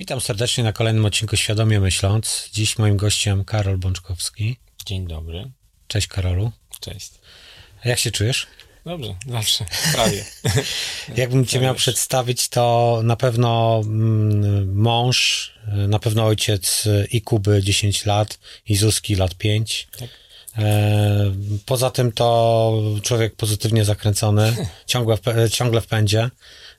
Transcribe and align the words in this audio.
Witam 0.00 0.20
serdecznie 0.20 0.64
na 0.64 0.72
kolejnym 0.72 1.04
odcinku 1.04 1.36
Świadomie 1.36 1.80
Myśląc. 1.80 2.48
Dziś 2.52 2.78
moim 2.78 2.96
gościem 2.96 3.44
Karol 3.44 3.78
Bączkowski. 3.78 4.56
Dzień 4.86 5.06
dobry. 5.06 5.50
Cześć 5.88 6.06
Karolu. 6.06 6.52
Cześć. 6.80 7.10
A 7.84 7.88
jak 7.88 7.98
się 7.98 8.10
czujesz? 8.10 8.46
Dobrze, 8.84 9.14
zawsze, 9.26 9.64
prawie. 9.92 10.24
Jakbym 11.16 11.46
cię 11.46 11.60
miał 11.60 11.74
przedstawić, 11.74 12.48
to 12.48 13.00
na 13.04 13.16
pewno 13.16 13.80
mm, 13.84 14.74
mąż, 14.74 15.52
na 15.88 15.98
pewno 15.98 16.24
ojciec 16.24 16.88
i 17.10 17.22
Kuby 17.22 17.62
10 17.62 18.06
lat, 18.06 18.38
i 18.66 18.76
Zuzki 18.76 19.14
lat 19.14 19.34
5. 19.34 19.88
Tak. 19.98 20.08
E, 20.58 21.34
poza 21.66 21.90
tym 21.90 22.12
to 22.12 22.72
człowiek 23.02 23.36
pozytywnie 23.36 23.84
zakręcony, 23.84 24.56
ciągle 24.86 25.16
w, 25.16 25.50
ciągle 25.50 25.80
w 25.80 25.86
pędzie, 25.86 26.30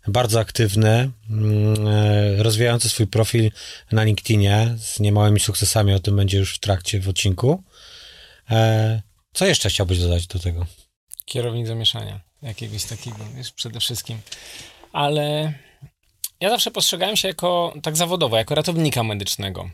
bardzo 0.07 0.39
aktywny, 0.39 1.11
mm, 1.29 1.87
e, 1.87 2.43
rozwijający 2.43 2.89
swój 2.89 3.07
profil 3.07 3.51
na 3.91 4.03
LinkedInie 4.03 4.75
z 4.77 4.99
niemałymi 4.99 5.39
sukcesami, 5.39 5.93
o 5.93 5.99
tym 5.99 6.15
będzie 6.15 6.37
już 6.37 6.55
w 6.55 6.59
trakcie 6.59 6.99
w 6.99 7.09
odcinku. 7.09 7.63
E, 8.51 9.01
co 9.33 9.45
jeszcze 9.45 9.69
chciałbyś 9.69 9.99
dodać 9.99 10.27
do 10.27 10.39
tego? 10.39 10.65
Kierownik 11.25 11.67
zamieszania, 11.67 12.19
jakiegoś 12.41 12.85
takiego, 12.85 13.17
wiesz, 13.35 13.51
przede 13.51 13.79
wszystkim. 13.79 14.21
Ale 14.93 15.53
ja 16.39 16.49
zawsze 16.49 16.71
postrzegałem 16.71 17.15
się 17.15 17.27
jako, 17.27 17.73
tak 17.83 17.97
zawodowo, 17.97 18.37
jako 18.37 18.55
ratownika 18.55 19.03
medycznego. 19.03 19.69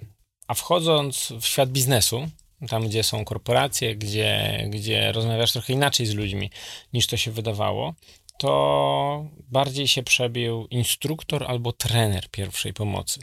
A 0.48 0.54
wchodząc 0.54 1.34
w 1.42 1.46
świat 1.46 1.70
biznesu, 1.70 2.30
tam 2.70 2.88
gdzie 2.88 3.04
są 3.04 3.26
korporacje, 3.26 3.96
gdzie, 3.96 4.64
gdzie 4.70 5.12
rozmawiasz 5.12 5.52
trochę 5.52 5.74
inaczej 5.74 6.06
z 6.06 6.14
ludźmi 6.14 6.52
niż 6.94 7.08
to 7.08 7.18
się 7.18 7.32
wydawało, 7.32 7.94
to 8.38 9.26
bardziej 9.52 9.88
się 9.88 10.04
przebił 10.04 10.68
instruktor 10.70 11.44
albo 11.44 11.74
trener 11.74 12.30
pierwszej 12.32 12.74
pomocy. 12.74 13.20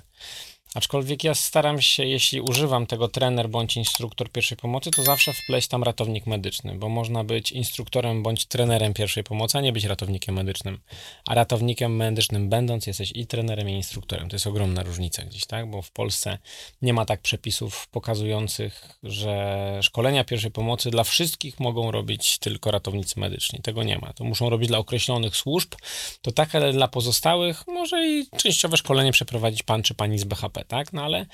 Aczkolwiek 0.75 1.25
ja 1.25 1.35
staram 1.35 1.81
się, 1.81 2.05
jeśli 2.05 2.41
używam 2.41 2.87
tego 2.87 3.09
trener 3.09 3.49
bądź 3.49 3.77
instruktor 3.77 4.31
pierwszej 4.31 4.59
pomocy, 4.59 4.91
to 4.91 5.03
zawsze 5.03 5.33
wpleść 5.33 5.69
tam 5.69 5.83
ratownik 5.83 6.27
medyczny, 6.27 6.75
bo 6.75 6.89
można 6.89 7.25
być 7.25 7.53
instruktorem 7.53 8.23
bądź 8.23 8.47
trenerem 8.47 8.95
pierwszej 8.95 9.25
pomocy, 9.25 9.59
a 9.59 9.61
nie 9.61 9.73
być 9.73 9.84
ratownikiem 9.84 10.34
medycznym. 10.34 10.81
A 11.27 11.34
ratownikiem 11.34 11.97
medycznym 11.97 12.48
będąc, 12.48 12.87
jesteś 12.87 13.12
i 13.14 13.27
trenerem, 13.27 13.70
i 13.70 13.73
instruktorem. 13.73 14.29
To 14.29 14.37
jest 14.37 14.47
ogromna 14.47 14.83
różnica 14.83 15.23
gdzieś, 15.23 15.47
tak? 15.47 15.70
Bo 15.70 15.83
w 15.83 15.91
Polsce 15.91 16.39
nie 16.83 16.92
ma 16.92 17.05
tak 17.05 17.20
przepisów 17.20 17.89
pokazujących, 17.89 18.98
że 19.03 19.79
szkolenia 19.83 20.25
pierwszej 20.25 20.51
pomocy 20.51 20.91
dla 20.91 21.05
wszystkich 21.05 21.61
mogą 21.61 21.91
robić 21.91 22.39
tylko 22.39 22.70
ratownicy 22.70 23.20
medyczni. 23.20 23.61
Tego 23.62 23.83
nie 23.83 23.98
ma. 23.98 24.12
To 24.12 24.25
muszą 24.25 24.51
robić 24.51 24.69
dla 24.69 24.79
określonych 24.79 25.36
służb. 25.36 25.75
To 26.23 26.33
tak, 26.33 26.55
ale 26.55 26.73
dla 26.73 26.89
pozostałych 26.89 27.67
może 27.67 28.09
i 28.09 28.27
częściowe 28.36 28.77
szkolenie 28.77 29.12
przeprowadzić 29.12 29.62
pan 29.62 29.83
czy 29.83 29.95
pani 29.95 30.19
z 30.19 30.25
BHP 30.25 30.61
tak? 30.64 30.92
No 30.92 31.05
ale 31.05 31.27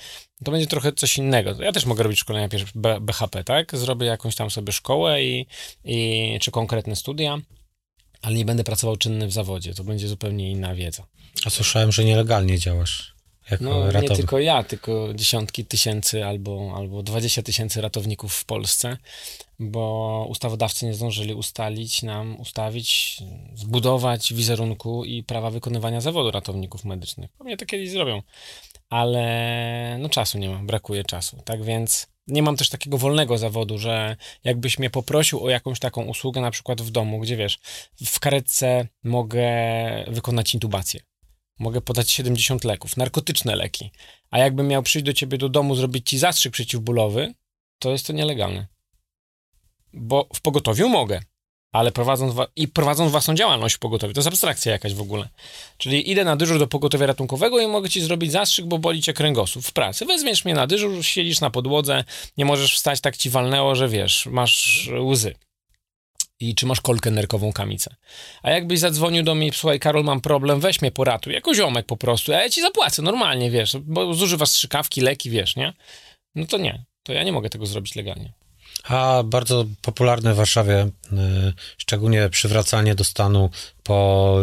to 0.45 0.51
będzie 0.51 0.67
trochę 0.67 0.93
coś 0.93 1.19
innego. 1.19 1.63
Ja 1.63 1.73
też 1.73 1.87
mogę 1.87 2.03
robić 2.03 2.19
szkolenia 2.19 2.49
BHP, 3.01 3.45
tak? 3.45 3.77
Zrobię 3.77 4.07
jakąś 4.07 4.37
tam 4.37 4.51
sobie 4.51 4.73
szkołę 4.73 5.23
i, 5.25 5.47
i 5.85 6.39
czy 6.41 6.51
konkretne 6.51 6.97
studia, 6.97 7.39
ale 8.23 8.37
nie 8.37 8.45
będę 8.45 8.65
pracował 8.65 8.97
czynny 8.97 9.27
w 9.27 9.33
zawodzie. 9.33 9.75
To 9.75 9.85
będzie 9.85 10.09
zupełnie 10.09 10.51
inna 10.51 10.75
wiedza. 10.75 11.07
A 11.45 11.51
słyszałem, 11.51 11.93
że 11.93 12.05
nielegalnie 12.05 12.59
działasz. 12.59 13.19
Jako 13.51 13.65
no 13.65 13.87
ratownik. 13.87 14.11
nie 14.11 14.17
tylko 14.17 14.39
ja, 14.39 14.63
tylko 14.63 15.15
dziesiątki 15.15 15.65
tysięcy 15.65 16.25
albo, 16.25 16.73
albo 16.77 17.03
20 17.03 17.43
tysięcy 17.43 17.81
ratowników 17.81 18.35
w 18.35 18.45
Polsce, 18.45 18.97
bo 19.59 20.27
ustawodawcy 20.29 20.87
nie 20.87 20.95
zdążyli 20.95 21.35
ustalić 21.35 22.03
nam, 22.03 22.41
ustawić, 22.41 23.23
zbudować 23.55 24.33
wizerunku 24.33 25.05
i 25.05 25.23
prawa 25.23 25.51
wykonywania 25.51 26.01
zawodu 26.01 26.31
ratowników 26.31 26.85
medycznych. 26.85 27.31
Pewnie 27.39 27.57
to 27.57 27.67
kiedyś 27.67 27.91
zrobią 27.91 28.23
ale 28.89 29.97
no 30.01 30.09
czasu 30.09 30.39
nie 30.39 30.49
mam, 30.49 30.67
brakuje 30.67 31.05
czasu. 31.05 31.43
Tak 31.45 31.65
więc 31.65 32.07
nie 32.27 32.43
mam 32.43 32.57
też 32.57 32.69
takiego 32.69 32.99
wolnego 32.99 33.39
zawodu, 33.39 33.79
że 33.79 34.17
jakbyś 34.45 34.79
mnie 34.79 34.91
poprosił 34.91 35.45
o 35.45 35.51
jakąś 35.51 35.79
taką 35.79 36.05
usługę, 36.05 36.41
na 36.41 36.51
przykład 36.51 36.83
w 36.83 36.91
domu, 36.91 37.19
gdzie 37.19 37.37
wiesz, 37.37 37.59
w 38.07 38.21
karetce 38.21 38.89
mogę 39.05 39.47
wykonać 40.09 40.55
intubację. 40.55 41.01
Mogę 41.59 41.81
podać 41.81 42.11
70 42.11 42.65
leków, 42.65 42.97
narkotyczne 42.97 43.57
leki. 43.57 43.91
A 44.31 44.39
jakbym 44.39 44.69
miał 44.69 44.83
przyjść 44.83 45.07
do 45.07 45.13
ciebie 45.13 45.39
do 45.39 45.49
domu, 45.49 45.75
zrobić 45.75 46.09
ci 46.09 46.19
zastrzyk 46.19 46.53
przeciwbólowy, 46.53 47.35
to 47.79 47.91
jest 47.91 48.07
to 48.07 48.13
nielegalne. 48.13 48.67
Bo 49.93 50.29
w 50.35 50.41
pogotowiu 50.41 50.89
mogę, 50.89 51.21
ale 51.73 51.93
prowadząc 51.93 52.35
i 52.57 52.69
prowadząc 52.69 53.11
własną 53.11 53.35
działalność 53.35 53.75
w 53.75 53.79
pogotowiu. 53.79 54.15
To 54.15 54.21
jest 54.21 54.29
abstrakcja 54.29 54.73
jakaś 54.73 54.95
w 54.95 55.01
ogóle. 55.01 55.29
Czyli 55.79 56.11
idę 56.11 56.25
na 56.25 56.37
dyżur 56.37 56.59
do 56.59 56.67
pogotowia 56.67 57.07
ratunkowego 57.07 57.61
i 57.61 57.67
mogę 57.67 57.89
ci 57.89 58.01
zrobić 58.01 58.33
zastrzyk, 58.33 58.67
bo 58.67 58.79
boli 58.79 59.03
cię 59.03 59.13
kręgosłup 59.13 59.65
w 59.65 59.73
pracy. 59.73 60.07
Weźmiesz 60.07 60.45
mnie 60.45 60.55
na 60.55 60.67
dyżur, 60.67 61.05
siedzisz 61.05 61.41
na 61.41 61.51
podłodze, 61.51 62.05
nie 62.37 62.45
możesz 62.45 62.75
wstać, 62.75 63.01
tak 63.01 63.17
ci 63.17 63.31
walnęło, 63.31 63.75
że 63.75 63.89
wiesz, 63.89 64.27
masz 64.27 64.89
łzy. 65.01 65.35
I 66.41 66.55
czy 66.55 66.67
masz 66.67 66.81
kolkę 66.81 67.11
nerkową 67.11 67.53
kamicę. 67.53 67.95
A 68.43 68.51
jakbyś 68.51 68.79
zadzwonił 68.79 69.23
do 69.23 69.35
mnie, 69.35 69.53
słuchaj, 69.53 69.81
Karol, 69.81 70.05
mam 70.05 70.21
problem, 70.21 70.61
weź 70.61 70.83
mnie 70.83 70.91
poratuj, 70.91 71.33
jako 71.33 71.55
ziomek 71.55 71.87
po 71.87 71.97
prostu, 71.97 72.33
a 72.33 72.37
ja 72.37 72.51
ci 72.51 72.61
zapłacę 72.61 73.03
normalnie, 73.03 73.51
wiesz, 73.51 73.77
bo 73.81 74.15
zużywasz 74.15 74.49
strzykawki, 74.49 75.01
leki, 75.01 75.31
wiesz, 75.31 75.57
nie? 75.57 75.73
No 76.35 76.47
to 76.47 76.59
nie, 76.59 76.85
to 77.03 77.13
ja 77.13 77.23
nie 77.23 77.33
mogę 77.33 77.51
tego 77.51 77.67
zrobić 77.67 77.97
legalnie. 77.97 78.33
A 78.85 79.23
bardzo 79.25 79.65
popularne 79.83 80.35
w 80.35 80.37
Warszawie, 80.37 80.83
y, 80.83 80.89
szczególnie 81.79 82.29
przywracanie 82.29 82.95
do 82.95 83.05
stanu 83.05 83.51
po 83.83 84.37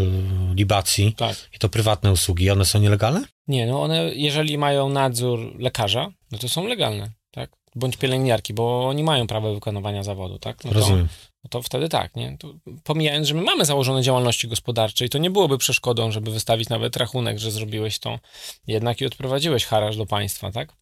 libacji. 0.55 1.13
Tak. 1.17 1.35
I 1.53 1.59
to 1.59 1.69
prywatne 1.69 2.11
usługi. 2.11 2.49
One 2.49 2.65
są 2.65 2.79
nielegalne? 2.79 3.25
Nie, 3.47 3.67
no 3.67 3.81
one, 3.81 4.15
jeżeli 4.15 4.57
mają 4.57 4.89
nadzór 4.89 5.55
lekarza, 5.59 6.11
no 6.31 6.37
to 6.37 6.49
są 6.49 6.67
legalne, 6.67 7.11
tak? 7.31 7.51
Bądź 7.75 7.97
pielęgniarki, 7.97 8.53
bo 8.53 8.87
oni 8.87 9.03
mają 9.03 9.27
prawo 9.27 9.53
wykonywania 9.53 10.03
zawodu, 10.03 10.39
tak? 10.39 10.63
No 10.63 10.73
Rozumiem. 10.73 11.07
To, 11.07 11.13
no 11.43 11.49
to 11.49 11.61
wtedy 11.61 11.89
tak, 11.89 12.15
nie? 12.15 12.37
To 12.37 12.53
pomijając, 12.83 13.27
że 13.27 13.33
my 13.33 13.41
mamy 13.41 13.65
założone 13.65 14.01
działalności 14.01 14.47
gospodarcze 14.47 15.05
i 15.05 15.09
to 15.09 15.17
nie 15.17 15.29
byłoby 15.29 15.57
przeszkodą, 15.57 16.11
żeby 16.11 16.31
wystawić 16.31 16.69
nawet 16.69 16.97
rachunek, 16.97 17.39
że 17.39 17.51
zrobiłeś 17.51 17.99
to 17.99 18.19
jednak 18.67 19.01
i 19.01 19.05
odprowadziłeś 19.05 19.65
haraż 19.65 19.97
do 19.97 20.05
państwa, 20.05 20.51
tak? 20.51 20.73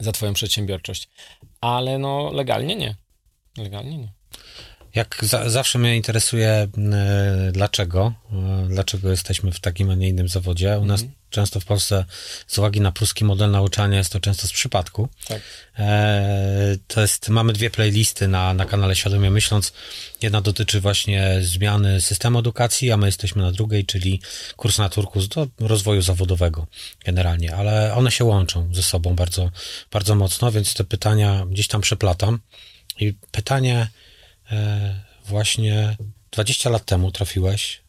za 0.00 0.12
twoją 0.12 0.32
przedsiębiorczość. 0.32 1.08
Ale 1.64 1.98
no 1.98 2.30
legalnie 2.32 2.76
nie. 2.76 2.96
Legalnie 3.58 3.98
nie. 3.98 4.12
Jak 4.94 5.18
za, 5.22 5.50
zawsze 5.50 5.78
mnie 5.78 5.96
interesuje, 5.96 6.68
y, 7.48 7.52
dlaczego, 7.52 8.12
y, 8.64 8.68
dlaczego 8.68 9.10
jesteśmy 9.10 9.52
w 9.52 9.60
takim, 9.60 9.90
a 9.90 9.94
nie 9.94 10.08
innym 10.08 10.28
zawodzie. 10.28 10.78
U 10.78 10.84
nas 10.84 11.00
mm 11.00 11.12
-hmm. 11.12 11.16
Często 11.34 11.60
w 11.60 11.64
Polsce, 11.64 12.04
z 12.46 12.58
uwagi 12.58 12.80
na 12.80 12.92
pruski 12.92 13.24
model 13.24 13.50
nauczania, 13.50 13.98
jest 13.98 14.12
to 14.12 14.20
często 14.20 14.48
z 14.48 14.52
przypadku. 14.52 15.08
Tak. 15.28 15.42
E, 15.78 16.76
to 16.86 17.00
jest, 17.00 17.28
mamy 17.28 17.52
dwie 17.52 17.70
playlisty 17.70 18.28
na, 18.28 18.54
na 18.54 18.64
kanale 18.64 18.96
Świadomie 18.96 19.30
Myśląc. 19.30 19.72
Jedna 20.22 20.40
dotyczy 20.40 20.80
właśnie 20.80 21.38
zmiany 21.42 22.00
systemu 22.00 22.38
edukacji, 22.38 22.92
a 22.92 22.96
my 22.96 23.06
jesteśmy 23.06 23.42
na 23.42 23.52
drugiej, 23.52 23.86
czyli 23.86 24.20
kurs 24.56 24.78
na 24.78 24.88
turkus 24.88 25.28
do 25.28 25.46
rozwoju 25.60 26.02
zawodowego 26.02 26.66
generalnie, 27.04 27.56
ale 27.56 27.94
one 27.94 28.10
się 28.10 28.24
łączą 28.24 28.74
ze 28.74 28.82
sobą 28.82 29.14
bardzo, 29.14 29.50
bardzo 29.90 30.14
mocno, 30.14 30.52
więc 30.52 30.74
te 30.74 30.84
pytania 30.84 31.46
gdzieś 31.50 31.68
tam 31.68 31.80
przeplatam. 31.80 32.38
I 33.00 33.14
pytanie, 33.30 33.88
E, 34.52 34.94
właśnie 35.26 35.96
20 36.30 36.70
lat 36.70 36.84
temu 36.84 37.12
trafiłeś, 37.12 37.80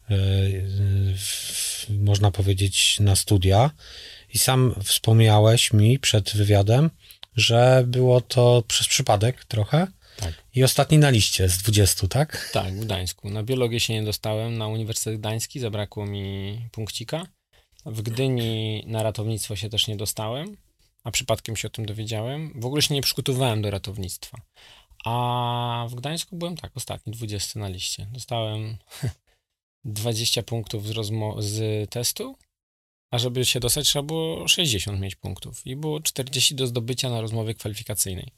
można 1.90 2.30
powiedzieć, 2.30 3.00
na 3.00 3.16
studia 3.16 3.70
i 4.34 4.38
sam 4.38 4.74
wspomniałeś 4.84 5.72
mi 5.72 5.98
przed 5.98 6.36
wywiadem, 6.36 6.90
że 7.36 7.84
było 7.86 8.20
to 8.20 8.62
przez 8.68 8.88
przypadek 8.88 9.44
trochę. 9.44 9.86
Tak. 10.16 10.34
I 10.54 10.64
ostatni 10.64 10.98
na 10.98 11.10
liście 11.10 11.48
z 11.48 11.58
20, 11.58 12.08
tak? 12.08 12.50
Tak, 12.52 12.74
w 12.74 12.80
Gdańsku. 12.80 13.30
Na 13.30 13.42
biologię 13.42 13.80
się 13.80 13.94
nie 13.94 14.02
dostałem, 14.02 14.58
na 14.58 14.68
Uniwersytet 14.68 15.20
Gdański 15.20 15.60
zabrakło 15.60 16.06
mi 16.06 16.68
punkcika. 16.72 17.26
W 17.86 18.02
Gdyni 18.02 18.84
na 18.86 19.02
ratownictwo 19.02 19.56
się 19.56 19.68
też 19.68 19.86
nie 19.88 19.96
dostałem, 19.96 20.56
a 21.04 21.10
przypadkiem 21.10 21.56
się 21.56 21.68
o 21.68 21.70
tym 21.70 21.86
dowiedziałem. 21.86 22.60
W 22.60 22.66
ogóle 22.66 22.82
się 22.82 22.94
nie 22.94 23.02
przygotowywałem 23.02 23.62
do 23.62 23.70
ratownictwa. 23.70 24.38
A 25.04 25.86
w 25.90 25.94
Gdańsku 25.94 26.36
byłem 26.36 26.56
tak, 26.56 26.76
ostatni, 26.76 27.12
20 27.12 27.60
na 27.60 27.68
liście. 27.68 28.06
Dostałem 28.12 28.76
20 29.86 30.42
punktów 30.42 30.86
z, 30.86 31.12
z 31.44 31.90
testu, 31.90 32.36
a 33.12 33.18
żeby 33.18 33.44
się 33.44 33.60
dostać, 33.60 33.86
trzeba 33.86 34.02
było 34.02 34.48
60 34.48 35.00
mieć 35.00 35.14
punktów. 35.14 35.66
I 35.66 35.76
było 35.76 36.00
40 36.00 36.54
do 36.54 36.66
zdobycia 36.66 37.10
na 37.10 37.20
rozmowie 37.20 37.54
kwalifikacyjnej. 37.54 38.32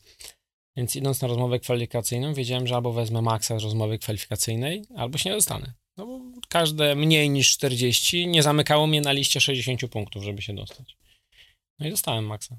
Więc 0.77 0.97
idąc 0.97 1.23
na 1.23 1.29
rozmowę 1.29 1.61
kwalifikacyjną, 1.61 2.35
wiedziałem, 2.35 2.67
że 2.67 2.75
albo 2.75 2.93
wezmę 2.93 3.23
maksa 3.23 3.59
z 3.59 3.63
rozmowy 3.63 3.99
kwalifikacyjnej, 3.99 4.85
albo 4.97 5.19
się 5.19 5.31
nie 5.31 5.37
dostanę. 5.37 5.73
No 5.97 6.07
bo 6.07 6.21
każde 6.49 6.95
mniej 6.95 7.31
niż 7.31 7.51
40 7.51 8.27
nie 8.27 8.43
zamykało 8.43 8.87
mnie 8.87 9.01
na 9.01 9.13
liście 9.13 9.41
60 9.41 9.89
punktów, 9.91 10.25
żeby 10.25 10.43
się 10.43 10.55
dostać. 10.55 10.97
No 11.79 11.87
i 11.87 11.91
dostałem 11.91 12.27
maksa. 12.27 12.57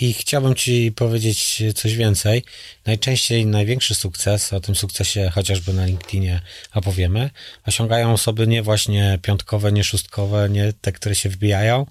I 0.00 0.12
chciałbym 0.12 0.54
Ci 0.54 0.92
powiedzieć 0.92 1.62
coś 1.74 1.96
więcej. 1.96 2.44
Najczęściej 2.86 3.46
największy 3.46 3.94
sukces, 3.94 4.52
o 4.52 4.60
tym 4.60 4.74
sukcesie 4.74 5.30
chociażby 5.34 5.72
na 5.72 5.86
LinkedInie 5.86 6.40
opowiemy, 6.74 7.30
osiągają 7.66 8.12
osoby 8.12 8.46
nie 8.46 8.62
właśnie 8.62 9.18
piątkowe, 9.22 9.72
nie 9.72 9.84
szóstkowe, 9.84 10.48
nie 10.50 10.72
te, 10.80 10.92
które 10.92 11.14
się 11.14 11.28
wbijają, 11.28 11.86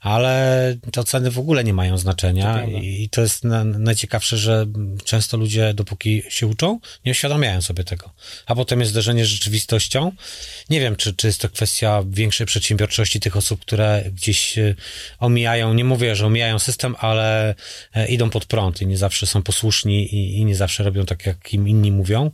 ale 0.00 0.76
te 0.92 1.00
oceny 1.00 1.30
w 1.30 1.38
ogóle 1.38 1.64
nie 1.64 1.74
mają 1.74 1.98
znaczenia. 1.98 2.54
To 2.54 2.70
I 2.70 3.08
to 3.08 3.20
jest 3.20 3.44
na, 3.44 3.64
najciekawsze, 3.64 4.36
że 4.36 4.66
często 5.04 5.36
ludzie, 5.36 5.74
dopóki 5.74 6.22
się 6.28 6.46
uczą, 6.46 6.80
nie 7.04 7.12
uświadamiają 7.12 7.62
sobie 7.62 7.84
tego. 7.84 8.10
A 8.46 8.54
potem 8.54 8.80
jest 8.80 8.92
zderzenie 8.92 9.24
z 9.24 9.28
rzeczywistością. 9.28 10.12
Nie 10.70 10.80
wiem, 10.80 10.96
czy, 10.96 11.14
czy 11.14 11.26
jest 11.26 11.40
to 11.40 11.48
kwestia 11.48 12.02
większej 12.06 12.46
przedsiębiorczości 12.46 13.20
tych 13.20 13.36
osób, 13.36 13.60
które 13.60 14.04
gdzieś 14.12 14.58
e, 14.58 14.74
omijają, 15.18 15.74
nie 15.74 15.84
mówię, 15.84 16.16
że 16.16 16.26
omijają 16.26 16.58
system, 16.58 16.96
ale 16.98 17.35
e, 17.94 18.06
idą 18.08 18.30
pod 18.30 18.46
prąd 18.46 18.82
i 18.82 18.86
nie 18.86 18.98
zawsze 18.98 19.26
są 19.26 19.42
posłuszni 19.42 20.14
i, 20.14 20.38
i 20.38 20.44
nie 20.44 20.56
zawsze 20.56 20.82
robią 20.84 21.06
tak, 21.06 21.26
jak 21.26 21.54
im 21.54 21.68
inni 21.68 21.92
mówią. 21.92 22.30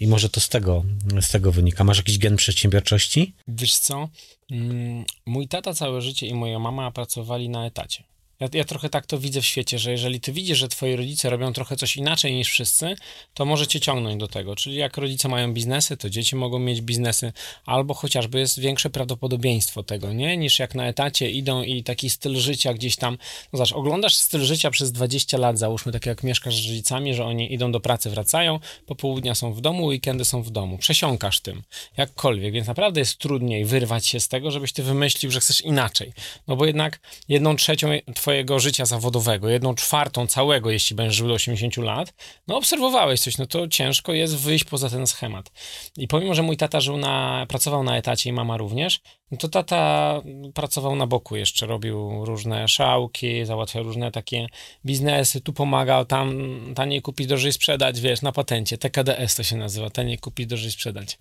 I 0.00 0.06
może 0.06 0.28
to 0.28 0.40
z 0.40 0.48
tego, 0.48 0.84
z 1.20 1.28
tego 1.28 1.52
wynika. 1.52 1.84
Masz 1.84 1.98
jakiś 1.98 2.18
gen 2.18 2.36
przedsiębiorczości? 2.36 3.34
Wiesz 3.48 3.74
co? 3.74 4.08
Mm, 4.50 5.04
mój 5.26 5.48
tata 5.48 5.74
całe 5.74 6.02
życie 6.02 6.26
i 6.26 6.34
moja 6.34 6.58
mama 6.58 6.90
pracowali 6.90 7.48
na 7.48 7.66
etacie. 7.66 8.04
Ja, 8.40 8.48
ja, 8.52 8.64
trochę 8.64 8.88
tak 8.88 9.06
to 9.06 9.18
widzę 9.18 9.40
w 9.40 9.46
świecie, 9.46 9.78
że 9.78 9.90
jeżeli 9.90 10.20
ty 10.20 10.32
widzisz, 10.32 10.58
że 10.58 10.68
twoi 10.68 10.96
rodzice 10.96 11.30
robią 11.30 11.52
trochę 11.52 11.76
coś 11.76 11.96
inaczej 11.96 12.34
niż 12.34 12.48
wszyscy, 12.48 12.96
to 13.34 13.44
może 13.44 13.66
cię 13.66 13.80
ciągnąć 13.80 14.20
do 14.20 14.28
tego. 14.28 14.56
Czyli 14.56 14.76
jak 14.76 14.96
rodzice 14.96 15.28
mają 15.28 15.54
biznesy, 15.54 15.96
to 15.96 16.10
dzieci 16.10 16.36
mogą 16.36 16.58
mieć 16.58 16.80
biznesy, 16.80 17.32
albo 17.66 17.94
chociażby 17.94 18.38
jest 18.38 18.60
większe 18.60 18.90
prawdopodobieństwo 18.90 19.82
tego, 19.82 20.12
nie? 20.12 20.36
Niż 20.36 20.58
jak 20.58 20.74
na 20.74 20.86
etacie 20.86 21.30
idą 21.30 21.62
i 21.62 21.82
taki 21.82 22.10
styl 22.10 22.36
życia 22.36 22.74
gdzieś 22.74 22.96
tam, 22.96 23.18
no 23.52 23.56
zobacz, 23.56 23.72
oglądasz 23.72 24.14
styl 24.14 24.40
życia 24.44 24.70
przez 24.70 24.92
20 24.92 25.38
lat, 25.38 25.58
załóżmy 25.58 25.92
tak 25.92 26.06
jak 26.06 26.22
mieszkasz 26.22 26.56
z 26.56 26.66
rodzicami, 26.66 27.14
że 27.14 27.24
oni 27.24 27.54
idą 27.54 27.72
do 27.72 27.80
pracy, 27.80 28.10
wracają, 28.10 28.60
popołudnia 28.86 29.34
są 29.34 29.52
w 29.52 29.60
domu, 29.60 29.84
weekendy 29.84 30.24
są 30.24 30.42
w 30.42 30.50
domu. 30.50 30.78
Przesiąkasz 30.78 31.40
tym, 31.40 31.62
jakkolwiek, 31.96 32.52
więc 32.52 32.66
naprawdę 32.66 33.00
jest 33.00 33.18
trudniej 33.18 33.64
wyrwać 33.64 34.06
się 34.06 34.20
z 34.20 34.28
tego, 34.28 34.50
żebyś 34.50 34.72
ty 34.72 34.82
wymyślił, 34.82 35.32
że 35.32 35.40
chcesz 35.40 35.60
inaczej. 35.60 36.12
No 36.48 36.56
bo 36.56 36.66
jednak 36.66 37.00
jedną 37.28 37.56
trzecią 37.56 37.88
twojego 38.24 38.58
życia 38.58 38.84
zawodowego, 38.84 39.48
jedną 39.48 39.74
czwartą 39.74 40.26
całego, 40.26 40.70
jeśli 40.70 40.96
będziesz 40.96 41.16
żył 41.16 41.28
do 41.28 41.34
80 41.34 41.76
lat, 41.76 42.14
no 42.46 42.56
obserwowałeś 42.56 43.20
coś, 43.20 43.38
no 43.38 43.46
to 43.46 43.68
ciężko 43.68 44.12
jest 44.12 44.36
wyjść 44.36 44.64
poza 44.64 44.90
ten 44.90 45.06
schemat. 45.06 45.50
I 45.96 46.08
pomimo, 46.08 46.34
że 46.34 46.42
mój 46.42 46.56
tata 46.56 46.80
żył 46.80 46.96
na, 46.96 47.46
pracował 47.48 47.82
na 47.82 47.96
etacie 47.96 48.30
i 48.30 48.32
mama 48.32 48.56
również, 48.56 49.00
no 49.30 49.38
to 49.38 49.48
tata 49.48 50.22
pracował 50.54 50.96
na 50.96 51.06
boku 51.06 51.36
jeszcze, 51.36 51.66
robił 51.66 52.24
różne 52.24 52.68
szałki, 52.68 53.46
załatwiał 53.46 53.84
różne 53.84 54.10
takie 54.10 54.46
biznesy, 54.86 55.40
tu 55.40 55.52
pomagał, 55.52 56.04
tam 56.04 56.38
taniej 56.74 57.02
kupić, 57.02 57.26
drożej 57.26 57.52
sprzedać, 57.52 58.00
wiesz, 58.00 58.22
na 58.22 58.32
patencie, 58.32 58.78
TKDS 58.78 59.34
to 59.34 59.42
się 59.42 59.56
nazywa, 59.56 59.90
taniej 59.90 60.18
kupić, 60.18 60.46
drożej 60.46 60.70
sprzedać. 60.70 61.18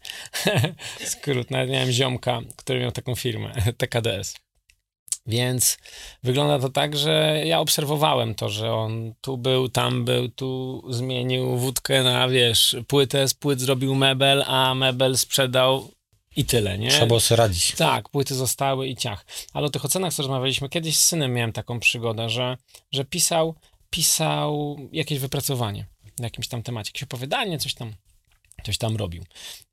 Skrót, 1.06 1.52
nawet 1.52 1.70
miałem 1.70 1.92
ziomka, 1.92 2.42
który 2.56 2.80
miał 2.80 2.92
taką 2.92 3.16
firmę, 3.16 3.54
TKDS. 3.78 4.53
Więc 5.26 5.78
wygląda 6.24 6.60
to 6.60 6.70
tak, 6.70 6.98
że 6.98 7.42
ja 7.46 7.60
obserwowałem 7.60 8.36
to, 8.36 8.50
że 8.50 8.74
on 8.74 9.14
tu 9.22 9.38
był, 9.38 9.70
tam 9.70 10.06
był, 10.06 10.30
tu 10.30 10.84
zmienił 10.90 11.58
wódkę 11.58 12.04
na, 12.04 12.28
wiesz, 12.28 12.76
płytę 12.88 13.28
z 13.28 13.34
płyt 13.34 13.62
zrobił 13.62 13.96
mebel, 13.96 14.44
a 14.48 14.76
mebel 14.76 15.18
sprzedał 15.18 15.92
i 16.36 16.46
tyle, 16.46 16.78
nie? 16.78 16.90
Trzeba 16.90 17.06
było 17.06 17.20
sobie 17.20 17.38
radzić. 17.38 17.72
Tak, 17.72 18.10
płyty 18.10 18.36
zostały 18.36 18.88
i 18.88 18.96
ciach. 18.96 19.26
Ale 19.54 19.66
o 19.66 19.70
tych 19.70 19.86
ocenach, 19.86 20.14
co 20.14 20.24
rozmawialiśmy, 20.24 20.70
kiedyś 20.70 20.98
z 20.98 21.06
synem 21.06 21.34
miałem 21.34 21.54
taką 21.54 21.80
przygodę, 21.80 22.30
że, 22.30 22.58
że 22.92 23.06
pisał, 23.06 23.56
pisał 23.90 24.78
jakieś 24.92 25.20
wypracowanie 25.20 25.86
na 26.20 26.26
jakimś 26.26 26.48
tam 26.48 26.64
temacie, 26.64 26.90
jakieś 26.90 27.04
opowiadanie, 27.04 27.60
coś 27.60 27.74
tam, 27.74 27.94
coś 28.64 28.78
tam 28.78 28.96
robił. 28.96 29.24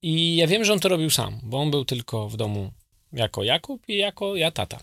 I 0.02 0.36
ja 0.36 0.46
wiem, 0.46 0.64
że 0.64 0.72
on 0.72 0.80
to 0.80 0.88
robił 0.88 1.10
sam, 1.10 1.40
bo 1.42 1.60
on 1.60 1.70
był 1.70 1.84
tylko 1.84 2.28
w 2.28 2.36
domu 2.36 2.72
jako 3.12 3.44
Jakub 3.44 3.88
i 3.88 3.96
jako 3.96 4.36
ja 4.36 4.50
tata. 4.50 4.80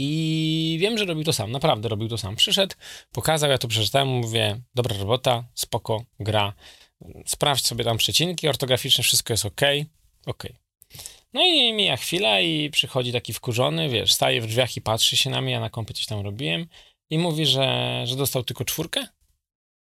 I 0.00 0.78
wiem, 0.80 0.98
że 0.98 1.04
robił 1.04 1.24
to 1.24 1.32
sam, 1.32 1.52
naprawdę 1.52 1.88
robił 1.88 2.08
to 2.08 2.18
sam. 2.18 2.36
Przyszedł, 2.36 2.74
pokazał, 3.12 3.50
ja 3.50 3.58
to 3.58 3.68
przeczytałem, 3.68 4.08
mówię, 4.08 4.60
dobra 4.74 4.96
robota, 4.96 5.44
spoko, 5.54 6.04
gra, 6.20 6.52
sprawdź 7.26 7.66
sobie 7.66 7.84
tam 7.84 7.98
przecinki 7.98 8.48
ortograficzne, 8.48 9.04
wszystko 9.04 9.32
jest 9.32 9.46
ok, 9.46 9.60
ok. 10.26 10.44
No 11.32 11.44
i 11.44 11.72
mija 11.72 11.96
chwila 11.96 12.40
i 12.40 12.70
przychodzi 12.70 13.12
taki 13.12 13.32
wkurzony, 13.32 13.88
wiesz, 13.88 14.12
staje 14.12 14.40
w 14.40 14.46
drzwiach 14.46 14.76
i 14.76 14.80
patrzy 14.80 15.16
się 15.16 15.30
na 15.30 15.40
mnie, 15.40 15.52
ja 15.52 15.60
na 15.60 15.70
kąpie 15.70 15.94
coś 15.94 16.06
tam 16.06 16.20
robiłem 16.20 16.66
i 17.10 17.18
mówi, 17.18 17.46
że, 17.46 18.02
że 18.06 18.16
dostał 18.16 18.44
tylko 18.44 18.64
czwórkę 18.64 19.06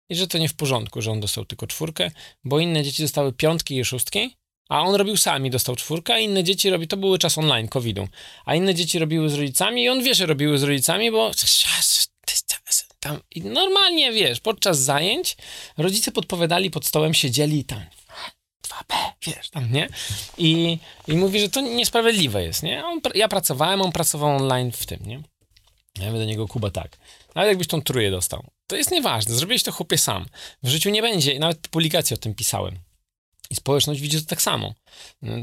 i 0.09 0.15
że 0.15 0.27
to 0.27 0.39
nie 0.39 0.49
w 0.49 0.55
porządku, 0.55 1.03
że 1.03 1.11
on 1.11 1.21
dostał 1.21 1.45
tylko 1.45 1.67
czwórkę, 1.67 2.11
bo 2.45 2.59
inne 2.59 2.83
dzieci 2.83 3.03
dostały 3.03 3.33
piątki 3.33 3.79
i 3.79 3.85
szóstki, 3.85 4.37
a 4.73 4.81
on 4.81 4.95
robił 4.95 5.17
sami, 5.17 5.51
dostał 5.51 5.77
czwórkę, 5.77 6.15
a 6.15 6.19
inne 6.19 6.45
dzieci 6.45 6.71
robi, 6.71 6.89
to 6.89 6.97
były 6.97 7.19
czas 7.19 7.39
online, 7.39 7.69
COVID-u, 7.69 8.09
a 8.45 8.55
inne 8.55 8.75
dzieci 8.75 8.99
robiły 8.99 9.29
z 9.29 9.35
rodzicami 9.35 9.83
i 9.85 9.89
on 9.89 10.03
wie, 10.03 10.15
że 10.15 10.27
robiły 10.27 10.59
z 10.59 10.63
rodzicami, 10.63 11.11
bo 11.11 11.31
tam 13.01 13.21
i 13.31 13.41
normalnie, 13.41 14.13
wiesz, 14.13 14.41
podczas 14.41 14.79
zajęć 14.79 15.37
rodzice 15.77 16.13
podpowiadali, 16.13 16.71
pod 16.71 16.87
stołem 16.87 17.15
siedzieli 17.15 17.59
i 17.59 17.65
tam 17.65 17.81
2B, 18.69 18.95
wiesz, 19.27 19.51
tam, 19.51 19.73
nie? 19.73 19.89
I, 20.39 20.79
i 21.09 21.17
mówi, 21.17 21.41
że 21.41 21.49
to 21.49 21.61
niesprawiedliwe 21.61 22.43
jest, 22.43 22.63
nie? 22.63 22.85
On, 22.85 23.01
ja 23.15 23.29
pracowałem, 23.29 23.83
on 23.83 23.93
pracował 23.93 24.37
online 24.37 24.73
w 24.73 24.87
tym, 24.87 24.99
nie? 25.07 25.23
Ja 25.99 26.07
mówię 26.07 26.19
do 26.19 26.25
niego, 26.25 26.49
Kuba, 26.49 26.71
tak. 26.71 26.99
Nawet 27.35 27.49
jakbyś 27.49 27.67
tą 27.67 27.83
tróję 27.83 28.11
dostał, 28.11 28.47
to 28.67 28.77
jest 28.77 28.91
nieważne, 28.91 29.35
zrobiłeś 29.35 29.63
to 29.63 29.73
chłopie 29.73 29.99
sam. 29.99 30.27
W 30.63 30.69
życiu 30.69 30.91
nie 30.91 31.03
będzie, 31.03 31.39
nawet 31.39 31.69
publikację 31.69 32.15
o 32.15 32.19
tym 32.19 32.35
pisałem 32.35 32.92
i 33.53 33.57
społeczność 33.57 34.01
widzi 34.01 34.21
to 34.21 34.27
tak 34.27 34.43
samo. 34.43 34.75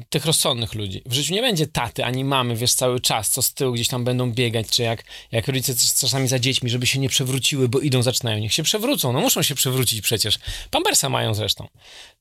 Tych 0.09 0.25
rozsądnych 0.25 0.73
ludzi. 0.73 1.01
W 1.05 1.13
życiu 1.13 1.33
nie 1.33 1.41
będzie 1.41 1.67
taty 1.67 2.05
ani 2.05 2.23
mamy, 2.23 2.55
wiesz, 2.55 2.73
cały 2.73 2.99
czas, 2.99 3.29
co 3.29 3.41
z 3.41 3.53
tyłu 3.53 3.73
gdzieś 3.73 3.87
tam 3.87 4.03
będą 4.03 4.31
biegać, 4.31 4.67
czy 4.67 4.83
jak, 4.83 5.03
jak 5.31 5.47
rodzice 5.47 5.75
czasami 5.99 6.27
za 6.27 6.39
dziećmi, 6.39 6.69
żeby 6.69 6.87
się 6.87 6.99
nie 6.99 7.09
przewróciły, 7.09 7.69
bo 7.69 7.79
idą, 7.79 8.01
zaczynają. 8.01 8.39
Niech 8.39 8.53
się 8.53 8.63
przewrócą, 8.63 9.13
no 9.13 9.21
muszą 9.21 9.43
się 9.43 9.55
przewrócić 9.55 10.01
przecież. 10.01 10.39
Pampersa 10.71 11.09
mają 11.09 11.33
zresztą. 11.33 11.67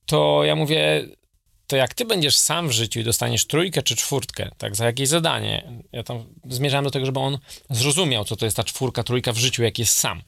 To 0.05 0.43
ja 0.43 0.55
mówię, 0.55 1.07
to 1.67 1.75
jak 1.75 1.93
ty 1.93 2.05
będziesz 2.05 2.35
sam 2.35 2.67
w 2.67 2.71
życiu 2.71 2.99
i 2.99 3.03
dostaniesz 3.03 3.47
trójkę 3.47 3.83
czy 3.83 3.95
czwórkę, 3.95 4.51
tak, 4.57 4.75
za 4.75 4.85
jakieś 4.85 5.07
zadanie, 5.07 5.83
ja 5.91 6.03
tam 6.03 6.25
zmierzałem 6.49 6.83
do 6.83 6.91
tego, 6.91 7.05
żeby 7.05 7.19
on 7.19 7.37
zrozumiał, 7.69 8.25
co 8.25 8.35
to 8.35 8.45
jest 8.45 8.57
ta 8.57 8.63
czwórka, 8.63 9.03
trójka 9.03 9.33
w 9.33 9.37
życiu, 9.37 9.63
jak 9.63 9.79
jest 9.79 9.95
sam, 9.95 10.21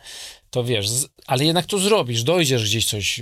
to 0.51 0.63
wiesz, 0.63 0.87
ale 1.27 1.45
jednak 1.45 1.65
to 1.65 1.79
zrobisz, 1.79 2.23
dojdziesz 2.23 2.63
gdzieś 2.63 2.85
coś, 2.85 3.21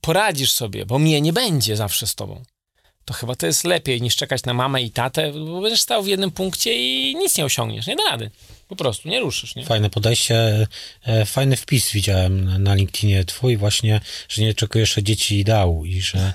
poradzisz 0.00 0.52
sobie, 0.52 0.86
bo 0.86 0.98
mnie 0.98 1.20
nie 1.20 1.32
będzie 1.32 1.76
zawsze 1.76 2.06
z 2.06 2.14
tobą. 2.14 2.42
To 3.04 3.14
chyba 3.14 3.34
to 3.34 3.46
jest 3.46 3.64
lepiej 3.64 4.02
niż 4.02 4.16
czekać 4.16 4.44
na 4.44 4.54
mamę 4.54 4.82
i 4.82 4.90
tatę, 4.90 5.32
bo 5.32 5.60
będziesz 5.60 5.80
stał 5.80 6.02
w 6.02 6.06
jednym 6.06 6.30
punkcie 6.30 6.74
i 6.74 7.16
nic 7.16 7.38
nie 7.38 7.44
osiągniesz, 7.44 7.86
nie 7.86 7.96
da 7.96 8.02
rady. 8.10 8.30
Po 8.68 8.76
prostu, 8.76 9.08
nie 9.08 9.20
ruszysz, 9.20 9.54
nie? 9.54 9.64
Fajne 9.64 9.90
podejście, 9.90 10.66
e, 11.02 11.26
fajny 11.26 11.56
wpis 11.56 11.92
widziałem 11.92 12.62
na 12.62 12.74
LinkedInie 12.74 13.24
twój 13.24 13.56
właśnie, 13.56 14.00
że 14.28 14.42
nie 14.42 14.54
czekujesz 14.54 14.88
jeszcze 14.88 15.02
dzieci 15.02 15.38
ideału 15.38 15.84
i 15.84 16.00
że... 16.00 16.32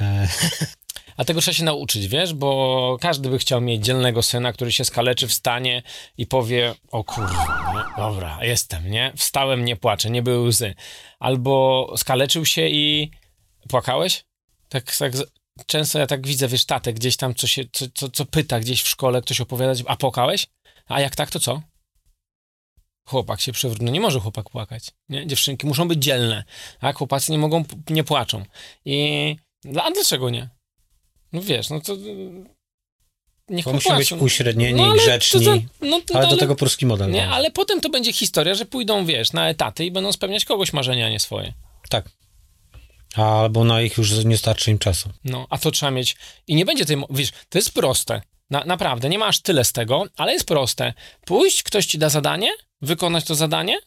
E... 0.00 0.28
A 1.18 1.24
tego 1.24 1.40
trzeba 1.40 1.54
się 1.54 1.64
nauczyć, 1.64 2.08
wiesz, 2.08 2.34
bo 2.34 2.96
każdy 3.00 3.28
by 3.28 3.38
chciał 3.38 3.60
mieć 3.60 3.84
dzielnego 3.84 4.22
syna, 4.22 4.52
który 4.52 4.72
się 4.72 4.84
skaleczy, 4.84 5.28
wstanie 5.28 5.82
i 6.18 6.26
powie, 6.26 6.74
o 6.90 7.04
kurwa, 7.04 7.92
dobra, 7.96 8.44
jestem, 8.44 8.90
nie? 8.90 9.12
Wstałem, 9.16 9.64
nie 9.64 9.76
płaczę, 9.76 10.10
nie 10.10 10.22
były 10.22 10.48
łzy. 10.48 10.74
Albo 11.18 11.86
skaleczył 11.96 12.44
się 12.44 12.68
i 12.68 13.10
płakałeś? 13.68 14.24
Tak, 14.68 14.96
tak 14.96 15.12
często 15.66 15.98
ja 15.98 16.06
tak 16.06 16.26
widzę, 16.26 16.48
wiesz, 16.48 16.64
tatę 16.64 16.92
gdzieś 16.92 17.16
tam, 17.16 17.34
co, 17.34 17.46
się, 17.46 17.62
co, 17.72 17.86
co, 17.94 18.08
co 18.08 18.24
pyta 18.24 18.60
gdzieś 18.60 18.82
w 18.82 18.88
szkole, 18.88 19.22
ktoś 19.22 19.40
opowiada, 19.40 19.72
a 19.86 19.96
płakałeś? 19.96 20.46
A 20.86 21.00
jak 21.00 21.16
tak, 21.16 21.30
to 21.30 21.40
co? 21.40 21.62
Chłopak 23.08 23.40
się 23.40 23.52
przewrócił. 23.52 23.86
No 23.86 23.92
nie 23.92 24.00
może 24.00 24.20
chłopak 24.20 24.50
płakać. 24.50 24.90
Nie? 25.08 25.26
Dziewczynki 25.26 25.66
muszą 25.66 25.88
być 25.88 26.02
dzielne. 26.02 26.44
Tak? 26.80 26.96
Chłopacy 26.96 27.32
nie 27.32 27.38
mogą, 27.38 27.64
nie 27.90 28.04
płaczą. 28.04 28.44
I 28.84 29.36
a 29.82 29.90
dlaczego 29.90 30.30
nie? 30.30 30.57
No 31.32 31.40
wiesz, 31.40 31.70
no 31.70 31.80
to 31.80 31.96
niech 33.48 33.64
Bo 33.64 33.72
musi 33.72 33.92
być 33.92 34.12
uśrednieni, 34.12 34.80
no, 34.80 34.92
grzeczni, 34.92 35.44
to, 35.44 35.86
no, 35.86 36.00
to, 36.00 36.18
ale 36.18 36.28
do 36.28 36.36
tego 36.36 36.56
polski 36.56 36.86
model. 36.86 37.10
Nie, 37.10 37.28
ale 37.28 37.50
potem 37.50 37.80
to 37.80 37.88
będzie 37.88 38.12
historia, 38.12 38.54
że 38.54 38.64
pójdą, 38.64 39.06
wiesz, 39.06 39.32
na 39.32 39.48
etaty 39.48 39.84
i 39.84 39.90
będą 39.90 40.12
spełniać 40.12 40.44
kogoś 40.44 40.72
marzenia, 40.72 41.06
a 41.06 41.10
nie 41.10 41.20
swoje. 41.20 41.52
Tak. 41.90 42.10
Albo 43.14 43.64
na 43.64 43.82
ich 43.82 43.98
już 43.98 44.24
nie 44.24 44.38
starczy 44.38 44.70
im 44.70 44.78
czasu. 44.78 45.10
No, 45.24 45.46
a 45.50 45.58
to 45.58 45.70
trzeba 45.70 45.90
mieć. 45.90 46.16
I 46.46 46.54
nie 46.54 46.64
będzie 46.64 46.84
tej. 46.84 46.96
Wiesz, 47.10 47.30
to 47.48 47.58
jest 47.58 47.74
proste. 47.74 48.22
Na, 48.50 48.64
naprawdę, 48.64 49.08
nie 49.08 49.18
masz 49.18 49.40
tyle 49.40 49.64
z 49.64 49.72
tego, 49.72 50.04
ale 50.16 50.32
jest 50.32 50.46
proste. 50.46 50.94
Pójść, 51.24 51.62
ktoś 51.62 51.86
ci 51.86 51.98
da 51.98 52.08
zadanie, 52.08 52.50
wykonać 52.82 53.24
to 53.24 53.34
zadanie 53.34 53.78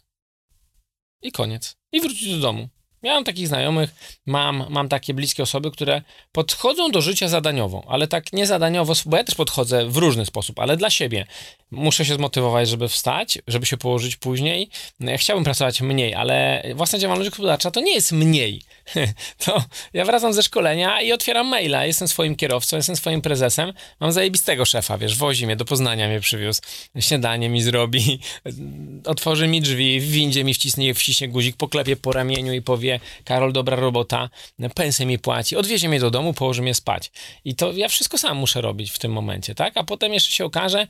i 1.21 1.31
koniec. 1.31 1.75
I 1.91 2.01
wrócić 2.01 2.31
do 2.31 2.39
domu. 2.39 2.69
Miałem 3.03 3.23
takich 3.23 3.47
znajomych, 3.47 4.19
mam, 4.25 4.65
mam 4.69 4.89
takie 4.89 5.13
bliskie 5.13 5.43
osoby, 5.43 5.71
które 5.71 6.01
podchodzą 6.31 6.91
do 6.91 7.01
życia 7.01 7.27
zadaniowo, 7.27 7.83
ale 7.87 8.07
tak 8.07 8.33
nie 8.33 8.47
zadaniowo, 8.47 8.93
bo 9.05 9.17
ja 9.17 9.23
też 9.23 9.35
podchodzę 9.35 9.89
w 9.89 9.97
różny 9.97 10.25
sposób, 10.25 10.59
ale 10.59 10.77
dla 10.77 10.89
siebie. 10.89 11.25
Muszę 11.71 12.05
się 12.05 12.13
zmotywować, 12.13 12.69
żeby 12.69 12.87
wstać, 12.87 13.39
żeby 13.47 13.65
się 13.65 13.77
położyć 13.77 14.15
później. 14.15 14.69
Chciałbym 15.17 15.43
pracować 15.43 15.81
mniej, 15.81 16.15
ale 16.15 16.63
własna 16.75 16.99
działalność 16.99 17.29
gospodarcza 17.29 17.71
to 17.71 17.81
nie 17.81 17.93
jest 17.93 18.11
mniej. 18.11 18.61
To 19.45 19.63
ja 19.93 20.05
wracam 20.05 20.33
ze 20.33 20.43
szkolenia 20.43 21.01
i 21.01 21.11
otwieram 21.11 21.47
maila. 21.47 21.85
Jestem 21.85 22.07
swoim 22.07 22.35
kierowcą, 22.35 22.77
jestem 22.77 22.95
swoim 22.95 23.21
prezesem. 23.21 23.73
Mam 23.99 24.11
zajebistego 24.11 24.65
szefa, 24.65 24.97
wiesz, 24.97 25.17
wozi 25.17 25.45
mnie 25.45 25.55
do 25.55 25.65
Poznania, 25.65 26.07
mnie 26.07 26.19
przywiózł, 26.19 26.61
śniadanie 26.99 27.49
mi 27.49 27.61
zrobi, 27.61 28.19
otworzy 29.05 29.47
mi 29.47 29.61
drzwi, 29.61 29.99
w 29.99 30.11
windzie 30.11 30.43
mi 30.43 30.53
wcisnie, 30.53 30.93
wciśnie 30.93 31.27
guzik, 31.27 31.57
poklepie 31.57 31.95
po 31.95 32.11
ramieniu 32.11 32.53
i 32.53 32.61
powie 32.61 32.99
Karol, 33.23 33.53
dobra 33.53 33.75
robota, 33.75 34.29
pensję 34.75 35.05
mi 35.05 35.19
płaci, 35.19 35.55
odwiezie 35.55 35.89
mnie 35.89 35.99
do 35.99 36.11
domu, 36.11 36.33
położy 36.33 36.61
mnie 36.61 36.73
spać. 36.73 37.11
I 37.45 37.55
to 37.55 37.71
ja 37.71 37.87
wszystko 37.87 38.17
sam 38.17 38.37
muszę 38.37 38.61
robić 38.61 38.91
w 38.91 38.99
tym 38.99 39.11
momencie, 39.11 39.55
tak? 39.55 39.77
A 39.77 39.83
potem 39.83 40.13
jeszcze 40.13 40.31
się 40.31 40.45
okaże, 40.45 40.87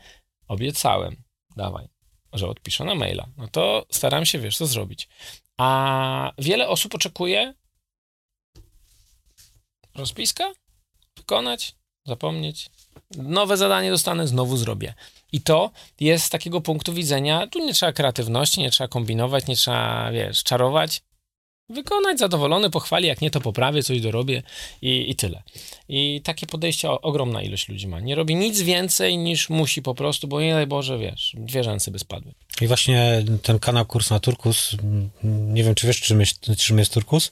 obiecałem, 0.47 1.15
dawaj, 1.55 1.87
że 2.33 2.47
odpiszę 2.47 2.83
na 2.83 2.95
maila. 2.95 3.27
No 3.37 3.47
to 3.47 3.85
staram 3.91 4.25
się, 4.25 4.39
wiesz, 4.39 4.57
co 4.57 4.67
zrobić. 4.67 5.07
A 5.57 6.31
wiele 6.37 6.67
osób 6.67 6.95
oczekuje 6.95 7.53
rozpiska, 9.95 10.53
wykonać, 11.17 11.75
zapomnieć. 12.05 12.69
Nowe 13.17 13.57
zadanie 13.57 13.89
dostanę, 13.89 14.27
znowu 14.27 14.57
zrobię. 14.57 14.93
I 15.31 15.41
to 15.41 15.71
jest 15.99 16.25
z 16.25 16.29
takiego 16.29 16.61
punktu 16.61 16.93
widzenia, 16.93 17.47
tu 17.47 17.59
nie 17.59 17.73
trzeba 17.73 17.91
kreatywności, 17.91 18.61
nie 18.61 18.71
trzeba 18.71 18.87
kombinować, 18.87 19.47
nie 19.47 19.55
trzeba, 19.55 20.11
wiesz, 20.11 20.43
czarować. 20.43 21.01
Wykonać 21.69 22.19
zadowolony, 22.19 22.69
pochwali, 22.69 23.07
jak 23.07 23.21
nie 23.21 23.31
to 23.31 23.41
poprawię, 23.41 23.83
coś 23.83 24.01
dorobię 24.01 24.43
i, 24.81 25.11
i 25.11 25.15
tyle. 25.15 25.43
I 25.89 26.21
takie 26.23 26.47
podejście 26.47 26.91
ogromna 26.91 27.41
ilość 27.41 27.69
ludzi 27.69 27.87
ma. 27.87 27.99
Nie 27.99 28.15
robi 28.15 28.35
nic 28.35 28.61
więcej 28.61 29.17
niż 29.17 29.49
musi 29.49 29.81
po 29.81 29.95
prostu, 29.95 30.27
bo 30.27 30.41
nie 30.41 30.53
daj 30.53 30.67
Boże, 30.67 30.97
wiesz, 30.97 31.35
dwie 31.37 31.63
rzęsy 31.63 31.91
by 31.91 31.99
spadły. 31.99 32.33
I 32.61 32.67
właśnie 32.67 33.23
ten 33.43 33.59
kanał 33.59 33.85
Kurs 33.85 34.09
na 34.09 34.19
Turkus, 34.19 34.75
nie 35.23 35.63
wiem, 35.63 35.75
czy 35.75 35.87
wiesz, 35.87 36.01
czym 36.01 36.19
jest, 36.19 36.51
czym 36.57 36.79
jest 36.79 36.93
Turkus? 36.93 37.31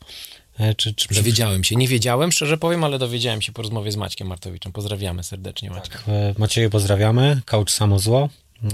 E, 0.60 0.76
czy, 0.76 0.94
czy... 0.94 1.14
Dowiedziałem 1.14 1.64
się. 1.64 1.76
Nie 1.76 1.88
wiedziałem, 1.88 2.32
szczerze 2.32 2.58
powiem, 2.58 2.84
ale 2.84 3.00
dowiedziałem 3.00 3.42
się 3.42 3.52
po 3.52 3.62
rozmowie 3.62 3.92
z 3.92 3.96
Maćkiem 3.96 4.28
Martowiczem. 4.28 4.72
Pozdrawiamy 4.72 5.24
serdecznie 5.24 5.70
Maćka. 5.70 5.98
Tak. 5.98 6.10
E, 6.10 6.34
Macieju 6.38 6.70
pozdrawiamy. 6.70 7.42
Coach 7.46 7.72
Samo 7.72 8.00
Zło, 8.00 8.30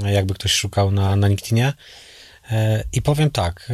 jakby 0.06 0.34
ktoś 0.34 0.52
szukał 0.52 0.92
na, 0.92 1.16
na 1.16 1.28
LinkedInie. 1.28 1.74
E, 2.52 2.84
I 2.94 3.02
powiem 3.02 3.32
tak, 3.32 3.72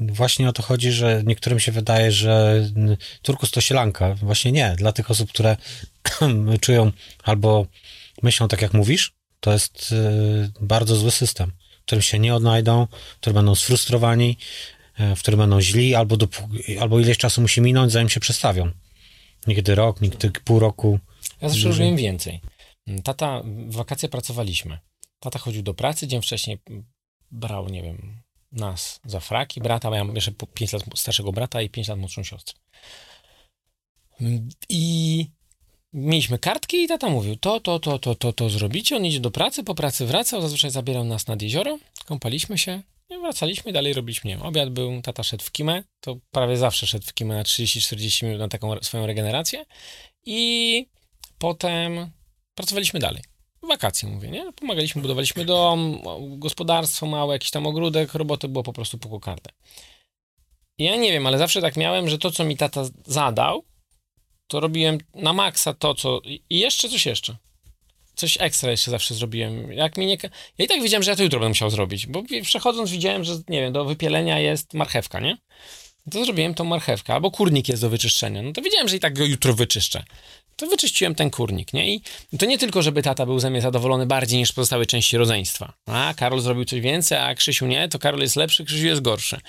właśnie 0.00 0.48
o 0.48 0.52
to 0.52 0.62
chodzi, 0.62 0.92
że 0.92 1.22
niektórym 1.26 1.60
się 1.60 1.72
wydaje, 1.72 2.12
że 2.12 2.64
turkus 3.22 3.50
to 3.50 3.60
sielanka. 3.60 4.14
Właśnie 4.14 4.52
nie. 4.52 4.74
Dla 4.78 4.92
tych 4.92 5.10
osób, 5.10 5.30
które 5.30 5.56
czują 6.60 6.92
albo 7.22 7.66
myślą 8.22 8.48
tak, 8.48 8.62
jak 8.62 8.74
mówisz, 8.74 9.12
to 9.40 9.52
jest 9.52 9.94
bardzo 10.60 10.96
zły 10.96 11.10
system, 11.10 11.52
w 11.80 11.84
którym 11.84 12.02
się 12.02 12.18
nie 12.18 12.34
odnajdą, 12.34 12.86
którzy 13.20 13.34
będą 13.34 13.54
sfrustrowani, 13.54 14.36
E, 14.77 14.77
w 14.98 15.18
którym 15.18 15.40
będą 15.40 15.60
źli, 15.60 15.94
albo, 15.94 16.16
albo 16.80 17.00
ileś 17.00 17.18
czasu 17.18 17.40
musi 17.40 17.60
minąć, 17.60 17.92
zanim 17.92 18.08
się 18.08 18.20
przestawią. 18.20 18.70
Nigdy 19.46 19.74
rok, 19.74 20.00
nigdy 20.00 20.30
pół 20.30 20.58
roku. 20.58 20.98
Ja 21.40 21.48
zawsze 21.48 21.68
robiłem 21.68 21.96
więcej. 21.96 22.40
Tata, 23.04 23.42
w 23.44 23.74
wakacje 23.74 24.08
pracowaliśmy. 24.08 24.78
Tata 25.20 25.38
chodził 25.38 25.62
do 25.62 25.74
pracy, 25.74 26.06
dzień 26.06 26.22
wcześniej 26.22 26.58
brał, 27.30 27.68
nie 27.68 27.82
wiem, 27.82 28.22
nas 28.52 29.00
za 29.04 29.20
fraki, 29.20 29.60
brata, 29.60 29.90
mam 29.90 30.14
jeszcze 30.14 30.32
5 30.54 30.72
lat 30.72 30.82
starszego 30.94 31.32
brata 31.32 31.62
i 31.62 31.70
5 31.70 31.88
lat 31.88 31.98
młodszą 31.98 32.22
siostrę. 32.22 32.54
I 34.68 35.26
mieliśmy 35.92 36.38
kartki 36.38 36.76
i 36.76 36.88
tata 36.88 37.08
mówił, 37.08 37.36
to, 37.36 37.60
to, 37.60 37.78
to, 37.78 37.98
to, 37.98 38.14
to, 38.14 38.32
to 38.32 38.50
zrobicie, 38.50 38.96
on 38.96 39.04
idzie 39.04 39.20
do 39.20 39.30
pracy, 39.30 39.64
po 39.64 39.74
pracy 39.74 40.06
wracał, 40.06 40.42
zazwyczaj 40.42 40.70
zabierał 40.70 41.04
nas 41.04 41.26
nad 41.26 41.42
jezioro, 41.42 41.78
kąpaliśmy 42.04 42.58
się, 42.58 42.82
i 43.10 43.18
wracaliśmy 43.18 43.72
dalej 43.72 43.92
robiliśmy, 43.92 44.28
nie 44.28 44.36
wiem, 44.36 44.46
obiad 44.46 44.70
był, 44.70 45.02
tata 45.02 45.22
szedł 45.22 45.44
w 45.44 45.52
kimę, 45.52 45.82
to 46.00 46.16
prawie 46.30 46.56
zawsze 46.56 46.86
szedł 46.86 47.06
w 47.06 47.14
kimę 47.14 47.34
na 47.34 47.42
30-40 47.42 48.24
minut 48.24 48.38
na 48.38 48.48
taką 48.48 48.82
swoją 48.82 49.06
regenerację 49.06 49.64
i 50.26 50.86
potem 51.38 52.10
pracowaliśmy 52.54 53.00
dalej. 53.00 53.22
Wakacje 53.62 54.08
mówię, 54.08 54.30
nie? 54.30 54.52
Pomagaliśmy, 54.52 55.02
budowaliśmy 55.02 55.44
dom, 55.44 56.02
gospodarstwo 56.38 57.06
małe, 57.06 57.34
jakiś 57.34 57.50
tam 57.50 57.66
ogródek, 57.66 58.14
roboty 58.14 58.48
było 58.48 58.64
po 58.64 58.72
prostu 58.72 58.98
po 58.98 59.08
kokardę. 59.08 59.50
Ja 60.78 60.96
nie 60.96 61.12
wiem, 61.12 61.26
ale 61.26 61.38
zawsze 61.38 61.60
tak 61.60 61.76
miałem, 61.76 62.08
że 62.08 62.18
to, 62.18 62.30
co 62.30 62.44
mi 62.44 62.56
tata 62.56 62.84
zadał, 63.06 63.64
to 64.46 64.60
robiłem 64.60 64.98
na 65.14 65.32
maksa 65.32 65.74
to, 65.74 65.94
co... 65.94 66.20
i 66.24 66.58
jeszcze 66.58 66.88
coś 66.88 67.06
jeszcze 67.06 67.36
coś 68.18 68.36
ekstra 68.40 68.70
jeszcze 68.70 68.90
zawsze 68.90 69.14
zrobiłem. 69.14 69.72
Jak 69.72 69.96
mi 69.96 70.06
nie... 70.06 70.16
Ja 70.58 70.64
i 70.64 70.68
tak 70.68 70.82
wiedziałem, 70.82 71.02
że 71.02 71.10
ja 71.10 71.16
to 71.16 71.22
jutro 71.22 71.38
będę 71.38 71.48
musiał 71.48 71.70
zrobić, 71.70 72.06
bo 72.06 72.22
przechodząc 72.42 72.90
widziałem, 72.90 73.24
że 73.24 73.34
nie 73.48 73.60
wiem, 73.60 73.72
do 73.72 73.84
wypielenia 73.84 74.38
jest 74.40 74.74
marchewka, 74.74 75.20
nie? 75.20 75.38
To 76.10 76.24
zrobiłem 76.24 76.54
tą 76.54 76.64
marchewkę, 76.64 77.14
albo 77.14 77.30
kurnik 77.30 77.68
jest 77.68 77.82
do 77.82 77.90
wyczyszczenia. 77.90 78.42
No 78.42 78.52
to 78.52 78.62
wiedziałem, 78.62 78.88
że 78.88 78.96
i 78.96 79.00
tak 79.00 79.18
go 79.18 79.24
jutro 79.24 79.54
wyczyszczę 79.54 80.04
to 80.58 80.66
wyczyściłem 80.66 81.14
ten 81.14 81.30
kurnik, 81.30 81.72
nie? 81.72 81.94
I 81.94 82.02
to 82.38 82.46
nie 82.46 82.58
tylko, 82.58 82.82
żeby 82.82 83.02
tata 83.02 83.26
był 83.26 83.38
ze 83.38 83.50
mnie 83.50 83.60
zadowolony 83.60 84.06
bardziej 84.06 84.38
niż 84.38 84.52
pozostałe 84.52 84.86
części 84.86 85.16
rodzeństwa. 85.16 85.72
A, 85.86 86.14
Karol 86.16 86.40
zrobił 86.40 86.64
coś 86.64 86.80
więcej, 86.80 87.18
a 87.18 87.34
Krzysiu 87.34 87.66
nie, 87.66 87.88
to 87.88 87.98
Karol 87.98 88.20
jest 88.20 88.36
lepszy, 88.36 88.64
Krzysiu 88.64 88.86
jest 88.86 89.00
gorszy. 89.00 89.40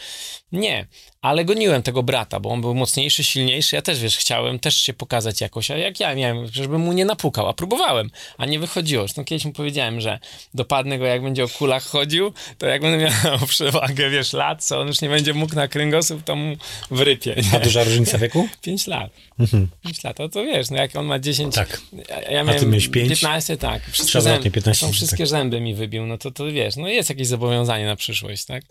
Nie, 0.51 0.88
ale 1.22 1.46
goniłem 1.46 1.84
tego 1.84 2.03
brata, 2.03 2.39
bo 2.39 2.50
on 2.50 2.62
był 2.62 2.75
mocniejszy, 2.75 3.24
silniejszy, 3.24 3.75
ja 3.75 3.82
też, 3.82 4.00
wiesz, 4.00 4.18
chciałem 4.18 4.60
też 4.60 4.75
się 4.75 4.94
pokazać 4.94 5.41
jakoś, 5.41 5.72
a 5.72 5.77
jak 5.77 6.00
ja 6.00 6.15
miałem, 6.15 6.48
żeby 6.48 6.77
mu 6.77 6.94
nie 6.94 7.06
napukał, 7.06 7.48
a 7.48 7.53
próbowałem, 7.53 8.10
a 8.38 8.46
nie 8.46 8.60
wychodziło. 8.60 9.03
Zresztą 9.03 9.25
kiedyś 9.25 9.46
mu 9.46 9.53
powiedziałem, 9.53 10.01
że 10.01 10.20
dopadnę 10.53 11.00
go, 11.00 11.06
jak 11.06 11.24
będzie 11.24 11.44
o 11.44 11.48
kulach 11.48 11.86
chodził, 11.86 12.34
to 12.58 12.68
jak 12.68 12.82
będę 12.82 12.98
miał 12.98 13.39
przewagę, 13.48 14.10
wiesz, 14.10 14.34
lat, 14.34 14.63
co 14.63 14.79
on 14.79 14.88
już 14.88 15.01
nie 15.01 15.10
będzie 15.10 15.34
mógł 15.34 15.56
na 15.56 15.68
kręgosłup, 15.68 16.24
to 16.24 16.36
mu 16.36 16.56
wrypie. 16.91 17.36
Nie? 17.36 17.58
A 17.58 17.60
duża 17.60 17.84
różnica 17.84 18.18
wieku? 18.18 18.50
Pięć 18.62 18.88
lat. 18.88 19.12
Mhm. 19.39 19.68
Pięć 19.84 20.03
lat, 20.03 20.18
to, 20.18 20.29
to 20.29 20.44
wiesz, 20.44 20.70
no 20.70 20.77
jak 20.77 20.96
on 20.96 21.06
ma 21.06 21.20
10, 21.20 21.56
tak. 21.56 21.82
ja 22.10 22.44
miałem 22.44 22.50
A 22.50 22.60
ty 22.60 22.65
miałeś 22.65 22.88
5? 22.88 23.10
15, 23.10 23.58
tak. 23.58 23.84
Wszystkie, 23.91 24.22
zęby, 24.22 24.51
15, 24.51 24.86
są 24.86 24.94
wszystkie 24.94 25.18
tak. 25.18 25.27
zęby 25.27 25.62
mi 25.62 25.75
wybił, 25.75 26.06
no 26.06 26.18
to, 26.18 26.32
to 26.32 26.51
wiesz, 26.51 26.75
no 26.75 26.88
jest 26.88 27.10
jakieś 27.10 27.27
zobowiązanie 27.27 27.86
na 27.86 27.96
przyszłość, 27.96 28.46
tak? 28.46 28.63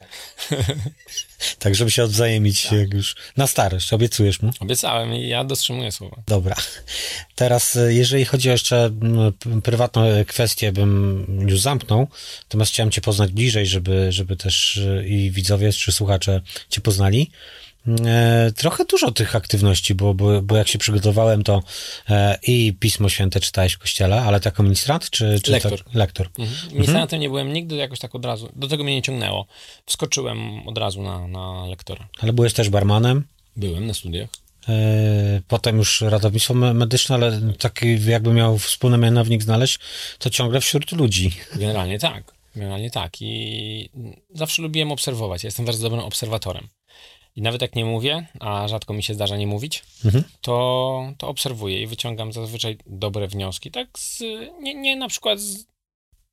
tak, 1.58 1.67
żeby 1.74 1.90
się 1.90 2.04
odwzajemnić 2.04 2.62
tak. 2.62 2.78
jak 2.78 2.94
już 2.94 3.16
na 3.36 3.46
starość, 3.46 3.92
obiecujesz 3.92 4.42
mu? 4.42 4.50
Obiecałem 4.60 5.14
i 5.14 5.28
ja 5.28 5.44
dotrzymuję 5.44 5.92
słowa. 5.92 6.16
Dobra. 6.26 6.56
Teraz, 7.34 7.76
e, 7.76 7.94
jeżeli 7.94 8.24
chodzi 8.24 8.48
o 8.48 8.52
jeszcze 8.52 8.90
prywatne 9.62 10.24
kwestie, 10.24 10.72
bym 10.72 11.44
już 11.48 11.60
zamknął, 11.60 12.08
natomiast 12.42 12.72
chciałem 12.72 12.90
cię 12.90 13.00
poznać 13.00 13.32
bliżej, 13.32 13.66
żeby, 13.66 14.12
żeby 14.12 14.36
też 14.36 14.76
e, 14.76 15.08
i 15.08 15.30
widzowie 15.30 15.72
czy 15.72 15.92
słuchacze 15.92 16.40
cię 16.70 16.80
poznali. 16.80 17.30
E, 18.06 18.52
trochę 18.56 18.84
dużo 18.84 19.10
tych 19.10 19.36
aktywności, 19.36 19.94
bo, 19.94 20.14
bo, 20.14 20.42
bo 20.42 20.56
jak 20.56 20.68
się 20.68 20.78
przygotowałem, 20.78 21.42
to 21.42 21.62
e, 22.10 22.38
i 22.42 22.72
Pismo 22.80 23.08
Święte 23.08 23.40
czytałeś 23.40 23.72
w 23.72 23.78
kościele, 23.78 24.22
ale 24.22 24.40
jako 24.44 24.62
ministrant, 24.62 25.10
czy, 25.10 25.40
czy 25.42 25.52
lektor? 25.52 25.84
Tak, 25.84 25.94
lektor. 25.94 26.28
Mhm. 26.38 26.72
Ministrantem 26.72 27.16
mhm. 27.16 27.20
nie 27.20 27.28
byłem 27.28 27.52
nigdy 27.52 27.76
jakoś 27.76 27.98
tak 27.98 28.14
od 28.14 28.24
razu, 28.24 28.48
do 28.56 28.68
tego 28.68 28.84
mnie 28.84 28.94
nie 28.94 29.02
ciągnęło. 29.02 29.46
Wskoczyłem 29.86 30.68
od 30.68 30.78
razu 30.78 31.02
na, 31.02 31.28
na 31.28 31.66
lektora. 31.66 32.08
Ale 32.20 32.32
byłeś 32.32 32.52
też 32.52 32.68
barmanem? 32.68 33.24
Byłem 33.56 33.86
na 33.86 33.94
studiach. 33.94 34.28
E, 34.68 35.40
potem 35.48 35.76
już 35.76 36.00
ratownictwo 36.00 36.54
medyczne, 36.54 37.14
ale 37.14 37.40
taki 37.58 38.04
jakby 38.04 38.32
miał 38.32 38.58
wspólny 38.58 38.98
mianownik 38.98 39.42
znaleźć, 39.42 39.78
to 40.18 40.30
ciągle 40.30 40.60
wśród 40.60 40.92
ludzi. 40.92 41.30
Generalnie 41.54 41.98
tak. 41.98 42.32
Generalnie 42.56 42.90
tak. 42.90 43.22
I 43.22 43.90
zawsze 44.34 44.62
lubiłem 44.62 44.92
obserwować. 44.92 45.44
Ja 45.44 45.46
jestem 45.46 45.66
bardzo 45.66 45.82
dobrym 45.82 46.00
obserwatorem. 46.04 46.68
I 47.38 47.42
nawet 47.42 47.62
jak 47.62 47.74
nie 47.74 47.84
mówię, 47.84 48.26
a 48.40 48.68
rzadko 48.68 48.94
mi 48.94 49.02
się 49.02 49.14
zdarza 49.14 49.36
nie 49.36 49.46
mówić, 49.46 49.84
mhm. 50.04 50.24
to, 50.40 51.12
to 51.18 51.28
obserwuję 51.28 51.82
i 51.82 51.86
wyciągam 51.86 52.32
zazwyczaj 52.32 52.78
dobre 52.86 53.28
wnioski. 53.28 53.70
Tak, 53.70 53.98
z, 53.98 54.22
nie, 54.60 54.74
nie 54.74 54.96
na 54.96 55.08
przykład 55.08 55.40
z, 55.40 55.66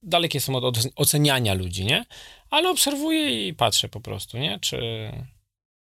dalekie 0.04 0.40
są 0.40 0.56
od 0.56 0.78
oceniania 0.96 1.54
ludzi, 1.54 1.86
nie? 1.86 2.06
Ale 2.50 2.70
obserwuję 2.70 3.48
i 3.48 3.54
patrzę 3.54 3.90
po 3.90 4.00
prostu, 4.00 4.38
nie? 4.38 4.60
Czy, 4.60 5.12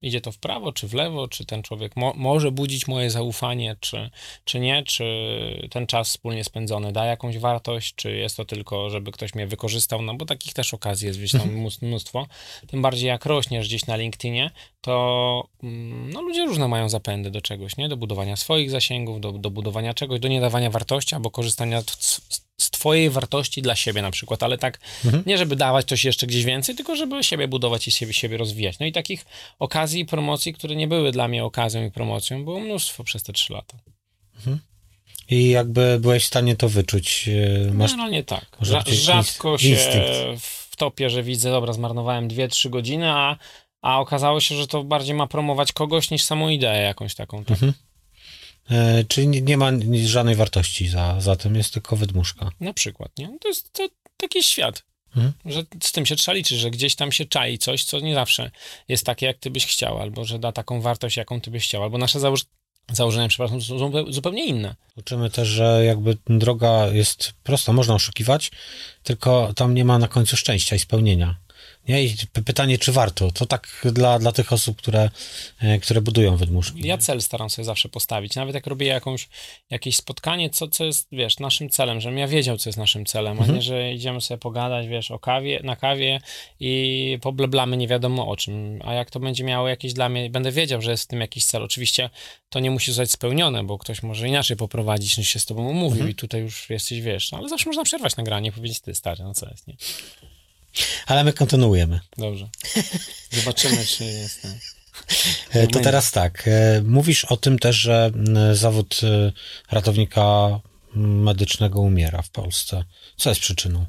idzie 0.07 0.21
to 0.21 0.31
w 0.31 0.37
prawo, 0.37 0.73
czy 0.73 0.87
w 0.87 0.93
lewo, 0.93 1.27
czy 1.27 1.45
ten 1.45 1.63
człowiek 1.63 1.95
mo 1.95 2.13
może 2.15 2.51
budzić 2.51 2.87
moje 2.87 3.09
zaufanie, 3.09 3.75
czy, 3.79 4.09
czy 4.43 4.59
nie, 4.59 4.83
czy 4.83 5.67
ten 5.71 5.87
czas 5.87 6.09
wspólnie 6.09 6.43
spędzony 6.43 6.91
da 6.91 7.05
jakąś 7.05 7.37
wartość, 7.37 7.95
czy 7.95 8.15
jest 8.15 8.37
to 8.37 8.45
tylko, 8.45 8.89
żeby 8.89 9.11
ktoś 9.11 9.35
mnie 9.35 9.47
wykorzystał, 9.47 10.01
no 10.01 10.13
bo 10.13 10.25
takich 10.25 10.53
też 10.53 10.73
okazji 10.73 11.07
jest 11.07 11.19
gdzieś 11.19 11.31
tam 11.31 11.41
mhm. 11.41 11.69
mnóstwo. 11.81 12.27
Tym 12.67 12.81
bardziej 12.81 13.07
jak 13.07 13.25
rośniesz 13.25 13.67
gdzieś 13.67 13.85
na 13.85 13.95
LinkedInie, 13.95 14.51
to 14.81 15.47
mm, 15.63 16.09
no, 16.13 16.21
ludzie 16.21 16.45
różne 16.45 16.67
mają 16.67 16.89
zapędy 16.89 17.31
do 17.31 17.41
czegoś, 17.41 17.77
nie? 17.77 17.89
Do 17.89 17.97
budowania 17.97 18.35
swoich 18.35 18.71
zasięgów, 18.71 19.21
do, 19.21 19.31
do 19.31 19.49
budowania 19.49 19.93
czegoś, 19.93 20.19
do 20.19 20.27
nie 20.27 20.41
dawania 20.41 20.69
wartości 20.69 21.15
albo 21.15 21.31
korzystania 21.31 21.81
z 21.81 22.46
twojej 22.77 23.09
wartości 23.09 23.61
dla 23.61 23.75
siebie 23.75 24.01
na 24.01 24.11
przykład, 24.11 24.43
ale 24.43 24.57
tak 24.57 24.79
mhm. 25.05 25.23
nie 25.25 25.37
żeby 25.37 25.55
dawać 25.55 25.85
coś 25.85 26.05
jeszcze 26.05 26.27
gdzieś 26.27 26.45
więcej, 26.45 26.75
tylko 26.75 26.95
żeby 26.95 27.23
siebie 27.23 27.47
budować 27.47 27.87
i 27.87 27.91
siebie, 27.91 28.13
siebie 28.13 28.37
rozwijać. 28.37 28.79
No 28.79 28.85
i 28.85 28.91
takich 28.91 29.25
okazji 29.59 30.01
i 30.01 30.05
promocji, 30.05 30.53
które 30.53 30.75
nie 30.75 30.87
były 30.87 31.11
dla 31.11 31.27
mnie 31.27 31.43
okazją 31.43 31.85
i 31.85 31.91
promocją, 31.91 32.43
było 32.43 32.59
mnóstwo 32.59 33.03
przez 33.03 33.23
te 33.23 33.33
trzy 33.33 33.53
lata. 33.53 33.77
Mhm. 34.35 34.59
I 35.29 35.49
jakby 35.49 35.99
byłeś 35.99 36.23
w 36.23 36.27
stanie 36.27 36.55
to 36.55 36.69
wyczuć. 36.69 37.29
E, 37.67 37.73
masz, 37.73 37.91
Generalnie 37.91 38.23
tak. 38.23 38.57
rzadko 38.87 39.57
się 39.57 39.77
wtopię, 40.71 41.09
że 41.09 41.23
widzę, 41.23 41.51
dobra, 41.51 41.73
zmarnowałem 41.73 42.27
2-3 42.27 42.69
godziny, 42.69 43.11
a, 43.11 43.37
a 43.81 43.99
okazało 43.99 44.39
się, 44.39 44.55
że 44.55 44.67
to 44.67 44.83
bardziej 44.83 45.15
ma 45.15 45.27
promować 45.27 45.71
kogoś 45.71 46.11
niż 46.11 46.23
samą 46.23 46.49
ideę 46.49 46.81
jakąś 46.81 47.15
taką. 47.15 47.43
Tak? 47.45 47.51
Mhm. 47.51 47.73
E, 48.71 49.03
czyli 49.03 49.27
nie, 49.27 49.41
nie 49.41 49.57
ma 49.57 49.71
żadnej 50.05 50.35
wartości 50.35 50.87
za, 50.87 51.21
za 51.21 51.35
tym, 51.35 51.55
jest 51.55 51.73
tylko 51.73 51.95
wydmuszka. 51.95 52.51
Na 52.59 52.73
przykład, 52.73 53.11
nie? 53.17 53.37
To 53.41 53.47
jest 53.47 53.73
to, 53.73 53.87
taki 54.17 54.43
świat. 54.43 54.83
Mhm. 55.15 55.33
Że 55.45 55.63
z 55.83 55.91
tym 55.91 56.05
się 56.05 56.15
trzeba 56.15 56.35
liczyć, 56.35 56.59
że 56.59 56.71
gdzieś 56.71 56.95
tam 56.95 57.11
się 57.11 57.25
czai 57.25 57.57
coś, 57.57 57.83
co 57.83 57.99
nie 57.99 58.13
zawsze 58.13 58.51
jest 58.87 59.05
takie, 59.05 59.25
jak 59.25 59.37
ty 59.37 59.49
byś 59.49 59.65
chciał, 59.65 60.01
albo 60.01 60.25
że 60.25 60.39
da 60.39 60.51
taką 60.51 60.81
wartość, 60.81 61.17
jaką 61.17 61.41
ty 61.41 61.51
byś 61.51 61.63
chciał, 61.63 61.83
albo 61.83 61.97
nasze 61.97 62.19
założ 62.19 62.45
założenia, 62.91 63.27
przepraszam, 63.27 63.61
są 63.61 63.91
zupełnie 64.09 64.45
inne. 64.45 64.75
Uczymy 64.95 65.29
też, 65.29 65.47
że 65.47 65.85
jakby 65.85 66.17
droga 66.27 66.87
jest 66.87 67.33
prosta, 67.43 67.73
można 67.73 67.95
oszukiwać, 67.95 68.51
tylko 69.03 69.53
tam 69.55 69.73
nie 69.73 69.85
ma 69.85 69.99
na 69.99 70.07
końcu 70.07 70.37
szczęścia 70.37 70.75
i 70.75 70.79
spełnienia. 70.79 71.35
Nie? 71.87 72.03
I 72.03 72.15
pytanie, 72.45 72.77
czy 72.77 72.91
warto? 72.91 73.31
To 73.31 73.45
tak 73.45 73.87
dla, 73.93 74.19
dla 74.19 74.31
tych 74.31 74.53
osób, 74.53 74.77
które, 74.77 75.09
e, 75.59 75.79
które 75.79 76.01
budują 76.01 76.37
wydmuszki. 76.37 76.87
Ja 76.87 76.97
cel 76.97 77.21
staram 77.21 77.49
sobie 77.49 77.65
zawsze 77.65 77.89
postawić. 77.89 78.35
Nawet 78.35 78.55
jak 78.55 78.67
robię 78.67 78.87
jakąś, 78.87 79.29
jakieś 79.69 79.95
spotkanie, 79.95 80.49
co, 80.49 80.67
co 80.67 80.85
jest, 80.85 81.07
wiesz, 81.11 81.39
naszym 81.39 81.69
celem, 81.69 82.01
żebym 82.01 82.17
ja 82.17 82.27
wiedział, 82.27 82.57
co 82.57 82.69
jest 82.69 82.79
naszym 82.79 83.05
celem, 83.05 83.31
mhm. 83.31 83.49
a 83.49 83.53
nie, 83.53 83.61
że 83.61 83.93
idziemy 83.93 84.21
sobie 84.21 84.37
pogadać, 84.37 84.87
wiesz, 84.87 85.11
o 85.11 85.19
kawie, 85.19 85.59
na 85.63 85.75
kawie 85.75 86.21
i 86.59 87.17
pobleblamy 87.21 87.77
nie 87.77 87.87
wiadomo 87.87 88.27
o 88.27 88.37
czym. 88.37 88.79
A 88.85 88.93
jak 88.93 89.11
to 89.11 89.19
będzie 89.19 89.43
miało 89.43 89.67
jakieś 89.67 89.93
dla 89.93 90.09
mnie, 90.09 90.29
będę 90.29 90.51
wiedział, 90.51 90.81
że 90.81 90.91
jest 90.91 91.03
w 91.03 91.07
tym 91.07 91.21
jakiś 91.21 91.45
cel. 91.45 91.63
Oczywiście 91.63 92.09
to 92.49 92.59
nie 92.59 92.71
musi 92.71 92.91
zostać 92.91 93.11
spełnione, 93.11 93.63
bo 93.63 93.77
ktoś 93.77 94.03
może 94.03 94.27
inaczej 94.27 94.57
poprowadzić, 94.57 95.17
niż 95.17 95.29
się 95.29 95.39
z 95.39 95.45
tobą 95.45 95.69
umówił 95.69 95.91
mhm. 95.91 96.09
i 96.09 96.15
tutaj 96.15 96.41
już 96.41 96.69
jesteś, 96.69 97.01
wiesz, 97.01 97.31
no, 97.31 97.37
ale 97.37 97.49
zawsze 97.49 97.69
można 97.69 97.83
przerwać 97.83 98.17
nagranie 98.17 98.49
i 98.49 98.51
powiedzieć, 98.51 98.79
ty 98.79 98.95
stary, 98.95 99.23
no 99.23 99.33
co 99.33 99.49
jest, 99.49 99.67
nie? 99.67 99.75
Ale 101.05 101.23
my 101.23 101.33
kontynuujemy. 101.33 101.99
Dobrze. 102.17 102.49
Zobaczymy, 103.31 103.85
czy 103.85 104.03
jest. 104.03 104.47
E, 105.49 105.67
to 105.67 105.79
teraz 105.79 106.11
tak. 106.11 106.47
E, 106.47 106.81
mówisz 106.81 107.25
o 107.25 107.37
tym 107.37 107.59
też, 107.59 107.75
że 107.75 108.11
zawód 108.53 109.01
e, 109.03 109.31
ratownika 109.71 110.59
medycznego 110.95 111.79
umiera 111.79 112.21
w 112.21 112.29
Polsce. 112.29 112.83
Co 113.17 113.29
jest 113.29 113.41
przyczyną? 113.41 113.85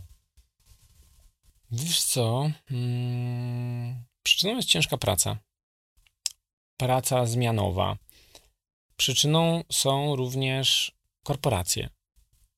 Wiesz 1.70 2.02
co? 2.02 2.50
Hmm, 2.68 4.04
przyczyną 4.22 4.56
jest 4.56 4.68
ciężka 4.68 4.96
praca. 4.98 5.36
Praca 6.76 7.26
zmianowa. 7.26 7.96
Przyczyną 8.96 9.64
są 9.72 10.16
również 10.16 10.92
korporacje, 11.24 11.88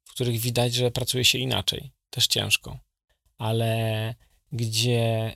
w 0.05 0.11
których 0.11 0.41
widać, 0.41 0.75
że 0.75 0.91
pracuje 0.91 1.25
się 1.25 1.39
inaczej. 1.39 1.91
Też 2.11 2.27
ciężko 2.27 2.79
ale 3.41 4.15
gdzie 4.53 5.33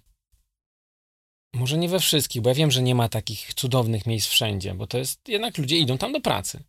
może 1.55 1.79
nie 1.79 1.89
we 1.89 2.01
wszystkich, 2.01 2.43
bo 2.43 2.49
ja 2.49 2.55
wiem, 2.55 2.71
że 2.71 2.83
nie 2.83 2.95
ma 2.95 3.09
takich 3.09 3.55
cudownych 3.55 4.07
miejsc 4.07 4.29
wszędzie, 4.29 4.75
bo 4.75 4.87
to 4.87 4.99
jest 4.99 5.29
jednak 5.29 5.59
ludzie 5.59 5.79
idą 5.79 5.99
tam 5.99 6.13
do 6.13 6.21
pracy. 6.21 6.63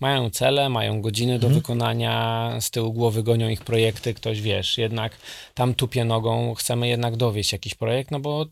Mają 0.00 0.30
cele, 0.30 0.68
mają 0.68 1.02
godziny 1.02 1.38
do 1.38 1.46
mhm. 1.46 1.54
wykonania, 1.54 2.56
z 2.60 2.70
tyłu 2.70 2.92
głowy 2.92 3.22
gonią 3.22 3.48
ich 3.48 3.64
projekty, 3.64 4.14
ktoś 4.14 4.40
wiesz, 4.40 4.78
jednak 4.78 5.16
tam 5.54 5.74
tupie 5.74 6.04
nogą, 6.04 6.54
chcemy 6.54 6.88
jednak 6.88 7.16
dowieść 7.16 7.52
jakiś 7.52 7.74
projekt, 7.74 8.10
no 8.10 8.20
bo 8.20 8.46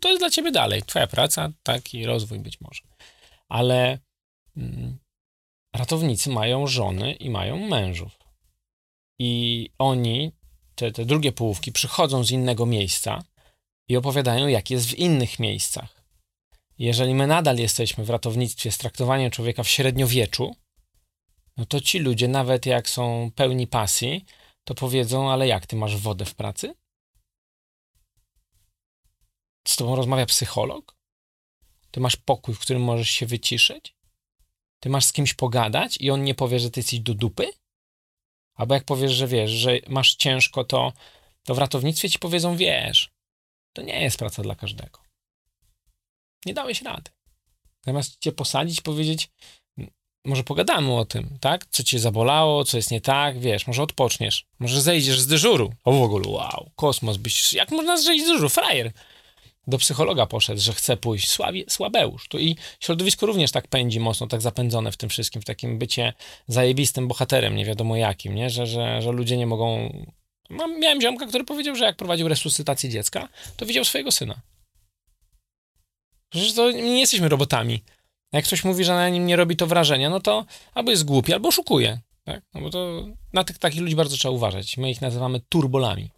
to 0.00 0.08
jest 0.08 0.20
dla 0.20 0.30
ciebie 0.30 0.50
dalej, 0.50 0.82
twoja 0.82 1.06
praca, 1.06 1.52
taki 1.62 2.06
rozwój 2.06 2.38
być 2.38 2.60
może. 2.60 2.82
Ale 3.48 3.98
mm, 4.56 4.98
ratownicy 5.76 6.30
mają 6.30 6.66
żony 6.66 7.12
i 7.12 7.30
mają 7.30 7.68
mężów. 7.68 8.18
I 9.18 9.70
oni 9.78 10.32
te, 10.80 10.92
te 10.92 11.04
drugie 11.04 11.32
połówki 11.32 11.72
przychodzą 11.72 12.24
z 12.24 12.30
innego 12.30 12.66
miejsca 12.66 13.24
i 13.88 13.96
opowiadają, 13.96 14.46
jak 14.46 14.70
jest 14.70 14.86
w 14.86 14.94
innych 14.94 15.38
miejscach. 15.38 16.04
Jeżeli 16.78 17.14
my 17.14 17.26
nadal 17.26 17.56
jesteśmy 17.56 18.04
w 18.04 18.10
ratownictwie 18.10 18.72
z 18.72 18.78
traktowaniem 18.78 19.30
człowieka 19.30 19.62
w 19.62 19.68
średniowieczu, 19.68 20.56
no 21.56 21.66
to 21.66 21.80
ci 21.80 21.98
ludzie, 21.98 22.28
nawet 22.28 22.66
jak 22.66 22.88
są 22.88 23.30
pełni 23.34 23.66
pasji, 23.66 24.24
to 24.64 24.74
powiedzą, 24.74 25.30
ale 25.30 25.46
jak, 25.48 25.66
ty 25.66 25.76
masz 25.76 25.96
wodę 25.96 26.24
w 26.24 26.34
pracy? 26.34 26.74
Z 29.68 29.76
tobą 29.76 29.96
rozmawia 29.96 30.26
psycholog? 30.26 30.96
Ty 31.90 32.00
masz 32.00 32.16
pokój, 32.16 32.54
w 32.54 32.58
którym 32.58 32.82
możesz 32.82 33.10
się 33.10 33.26
wyciszyć? 33.26 33.94
Ty 34.80 34.88
masz 34.88 35.04
z 35.04 35.12
kimś 35.12 35.34
pogadać 35.34 35.96
i 36.00 36.10
on 36.10 36.24
nie 36.24 36.34
powie, 36.34 36.60
że 36.60 36.70
ty 36.70 36.80
jesteś 36.80 37.00
do 37.00 37.14
dupy? 37.14 37.59
Albo 38.60 38.74
jak 38.74 38.84
powiesz, 38.84 39.12
że 39.12 39.26
wiesz, 39.26 39.50
że 39.50 39.78
masz 39.88 40.14
ciężko, 40.14 40.64
to, 40.64 40.92
to 41.44 41.54
w 41.54 41.58
ratownictwie 41.58 42.10
ci 42.10 42.18
powiedzą, 42.18 42.56
wiesz, 42.56 43.10
to 43.72 43.82
nie 43.82 44.02
jest 44.02 44.18
praca 44.18 44.42
dla 44.42 44.54
każdego. 44.54 45.00
Nie 46.46 46.54
dałeś 46.54 46.82
rady. 46.82 47.10
Zamiast 47.86 48.18
cię 48.18 48.32
posadzić 48.32 48.80
powiedzieć, 48.80 49.30
może 50.24 50.44
pogadamy 50.44 50.96
o 50.96 51.04
tym, 51.04 51.38
tak? 51.40 51.66
Co 51.66 51.82
cię 51.82 51.98
zabolało, 51.98 52.64
co 52.64 52.76
jest 52.76 52.90
nie 52.90 53.00
tak, 53.00 53.38
wiesz, 53.38 53.66
może 53.66 53.82
odpoczniesz, 53.82 54.46
może 54.58 54.80
zejdziesz 54.80 55.20
z 55.20 55.26
dyżuru. 55.26 55.72
O 55.84 55.92
w 55.92 56.02
ogóle, 56.02 56.28
wow, 56.28 56.70
kosmos, 56.76 57.16
byś, 57.16 57.52
jak 57.52 57.70
można 57.70 57.96
zejść 57.96 58.24
z 58.24 58.28
dyżuru? 58.28 58.48
Frajer 58.48 58.92
do 59.70 59.78
psychologa 59.78 60.26
poszedł, 60.26 60.60
że 60.60 60.72
chce 60.72 60.96
pójść, 60.96 61.28
słabi, 61.28 61.64
słabeusz. 61.68 62.28
Tu 62.28 62.38
i 62.38 62.56
środowisko 62.80 63.26
również 63.26 63.50
tak 63.52 63.68
pędzi 63.68 64.00
mocno, 64.00 64.26
tak 64.26 64.40
zapędzone 64.40 64.92
w 64.92 64.96
tym 64.96 65.08
wszystkim, 65.08 65.42
w 65.42 65.44
takim 65.44 65.78
bycie 65.78 66.12
zajebistym 66.48 67.08
bohaterem, 67.08 67.56
nie 67.56 67.64
wiadomo 67.64 67.96
jakim, 67.96 68.34
nie? 68.34 68.50
Że, 68.50 68.66
że, 68.66 69.02
że 69.02 69.12
ludzie 69.12 69.36
nie 69.36 69.46
mogą... 69.46 69.92
Mam, 70.50 70.80
miałem 70.80 71.00
ziomka, 71.00 71.26
który 71.26 71.44
powiedział, 71.44 71.76
że 71.76 71.84
jak 71.84 71.96
prowadził 71.96 72.28
resuscytację 72.28 72.90
dziecka, 72.90 73.28
to 73.56 73.66
widział 73.66 73.84
swojego 73.84 74.10
syna. 74.10 74.40
Przecież 76.28 76.52
to 76.52 76.70
nie 76.70 77.00
jesteśmy 77.00 77.28
robotami. 77.28 77.82
Jak 78.32 78.44
ktoś 78.44 78.64
mówi, 78.64 78.84
że 78.84 78.94
na 78.94 79.08
nim 79.08 79.26
nie 79.26 79.36
robi 79.36 79.56
to 79.56 79.66
wrażenia, 79.66 80.10
no 80.10 80.20
to 80.20 80.44
albo 80.74 80.90
jest 80.90 81.04
głupi, 81.04 81.32
albo 81.32 81.48
oszukuje. 81.48 82.00
Tak? 82.24 82.42
No 82.54 82.60
bo 82.60 82.70
to 82.70 83.06
na 83.32 83.44
tych 83.44 83.58
takich 83.58 83.80
ludzi 83.80 83.96
bardzo 83.96 84.16
trzeba 84.16 84.34
uważać. 84.34 84.76
My 84.76 84.90
ich 84.90 85.00
nazywamy 85.00 85.40
turbolami 85.48 86.10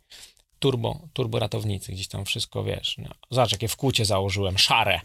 turbo, 0.63 1.01
turbo 1.13 1.39
ratownicy, 1.39 1.93
gdzieś 1.93 2.09
tam 2.09 2.25
wszystko, 2.25 2.65
wiesz, 2.65 2.97
no, 2.99 3.11
zobacz, 3.31 3.53
jakie 3.53 3.69
wkłucie 3.69 4.05
założyłem, 4.05 4.59
szare, 4.59 5.01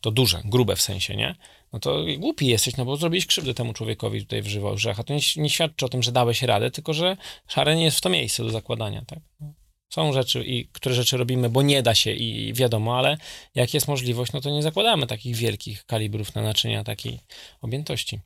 to 0.00 0.10
duże, 0.10 0.40
grube 0.44 0.76
w 0.76 0.82
sensie, 0.82 1.16
nie? 1.16 1.34
No 1.72 1.80
to 1.80 2.04
głupi 2.18 2.46
jesteś, 2.46 2.76
no 2.76 2.84
bo 2.84 2.96
zrobiłeś 2.96 3.26
krzywdę 3.26 3.54
temu 3.54 3.72
człowiekowi 3.72 4.20
tutaj 4.20 4.42
w 4.42 4.46
Żyworzech, 4.46 5.00
a 5.00 5.04
to 5.04 5.14
nie, 5.14 5.20
nie, 5.36 5.50
świadczy 5.50 5.86
o 5.86 5.88
tym, 5.88 6.02
że 6.02 6.12
dałeś 6.12 6.42
radę, 6.42 6.70
tylko 6.70 6.92
że 6.92 7.16
szare 7.48 7.76
nie 7.76 7.84
jest 7.84 7.98
w 7.98 8.00
to 8.00 8.08
miejsce 8.08 8.44
do 8.44 8.50
zakładania, 8.50 9.02
tak? 9.06 9.18
No, 9.40 9.52
są 9.88 10.12
rzeczy, 10.12 10.44
i 10.44 10.68
które 10.72 10.94
rzeczy 10.94 11.16
robimy, 11.16 11.50
bo 11.50 11.62
nie 11.62 11.82
da 11.82 11.94
się 11.94 12.12
i 12.12 12.52
wiadomo, 12.54 12.98
ale 12.98 13.16
jak 13.54 13.74
jest 13.74 13.88
możliwość, 13.88 14.32
no 14.32 14.40
to 14.40 14.50
nie 14.50 14.62
zakładamy 14.62 15.06
takich 15.06 15.36
wielkich 15.36 15.84
kalibrów 15.84 16.34
na 16.34 16.42
naczynia 16.42 16.84
takiej 16.84 17.20
objętości. 17.60 18.20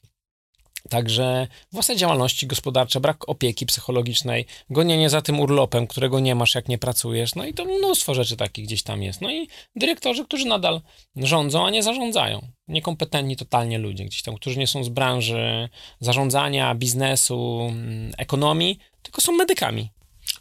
Także 0.92 1.46
własne 1.72 1.96
działalności 1.96 2.46
gospodarcze, 2.46 3.00
brak 3.00 3.28
opieki 3.28 3.66
psychologicznej, 3.66 4.46
gonienie 4.70 5.11
za 5.11 5.22
tym 5.22 5.40
urlopem, 5.40 5.87
którego 5.87 6.20
nie 6.20 6.35
masz, 6.35 6.55
jak 6.55 6.68
nie 6.68 6.78
pracujesz, 6.78 7.35
no 7.35 7.44
i 7.46 7.55
to 7.55 7.64
mnóstwo 7.64 8.14
rzeczy 8.14 8.37
takich 8.37 8.64
gdzieś 8.64 8.83
tam 8.83 9.02
jest. 9.02 9.20
No 9.20 9.31
i 9.31 9.48
dyrektorzy, 9.76 10.24
którzy 10.24 10.46
nadal 10.46 10.81
rządzą, 11.16 11.66
a 11.66 11.70
nie 11.70 11.83
zarządzają. 11.83 12.46
Niekompetentni 12.68 13.37
totalnie 13.37 13.78
ludzie 13.78 14.05
gdzieś 14.05 14.22
tam, 14.22 14.35
którzy 14.35 14.59
nie 14.59 14.66
są 14.66 14.85
z 14.85 14.88
branży 14.88 15.68
zarządzania, 16.00 16.74
biznesu, 16.74 17.68
mm, 17.70 18.12
ekonomii, 18.18 18.78
tylko 19.02 19.20
są 19.20 19.33
medykami. 19.33 19.90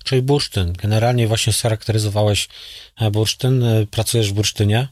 Czyli 0.04 0.22
bursztyn. 0.22 0.74
Generalnie 0.74 1.28
właśnie 1.28 1.54
scharakteryzowałeś 1.54 2.48
e, 3.00 3.12
bursztyn, 3.12 3.64
e, 3.64 3.86
pracujesz 3.86 4.30
w 4.30 4.34
bursztynie. 4.34 4.88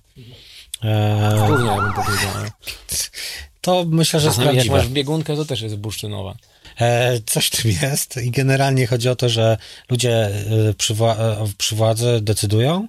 Eee... 0.83 1.47
Równie, 1.47 1.81
bym 1.81 1.93
powiedział. 1.93 2.31
To 3.61 3.85
myślę, 3.87 4.19
że 4.19 4.27
jest 4.27 4.39
prawdziwe. 4.39 4.65
Jak 4.65 4.83
masz 4.83 4.87
biegunkę, 4.87 5.35
to 5.35 5.45
też 5.45 5.61
jest 5.61 5.75
bursztynowa. 5.75 6.35
E, 6.79 7.19
coś 7.25 7.49
tym 7.49 7.71
jest 7.81 8.17
i 8.17 8.31
generalnie 8.31 8.87
chodzi 8.87 9.09
o 9.09 9.15
to, 9.15 9.29
że 9.29 9.57
ludzie 9.89 10.25
e, 10.25 10.73
przy, 10.73 10.93
wła 10.93 11.15
e, 11.15 11.47
przy 11.57 11.75
władzy 11.75 12.19
decydują, 12.21 12.87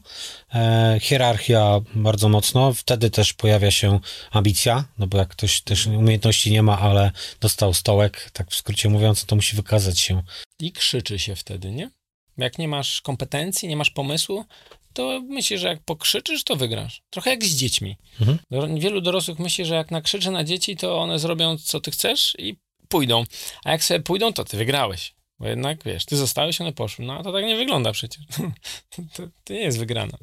hierarchia 1.01 1.81
bardzo 1.95 2.29
mocno, 2.29 2.75
wtedy 2.75 3.11
też 3.11 3.33
pojawia 3.33 3.71
się 3.71 4.01
ambicja, 4.31 4.85
no 4.99 5.07
bo 5.07 5.19
jak 5.19 5.29
ktoś 5.29 5.61
też 5.61 5.87
umiejętności 5.87 6.51
nie 6.51 6.63
ma, 6.63 6.79
ale 6.79 7.11
dostał 7.41 7.75
stołek, 7.75 8.31
tak 8.33 8.51
w 8.51 8.55
skrócie 8.55 8.89
mówiąc, 8.89 9.25
to 9.25 9.37
musi 9.37 9.57
wykazać 9.57 10.01
się. 10.01 10.23
I 10.61 10.73
krzyczy 10.73 11.19
się 11.19 11.37
wtedy, 11.37 11.71
nie? 11.71 11.91
Jak 12.39 12.59
nie 12.59 12.69
masz 12.69 13.01
kompetencji, 13.01 13.69
nie 13.69 13.77
masz 13.77 13.91
pomysłu, 13.91 14.45
to 14.93 15.23
myślę, 15.29 15.59
że 15.59 15.69
jak 15.69 15.85
pokrzyczysz, 15.85 16.45
to 16.45 16.57
wygrasz. 16.57 17.03
Trochę 17.11 17.31
jak 17.31 17.45
z 17.45 17.57
dziećmi. 17.57 17.97
Mhm. 18.21 18.79
Wielu 18.79 19.01
dorosłych 19.01 19.39
myśli, 19.39 19.65
że 19.65 19.75
jak 19.75 19.91
nakrzyczy 19.91 20.31
na 20.31 20.45
dzieci, 20.45 20.77
to 20.77 20.99
one 20.99 21.19
zrobią, 21.19 21.59
co 21.59 21.81
ty 21.81 21.91
chcesz 21.91 22.37
i 22.39 22.57
pójdą. 22.89 23.25
A 23.65 23.71
jak 23.71 23.85
sobie 23.85 24.01
pójdą, 24.01 24.33
to 24.33 24.45
ty 24.45 24.57
wygrałeś. 24.57 25.15
Bo 25.39 25.49
jednak, 25.49 25.85
wiesz, 25.85 26.05
ty 26.05 26.17
zostałeś, 26.17 26.61
one 26.61 26.73
poszły. 26.73 27.05
No 27.05 27.19
a 27.19 27.23
to 27.23 27.33
tak 27.33 27.45
nie 27.45 27.57
wygląda 27.57 27.93
przecież. 27.93 28.25
to, 29.15 29.23
to 29.45 29.53
nie 29.53 29.61
jest 29.61 29.79
wygrana. 29.79 30.19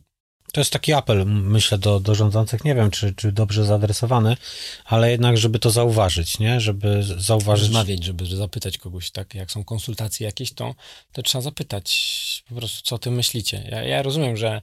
To 0.58 0.62
jest 0.62 0.74
taki 0.74 0.93
apel, 0.93 1.26
myślę, 1.26 1.78
do, 1.78 2.00
do 2.00 2.15
rządzących. 2.15 2.63
Nie 2.63 2.76
wiem, 2.76 2.91
czy, 2.91 3.13
czy 3.15 3.32
dobrze 3.32 3.65
zaadresowany, 3.65 4.38
ale 4.86 5.12
jednak, 5.12 5.38
żeby 5.38 5.60
to 5.60 5.70
zauważyć, 5.70 6.39
nie? 6.39 6.62
Żeby 6.62 7.04
zauważyć. 7.17 7.67
Rozmawiać, 7.67 8.04
żeby 8.04 8.26
zapytać 8.26 8.78
kogoś, 8.78 9.12
tak? 9.12 9.36
Jak 9.36 9.52
są 9.52 9.63
konsultacje 9.63 10.26
jakieś, 10.26 10.54
to, 10.54 10.76
to 11.12 11.22
trzeba 11.22 11.41
zapytać 11.41 12.43
po 12.50 12.56
prostu, 12.56 12.82
co 12.84 12.98
ty 12.98 13.12
myślicie. 13.12 13.67
Ja, 13.72 13.84
ja 13.84 14.02
rozumiem, 14.02 14.38
że 14.38 14.62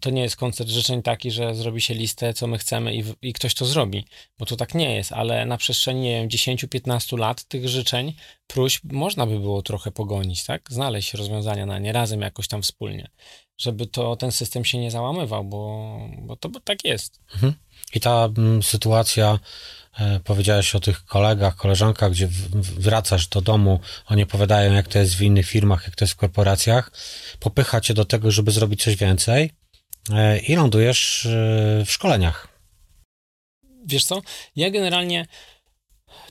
to 0.00 0.10
nie 0.10 0.22
jest 0.22 0.36
koncert 0.36 0.70
życzeń 0.70 1.02
taki, 1.02 1.30
że 1.30 1.54
zrobi 1.54 1.80
się 1.80 1.94
listę, 1.94 2.34
co 2.34 2.46
my 2.46 2.58
chcemy 2.58 2.96
i, 2.96 3.04
i 3.22 3.32
ktoś 3.32 3.54
to 3.54 3.64
zrobi, 3.64 4.04
bo 4.38 4.46
to 4.46 4.56
tak 4.56 4.74
nie 4.74 4.96
jest, 4.96 5.12
ale 5.12 5.46
na 5.46 5.56
przestrzeni, 5.56 6.00
nie 6.00 6.20
wiem, 6.20 6.28
10-15 6.28 7.18
lat 7.18 7.44
tych 7.44 7.68
życzeń, 7.68 8.14
próśb 8.46 8.82
można 8.92 9.26
by 9.26 9.40
było 9.40 9.62
trochę 9.62 9.90
pogonić, 9.90 10.44
tak? 10.44 10.62
Znaleźć 10.70 11.14
rozwiązania 11.14 11.66
na 11.66 11.78
nie 11.78 11.92
razem 11.92 12.20
jakoś 12.20 12.48
tam 12.48 12.62
wspólnie 12.62 13.08
żeby 13.58 13.86
to 13.86 14.16
ten 14.16 14.32
system 14.32 14.64
się 14.64 14.78
nie 14.78 14.90
załamywał, 14.90 15.44
bo, 15.44 15.98
bo 16.18 16.36
to 16.36 16.48
bo 16.48 16.60
tak 16.60 16.84
jest. 16.84 17.20
Mhm. 17.34 17.54
I 17.94 18.00
ta 18.00 18.24
m, 18.24 18.34
mm, 18.38 18.62
sytuacja, 18.62 19.38
e, 19.98 20.20
powiedziałeś 20.20 20.74
o 20.74 20.80
tych 20.80 21.04
kolegach, 21.04 21.56
koleżankach, 21.56 22.10
gdzie 22.10 22.26
w, 22.26 22.50
wracasz 22.80 23.28
do 23.28 23.40
domu, 23.40 23.80
oni 24.06 24.22
opowiadają, 24.22 24.72
jak 24.72 24.88
to 24.88 24.98
jest 24.98 25.14
w 25.14 25.22
innych 25.22 25.46
firmach, 25.46 25.84
jak 25.84 25.96
to 25.96 26.04
jest 26.04 26.14
w 26.14 26.16
korporacjach, 26.16 26.92
popycha 27.40 27.80
cię 27.80 27.94
do 27.94 28.04
tego, 28.04 28.30
żeby 28.30 28.50
zrobić 28.50 28.84
coś 28.84 28.96
więcej 28.96 29.50
e, 30.12 30.38
i 30.38 30.56
lądujesz 30.56 31.26
e, 31.26 31.30
w 31.86 31.90
szkoleniach. 31.90 32.48
Wiesz 33.86 34.04
co, 34.04 34.22
ja 34.56 34.70
generalnie 34.70 35.26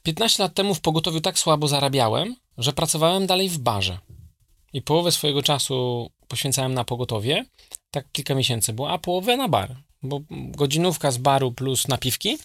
15 0.03 0.43
lat 0.43 0.53
temu 0.53 0.75
w 0.75 0.81
pogotowiu 0.81 1.21
tak 1.21 1.39
słabo 1.39 1.67
zarabiałem, 1.67 2.35
że 2.57 2.73
pracowałem 2.73 3.27
dalej 3.27 3.49
w 3.49 3.57
barze. 3.57 3.97
I 4.73 4.81
połowę 4.81 5.11
swojego 5.11 5.43
czasu 5.43 6.09
poświęcałem 6.33 6.73
na 6.73 6.83
pogotowie, 6.83 7.45
tak 7.91 8.11
kilka 8.11 8.35
miesięcy 8.35 8.73
było, 8.73 8.91
a 8.91 8.97
połowę 8.97 9.37
na 9.37 9.47
bar, 9.47 9.75
bo 10.03 10.19
godzinówka 10.29 11.11
z 11.11 11.17
baru 11.17 11.51
plus 11.51 11.87
napiwki 11.87 12.37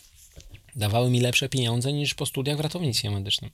dawały 0.76 1.10
mi 1.10 1.20
lepsze 1.20 1.48
pieniądze 1.48 1.92
niż 1.92 2.14
po 2.14 2.26
studiach 2.26 2.56
w 2.56 2.60
ratownictwie 2.60 3.10
medycznym. 3.10 3.50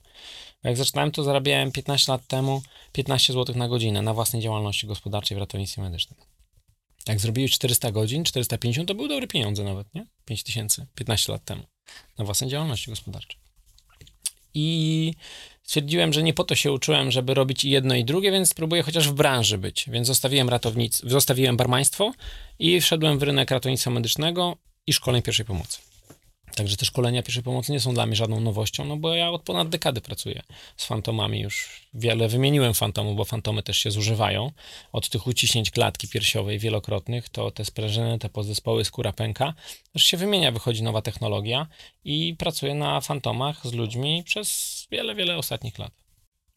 Jak 0.63 0.77
zaczynałem, 0.77 1.11
to 1.11 1.23
zarabiałem 1.23 1.71
15 1.71 2.11
lat 2.11 2.27
temu 2.27 2.61
15 2.91 3.33
zł 3.33 3.55
na 3.55 3.67
godzinę 3.67 4.01
na 4.01 4.13
własnej 4.13 4.41
działalności 4.41 4.87
gospodarczej 4.87 5.37
w 5.37 5.39
ratownictwie 5.39 5.81
medycznym. 5.81 6.19
Jak 7.07 7.19
zrobiłeś 7.19 7.51
400 7.51 7.91
godzin, 7.91 8.23
450, 8.23 8.87
to 8.87 8.95
były 8.95 9.09
dobre 9.09 9.27
pieniądze 9.27 9.63
nawet, 9.63 9.95
nie? 9.95 10.05
5000, 10.25 10.87
15 10.95 11.31
lat 11.31 11.45
temu 11.45 11.63
na 12.17 12.25
własnej 12.25 12.49
działalności 12.49 12.89
gospodarczej. 12.89 13.44
I 14.55 15.13
stwierdziłem, 15.63 16.13
że 16.13 16.23
nie 16.23 16.33
po 16.33 16.43
to 16.43 16.55
się 16.55 16.71
uczyłem, 16.71 17.11
żeby 17.11 17.33
robić 17.33 17.63
i 17.63 17.69
jedno 17.69 17.95
i 17.95 18.05
drugie, 18.05 18.31
więc 18.31 18.49
spróbuję 18.49 18.83
chociaż 18.83 19.09
w 19.09 19.13
branży 19.13 19.57
być. 19.57 19.85
Więc 19.89 20.07
zostawiłem 20.07 20.49
ratownic, 20.49 21.01
zostawiłem 21.03 21.57
barmaństwo 21.57 22.13
i 22.59 22.81
wszedłem 22.81 23.19
w 23.19 23.23
rynek 23.23 23.51
ratownictwa 23.51 23.91
medycznego 23.91 24.57
i 24.87 24.93
szkoleń 24.93 25.21
pierwszej 25.21 25.45
pomocy. 25.45 25.84
Także 26.55 26.77
te 26.77 26.85
szkolenia 26.85 27.23
pierwszej 27.23 27.43
pomocy 27.43 27.71
nie 27.71 27.79
są 27.79 27.93
dla 27.93 28.05
mnie 28.05 28.15
żadną 28.15 28.39
nowością, 28.39 28.85
no 28.85 28.97
bo 28.97 29.13
ja 29.13 29.31
od 29.31 29.43
ponad 29.43 29.69
dekady 29.69 30.01
pracuję 30.01 30.41
z 30.77 30.85
fantomami 30.85 31.39
już. 31.39 31.87
Wiele 31.93 32.27
wymieniłem 32.27 32.73
fantomów, 32.73 33.15
bo 33.15 33.25
fantomy 33.25 33.63
też 33.63 33.77
się 33.77 33.91
zużywają. 33.91 34.51
Od 34.91 35.09
tych 35.09 35.27
uciśnięć 35.27 35.71
klatki 35.71 36.07
piersiowej 36.07 36.59
wielokrotnych, 36.59 37.29
to 37.29 37.51
te 37.51 37.65
sprężyny, 37.65 38.19
te 38.19 38.29
podzespoły, 38.29 38.85
skóra 38.85 39.13
pęka, 39.13 39.53
też 39.93 40.03
się 40.03 40.17
wymienia, 40.17 40.51
wychodzi 40.51 40.83
nowa 40.83 41.01
technologia 41.01 41.67
i 42.03 42.35
pracuję 42.37 42.75
na 42.75 43.01
fantomach 43.01 43.67
z 43.67 43.73
ludźmi 43.73 44.23
przez 44.23 44.87
wiele, 44.91 45.15
wiele 45.15 45.37
ostatnich 45.37 45.79
lat. 45.79 45.91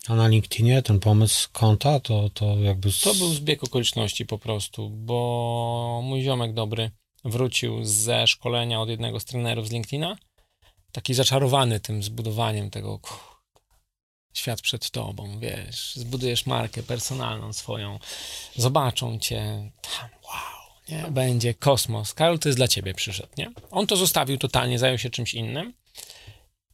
A 0.09 0.15
na 0.15 0.29
LinkedInie 0.29 0.83
ten 0.83 1.01
pomysł 1.01 1.49
konta, 1.53 2.01
to, 2.01 2.31
to 2.35 2.59
jakby... 2.59 2.89
To 2.93 3.15
był 3.15 3.29
zbieg 3.29 3.65
okoliczności 3.65 4.27
po 4.27 4.39
prostu, 4.39 4.91
bo 4.91 6.01
mój 6.05 6.23
ziomek 6.23 6.55
dobry 6.55 6.91
wrócił 7.29 7.85
ze 7.85 8.27
szkolenia 8.27 8.81
od 8.81 8.89
jednego 8.89 9.21
z 9.21 9.25
trenerów 9.25 9.69
z 9.69 9.71
LinkedIna, 9.71 10.17
taki 10.93 11.15
zaczarowany 11.15 11.81
tym 11.81 12.03
zbudowaniem 12.03 12.71
tego 12.71 13.01
świat 14.35 14.61
przed 14.61 14.91
tobą, 14.91 15.39
wiesz, 15.39 15.97
zbudujesz 15.97 16.47
markę 16.47 16.83
personalną 16.83 17.53
swoją, 17.53 17.99
zobaczą 18.57 19.19
cię, 19.19 19.71
tam, 19.83 20.09
wow, 20.25 20.69
nie? 20.89 21.11
będzie 21.11 21.55
kosmos. 21.55 22.15
Karol, 22.15 22.39
to 22.39 22.49
jest 22.49 22.59
dla 22.59 22.69
ciebie 22.69 22.95
przyszedł, 22.95 23.29
nie? 23.39 23.51
On 23.71 23.87
to 23.87 23.97
zostawił 23.97 24.39
totalnie, 24.39 24.79
zajął 24.79 24.99
się 24.99 25.11
czymś 25.11 25.35
innym 25.35 25.75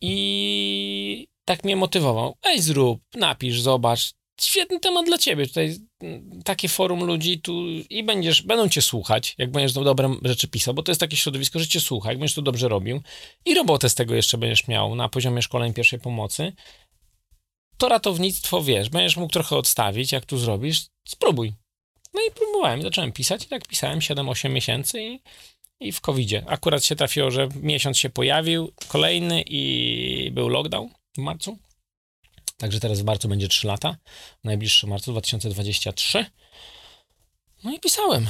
i 0.00 1.28
tak 1.44 1.64
mnie 1.64 1.76
motywował. 1.76 2.36
Ej, 2.42 2.62
zrób, 2.62 3.00
napisz, 3.14 3.60
zobacz, 3.60 4.14
świetny 4.40 4.80
temat 4.80 5.06
dla 5.06 5.18
ciebie. 5.18 5.46
Tutaj 5.46 5.76
mm, 6.02 6.42
takie 6.42 6.68
forum 6.68 7.04
ludzi 7.04 7.40
tu 7.40 7.66
i 7.90 8.02
będziesz, 8.02 8.42
będą 8.42 8.68
cię 8.68 8.82
słuchać, 8.82 9.34
jak 9.38 9.50
będziesz 9.50 9.72
dobre 9.72 10.14
rzeczy 10.22 10.48
pisał, 10.48 10.74
bo 10.74 10.82
to 10.82 10.90
jest 10.90 11.00
takie 11.00 11.16
środowisko, 11.16 11.58
że 11.58 11.66
cię 11.66 11.80
słucha, 11.80 12.08
jak 12.08 12.18
będziesz 12.18 12.34
to 12.34 12.42
dobrze 12.42 12.68
robił 12.68 13.00
i 13.44 13.54
robotę 13.54 13.88
z 13.90 13.94
tego 13.94 14.14
jeszcze 14.14 14.38
będziesz 14.38 14.68
miał 14.68 14.94
na 14.94 15.08
poziomie 15.08 15.42
szkoleń 15.42 15.72
pierwszej 15.72 15.98
pomocy, 15.98 16.52
to 17.78 17.88
ratownictwo, 17.88 18.62
wiesz, 18.62 18.88
będziesz 18.88 19.16
mógł 19.16 19.32
trochę 19.32 19.56
odstawić, 19.56 20.12
jak 20.12 20.26
tu 20.26 20.38
zrobisz, 20.38 20.86
spróbuj. 21.08 21.52
No 22.14 22.20
i 22.28 22.30
próbowałem, 22.30 22.82
zacząłem 22.82 23.12
pisać 23.12 23.44
i 23.44 23.48
tak 23.48 23.68
pisałem 23.68 23.98
7-8 23.98 24.50
miesięcy 24.50 25.02
i, 25.02 25.20
i 25.80 25.92
w 25.92 26.00
covid 26.00 26.30
Akurat 26.46 26.84
się 26.84 26.96
trafiło, 26.96 27.30
że 27.30 27.48
miesiąc 27.62 27.98
się 27.98 28.10
pojawił, 28.10 28.72
kolejny 28.88 29.42
i 29.46 30.30
był 30.32 30.48
lockdown 30.48 30.88
w 31.14 31.18
marcu. 31.18 31.58
Także 32.64 32.80
teraz 32.80 33.00
w 33.00 33.04
marcu 33.04 33.28
będzie 33.28 33.48
3 33.48 33.66
lata. 33.66 33.96
Najbliższy 34.44 34.86
marcu 34.86 35.12
2023. 35.12 36.26
No 37.64 37.72
i 37.72 37.80
pisałem. 37.80 38.28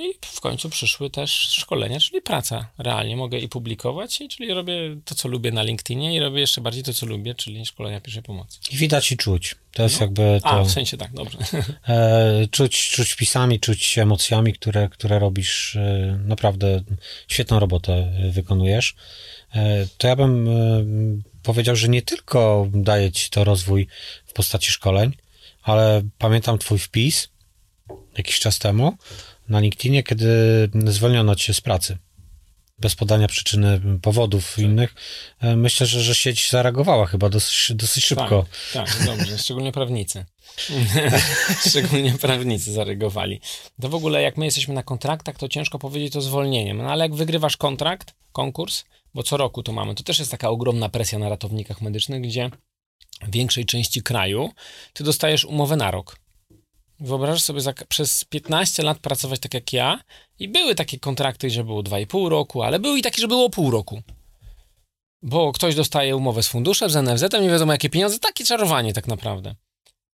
I 0.00 0.14
w 0.22 0.40
końcu 0.40 0.70
przyszły 0.70 1.10
też 1.10 1.32
szkolenia, 1.32 2.00
czyli 2.00 2.22
praca. 2.22 2.70
Realnie 2.78 3.16
mogę 3.16 3.38
i 3.38 3.48
publikować, 3.48 4.20
i 4.20 4.28
czyli 4.28 4.54
robię 4.54 4.96
to, 5.04 5.14
co 5.14 5.28
lubię 5.28 5.52
na 5.52 5.62
LinkedInie 5.62 6.16
i 6.16 6.20
robię 6.20 6.40
jeszcze 6.40 6.60
bardziej 6.60 6.82
to, 6.82 6.92
co 6.92 7.06
lubię, 7.06 7.34
czyli 7.34 7.66
szkolenia 7.66 8.00
pierwszej 8.00 8.22
pomocy. 8.22 8.58
I 8.70 8.76
widać 8.76 9.12
i 9.12 9.16
czuć. 9.16 9.54
To 9.72 9.82
jest 9.82 10.00
no. 10.00 10.06
jakby 10.06 10.40
to... 10.42 10.50
A, 10.50 10.64
w 10.64 10.70
sensie 10.70 10.96
tak, 10.96 11.12
dobrze. 11.12 11.38
E, 11.88 12.46
czuć, 12.50 12.90
czuć 12.90 13.14
pisami, 13.14 13.60
czuć 13.60 13.98
emocjami, 13.98 14.52
które, 14.52 14.88
które 14.88 15.18
robisz. 15.18 15.76
E, 15.76 16.18
naprawdę 16.24 16.82
świetną 17.28 17.60
robotę 17.60 18.12
wykonujesz. 18.30 18.94
E, 19.54 19.86
to 19.98 20.08
ja 20.08 20.16
bym 20.16 20.48
e, 20.48 20.52
powiedział, 21.42 21.76
że 21.76 21.88
nie 21.88 22.02
tylko 22.02 22.68
daje 22.74 23.12
ci 23.12 23.30
to 23.30 23.44
rozwój 23.44 23.86
w 24.26 24.32
postaci 24.32 24.70
szkoleń, 24.70 25.16
ale 25.62 26.02
pamiętam 26.18 26.58
twój 26.58 26.78
wpis 26.78 27.28
jakiś 28.16 28.40
czas 28.40 28.58
temu 28.58 28.96
na 29.50 29.60
LinkedInie, 29.60 30.02
kiedy 30.02 30.28
zwolniono 30.86 31.34
cię 31.34 31.54
z 31.54 31.60
pracy 31.60 31.98
bez 32.80 32.94
podania 32.94 33.28
przyczyny 33.28 33.80
powodów 34.02 34.58
innych. 34.58 34.94
E, 35.40 35.56
myślę, 35.56 35.86
że, 35.86 36.00
że 36.00 36.14
sieć 36.14 36.50
zareagowała 36.50 37.06
chyba 37.06 37.28
dosyć, 37.28 37.72
dosyć 37.74 38.04
szybko. 38.04 38.46
Tak, 38.72 38.96
tak 38.96 39.06
dobrze, 39.06 39.38
szczególnie 39.44 39.72
prawnicy. 39.72 40.24
szczególnie 41.68 42.12
prawnicy 42.12 42.72
zareagowali. 42.72 43.40
To 43.80 43.88
w 43.88 43.94
ogóle 43.94 44.22
jak 44.22 44.36
my 44.36 44.44
jesteśmy 44.44 44.74
na 44.74 44.82
kontraktach, 44.82 45.36
to 45.36 45.48
ciężko 45.48 45.78
powiedzieć 45.78 46.16
o 46.16 46.20
zwolnieniem, 46.20 46.76
no 46.76 46.90
ale 46.90 47.04
jak 47.04 47.14
wygrywasz 47.14 47.56
kontrakt, 47.56 48.14
konkurs, 48.32 48.84
bo 49.14 49.22
co 49.22 49.36
roku 49.36 49.62
to 49.62 49.72
mamy. 49.72 49.94
To 49.94 50.02
też 50.02 50.18
jest 50.18 50.30
taka 50.30 50.48
ogromna 50.48 50.88
presja 50.88 51.18
na 51.18 51.28
ratownikach 51.28 51.80
medycznych, 51.80 52.22
gdzie 52.22 52.50
w 53.22 53.30
większej 53.30 53.64
części 53.64 54.02
kraju 54.02 54.50
ty 54.92 55.04
dostajesz 55.04 55.44
umowę 55.44 55.76
na 55.76 55.90
rok. 55.90 56.16
Wyobrażasz 57.00 57.42
sobie 57.42 57.60
za, 57.60 57.72
przez 57.88 58.24
15 58.24 58.82
lat 58.82 58.98
pracować 58.98 59.40
tak 59.40 59.54
jak 59.54 59.72
ja 59.72 60.00
i 60.38 60.48
były 60.48 60.74
takie 60.74 60.98
kontrakty, 60.98 61.50
że 61.50 61.64
było 61.64 61.82
2,5 61.82 62.28
roku, 62.28 62.62
ale 62.62 62.78
były 62.78 62.98
i 62.98 63.02
takie, 63.02 63.20
że 63.20 63.28
było 63.28 63.50
pół 63.50 63.70
roku. 63.70 64.02
Bo 65.22 65.52
ktoś 65.52 65.74
dostaje 65.74 66.16
umowę 66.16 66.42
z 66.42 66.48
funduszem, 66.48 66.90
z 66.90 66.96
NFZ, 66.96 67.32
nie 67.32 67.50
wiadomo 67.50 67.72
jakie 67.72 67.90
pieniądze, 67.90 68.18
takie 68.18 68.44
czarowanie 68.44 68.92
tak 68.92 69.06
naprawdę. 69.06 69.54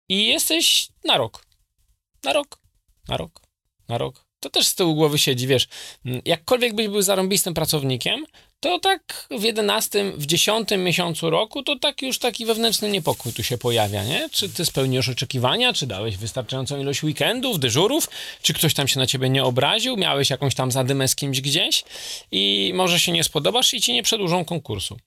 I 0.10 0.28
jesteś 0.28 0.90
na 1.04 1.18
rok. 1.18 1.46
Na 2.24 2.34
rok. 2.34 2.60
Na 3.08 3.18
rok. 3.18 3.42
Na 3.88 3.98
rok. 3.98 4.26
To 4.40 4.50
też 4.50 4.68
z 4.68 4.76
tyłu 4.76 4.96
głowy 4.96 5.18
siedzi, 5.18 5.48
wiesz. 5.48 5.68
Jakkolwiek 6.26 6.76
byś 6.76 6.88
był 6.88 7.02
zarąbistym 7.02 7.54
pracownikiem, 7.54 8.26
to 8.66 8.80
tak 8.80 9.28
w 9.32 9.44
11, 9.44 10.12
w 10.18 10.26
10 10.26 10.70
miesiącu 10.78 11.30
roku, 11.30 11.64
to 11.64 11.80
tak 11.80 12.02
już 12.02 12.20
taki 12.20 12.46
wewnętrzny 12.46 12.90
niepokój 12.90 13.34
tu 13.34 13.44
się 13.44 13.58
pojawia, 13.58 14.04
nie? 14.04 14.30
Czy 14.30 14.50
ty 14.50 14.66
spełnisz 14.66 15.10
oczekiwania, 15.10 15.74
czy 15.74 15.88
dałeś 15.88 16.18
wystarczającą 16.18 16.80
ilość 16.80 17.04
weekendów, 17.04 17.60
dyżurów, 17.60 18.10
czy 18.42 18.54
ktoś 18.54 18.74
tam 18.74 18.88
się 18.88 19.00
na 19.00 19.08
ciebie 19.08 19.30
nie 19.30 19.44
obraził, 19.44 19.98
miałeś 19.98 20.30
jakąś 20.30 20.56
tam 20.56 20.72
zadymę 20.72 21.08
z 21.08 21.16
kimś 21.16 21.42
gdzieś 21.42 21.84
i 22.32 22.72
może 22.76 23.00
się 23.00 23.12
nie 23.12 23.24
spodobasz 23.24 23.74
i 23.74 23.82
ci 23.82 23.94
nie 23.94 24.04
przedłużą 24.04 24.46
konkursu. 24.46 24.98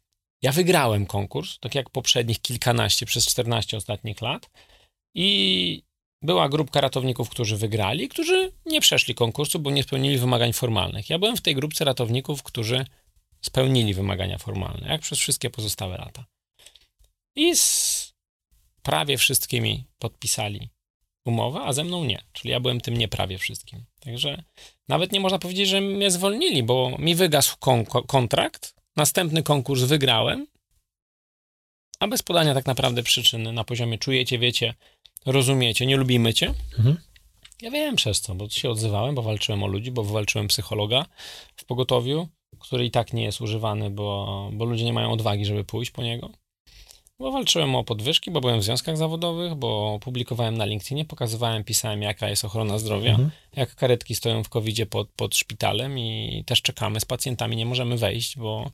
Ja 0.42 0.52
wygrałem 0.52 1.06
konkurs, 1.06 1.58
tak 1.60 1.74
jak 1.74 1.90
poprzednich 1.90 2.40
kilkanaście 2.40 3.06
przez 3.06 3.26
14 3.26 3.76
ostatnich 3.76 4.20
lat 4.20 4.50
i 5.14 5.82
była 6.22 6.48
grupka 6.48 6.80
ratowników, 6.80 7.30
którzy 7.30 7.56
wygrali, 7.56 8.08
którzy 8.08 8.52
nie 8.66 8.80
przeszli 8.80 9.14
konkursu, 9.14 9.58
bo 9.58 9.70
nie 9.70 9.82
spełnili 9.82 10.18
wymagań 10.18 10.52
formalnych. 10.52 11.10
Ja 11.10 11.18
byłem 11.18 11.36
w 11.36 11.40
tej 11.40 11.54
grupce 11.54 11.84
ratowników, 11.84 12.42
którzy 12.42 12.84
spełnili 13.40 13.94
wymagania 13.94 14.38
formalne, 14.38 14.88
jak 14.88 15.00
przez 15.00 15.18
wszystkie 15.18 15.50
pozostałe 15.50 15.98
lata. 15.98 16.24
I 17.36 17.56
z 17.56 18.14
prawie 18.82 19.18
wszystkimi 19.18 19.84
podpisali 19.98 20.68
umowę, 21.24 21.60
a 21.64 21.72
ze 21.72 21.84
mną 21.84 22.04
nie. 22.04 22.22
Czyli 22.32 22.50
ja 22.50 22.60
byłem 22.60 22.80
tym 22.80 22.96
nie 22.96 23.08
prawie 23.08 23.38
wszystkim. 23.38 23.84
Także 24.00 24.42
nawet 24.88 25.12
nie 25.12 25.20
można 25.20 25.38
powiedzieć, 25.38 25.68
że 25.68 25.80
mnie 25.80 26.10
zwolnili, 26.10 26.62
bo 26.62 26.96
mi 26.98 27.14
wygasł 27.14 27.56
kon 27.58 27.84
kontrakt, 27.84 28.74
następny 28.96 29.42
konkurs 29.42 29.82
wygrałem, 29.82 30.46
a 32.00 32.08
bez 32.08 32.22
podania 32.22 32.54
tak 32.54 32.66
naprawdę 32.66 33.02
przyczyny 33.02 33.52
na 33.52 33.64
poziomie 33.64 33.98
czujecie, 33.98 34.38
wiecie, 34.38 34.74
rozumiecie, 35.26 35.86
nie 35.86 35.96
lubimy 35.96 36.34
cię. 36.34 36.54
Mhm. 36.78 36.96
Ja 37.62 37.70
wiem 37.70 37.96
przez 37.96 38.20
co, 38.20 38.34
bo 38.34 38.48
się 38.48 38.70
odzywałem, 38.70 39.14
bo 39.14 39.22
walczyłem 39.22 39.62
o 39.62 39.66
ludzi, 39.66 39.90
bo 39.90 40.04
walczyłem 40.04 40.48
psychologa 40.48 41.06
w 41.56 41.64
pogotowiu, 41.64 42.28
który 42.58 42.84
i 42.84 42.90
tak 42.90 43.12
nie 43.12 43.24
jest 43.24 43.40
używany, 43.40 43.90
bo, 43.90 44.50
bo 44.52 44.64
ludzie 44.64 44.84
nie 44.84 44.92
mają 44.92 45.12
odwagi, 45.12 45.44
żeby 45.44 45.64
pójść 45.64 45.90
po 45.90 46.02
niego. 46.02 46.30
Bo 47.18 47.32
walczyłem 47.32 47.74
o 47.76 47.84
podwyżki, 47.84 48.30
bo 48.30 48.40
byłem 48.40 48.60
w 48.60 48.64
związkach 48.64 48.96
zawodowych, 48.96 49.54
bo 49.54 49.98
publikowałem 50.02 50.56
na 50.56 50.64
LinkedInie, 50.64 51.04
pokazywałem, 51.04 51.64
pisałem, 51.64 52.02
jaka 52.02 52.28
jest 52.28 52.44
ochrona 52.44 52.78
zdrowia, 52.78 53.10
mhm. 53.10 53.30
jak 53.56 53.74
karetki 53.74 54.14
stoją 54.14 54.44
w 54.44 54.48
covid 54.48 54.88
pod, 54.90 55.08
pod 55.08 55.36
szpitalem 55.36 55.98
i 55.98 56.42
też 56.46 56.62
czekamy 56.62 57.00
z 57.00 57.04
pacjentami, 57.04 57.56
nie 57.56 57.66
możemy 57.66 57.96
wejść, 57.96 58.36
bo, 58.36 58.70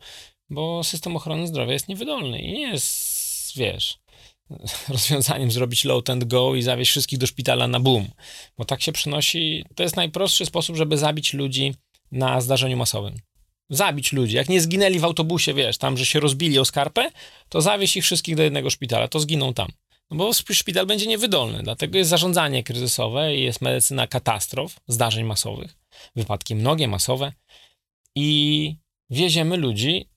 bo 0.51 0.85
system 0.85 1.16
ochrony 1.16 1.47
zdrowia 1.47 1.73
jest 1.73 1.88
niewydolny 1.88 2.42
i 2.42 2.53
nie 2.53 2.61
jest, 2.61 3.57
wiesz, 3.57 3.99
rozwiązaniem 4.88 5.51
zrobić 5.51 5.85
load 5.85 6.11
and 6.11 6.25
go 6.25 6.55
i 6.55 6.62
zawieźć 6.62 6.90
wszystkich 6.90 7.18
do 7.18 7.27
szpitala 7.27 7.68
na 7.68 7.81
boom, 7.81 8.09
bo 8.59 8.64
tak 8.64 8.83
się 8.83 8.92
przenosi, 8.92 9.64
to 9.75 9.83
jest 9.83 9.97
najprostszy 9.97 10.47
sposób, 10.47 10.77
żeby 10.77 10.99
zabić 10.99 11.35
ludzi 11.35 11.75
na 12.12 12.40
zdarzeniu 12.40 12.77
masowym 12.77 13.14
zabić 13.70 14.12
ludzi. 14.12 14.37
Jak 14.37 14.48
nie 14.48 14.61
zginęli 14.61 14.98
w 14.98 15.05
autobusie, 15.05 15.55
wiesz, 15.55 15.79
tam, 15.79 15.96
że 15.96 16.07
się 16.07 16.20
rozbili 16.20 16.59
o 16.59 16.64
skarpę, 16.64 17.11
to 17.48 17.61
zawieź 17.61 17.96
ich 17.96 18.05
wszystkich 18.05 18.37
do 18.37 18.42
jednego 18.42 18.70
szpitala, 18.70 19.09
to 19.09 19.20
zginą 19.20 19.55
tam. 19.55 19.68
No 20.11 20.16
bo 20.16 20.33
szpital 20.33 20.87
będzie 20.87 21.07
niewydolny, 21.07 21.62
dlatego 21.62 21.98
jest 21.98 22.11
zarządzanie 22.11 22.62
kryzysowe 22.62 23.37
jest 23.37 23.61
medycyna 23.61 24.07
katastrof, 24.07 24.81
zdarzeń 24.88 25.24
masowych, 25.24 25.77
wypadki 26.16 26.55
mnogie, 26.55 26.88
masowe 26.88 27.33
i 28.16 28.77
wieziemy 29.11 29.57
ludzi 29.57 30.09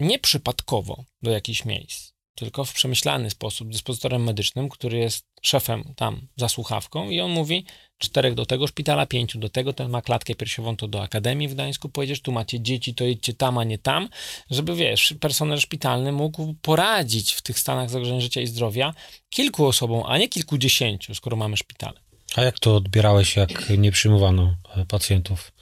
nieprzypadkowo 0.00 1.04
do 1.22 1.30
jakichś 1.30 1.64
miejsc 1.64 2.11
tylko 2.34 2.64
w 2.64 2.72
przemyślany 2.72 3.30
sposób 3.30 3.68
dyspozytorem 3.68 4.24
medycznym, 4.24 4.68
który 4.68 4.98
jest 4.98 5.26
szefem 5.42 5.94
tam 5.96 6.28
za 6.36 6.48
słuchawką 6.48 7.10
i 7.10 7.20
on 7.20 7.30
mówi 7.30 7.64
czterech 7.98 8.34
do 8.34 8.46
tego 8.46 8.66
szpitala, 8.66 9.06
pięciu 9.06 9.38
do 9.38 9.48
tego, 9.48 9.72
ten 9.72 9.90
ma 9.90 10.02
klatkę 10.02 10.34
piersiową, 10.34 10.76
to 10.76 10.88
do 10.88 11.02
Akademii 11.02 11.48
w 11.48 11.54
Gdańsku 11.54 11.88
pojedziesz, 11.88 12.20
tu 12.20 12.32
macie 12.32 12.60
dzieci, 12.60 12.94
to 12.94 13.04
jedźcie 13.04 13.34
tam, 13.34 13.58
a 13.58 13.64
nie 13.64 13.78
tam, 13.78 14.08
żeby, 14.50 14.74
wiesz, 14.74 15.14
personel 15.20 15.60
szpitalny 15.60 16.12
mógł 16.12 16.54
poradzić 16.62 17.32
w 17.32 17.42
tych 17.42 17.58
stanach 17.58 17.90
zagrożenia 17.90 18.20
życia 18.20 18.40
i 18.40 18.46
zdrowia 18.46 18.94
kilku 19.30 19.66
osobom, 19.66 20.02
a 20.06 20.18
nie 20.18 20.28
kilkudziesięciu, 20.28 21.14
skoro 21.14 21.36
mamy 21.36 21.56
szpitale. 21.56 22.00
A 22.36 22.42
jak 22.42 22.58
to 22.58 22.76
odbierałeś, 22.76 23.36
jak 23.36 23.70
nie 23.78 23.92
przyjmowano 23.92 24.56
e, 24.76 24.86
pacjentów 24.86 25.52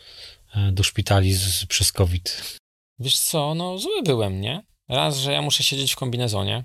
e, 0.55 0.73
do 0.73 0.83
szpitali 0.83 1.33
z, 1.33 1.67
przez 1.67 1.93
COVID? 1.93 2.59
Wiesz 2.99 3.19
co, 3.19 3.55
no 3.55 3.79
zły 3.79 4.03
byłem, 4.03 4.41
nie? 4.41 4.70
Raz, 4.91 5.17
że 5.17 5.33
ja 5.33 5.43
muszę 5.43 5.63
siedzieć 5.63 5.93
w 5.93 5.97
kombinezonie 5.97 6.65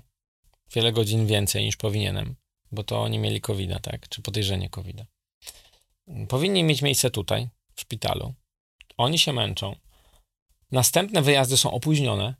wiele 0.74 0.92
godzin 0.92 1.26
więcej 1.26 1.64
niż 1.64 1.76
powinienem, 1.76 2.36
bo 2.72 2.84
to 2.84 3.02
oni 3.02 3.18
mieli 3.18 3.40
covid 3.40 3.70
tak? 3.82 4.08
Czy 4.08 4.22
podejrzenie 4.22 4.70
covid. 4.70 4.96
Powinni 6.28 6.64
mieć 6.64 6.82
miejsce 6.82 7.10
tutaj, 7.10 7.48
w 7.74 7.80
szpitalu. 7.80 8.34
Oni 8.96 9.18
się 9.18 9.32
męczą. 9.32 9.76
Następne 10.70 11.22
wyjazdy 11.22 11.56
są 11.56 11.70
opóźnione, 11.70 12.34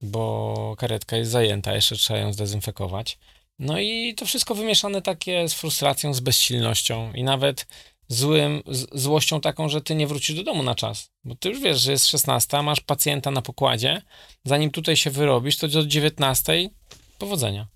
bo 0.00 0.74
karetka 0.78 1.16
jest 1.16 1.30
zajęta, 1.30 1.74
jeszcze 1.74 1.96
trzeba 1.96 2.20
ją 2.20 2.32
zdezynfekować. 2.32 3.18
No 3.58 3.80
i 3.80 4.14
to 4.14 4.26
wszystko 4.26 4.54
wymieszane 4.54 5.02
takie 5.02 5.48
z 5.48 5.54
frustracją, 5.54 6.14
z 6.14 6.20
bezsilnością 6.20 7.12
i 7.12 7.22
nawet 7.22 7.66
złym, 8.10 8.62
z, 8.66 9.00
złością 9.00 9.40
taką, 9.40 9.68
że 9.68 9.80
ty 9.80 9.94
nie 9.94 10.06
wrócisz 10.06 10.36
do 10.36 10.42
domu 10.42 10.62
na 10.62 10.74
czas. 10.74 11.10
Bo 11.24 11.34
ty 11.34 11.48
już 11.48 11.60
wiesz, 11.60 11.80
że 11.80 11.92
jest 11.92 12.06
16, 12.06 12.62
masz 12.62 12.80
pacjenta 12.80 13.30
na 13.30 13.42
pokładzie, 13.42 14.02
zanim 14.44 14.70
tutaj 14.70 14.96
się 14.96 15.10
wyrobisz, 15.10 15.56
to 15.56 15.68
do 15.68 15.86
19 15.86 16.70
powodzenia. 17.18 17.68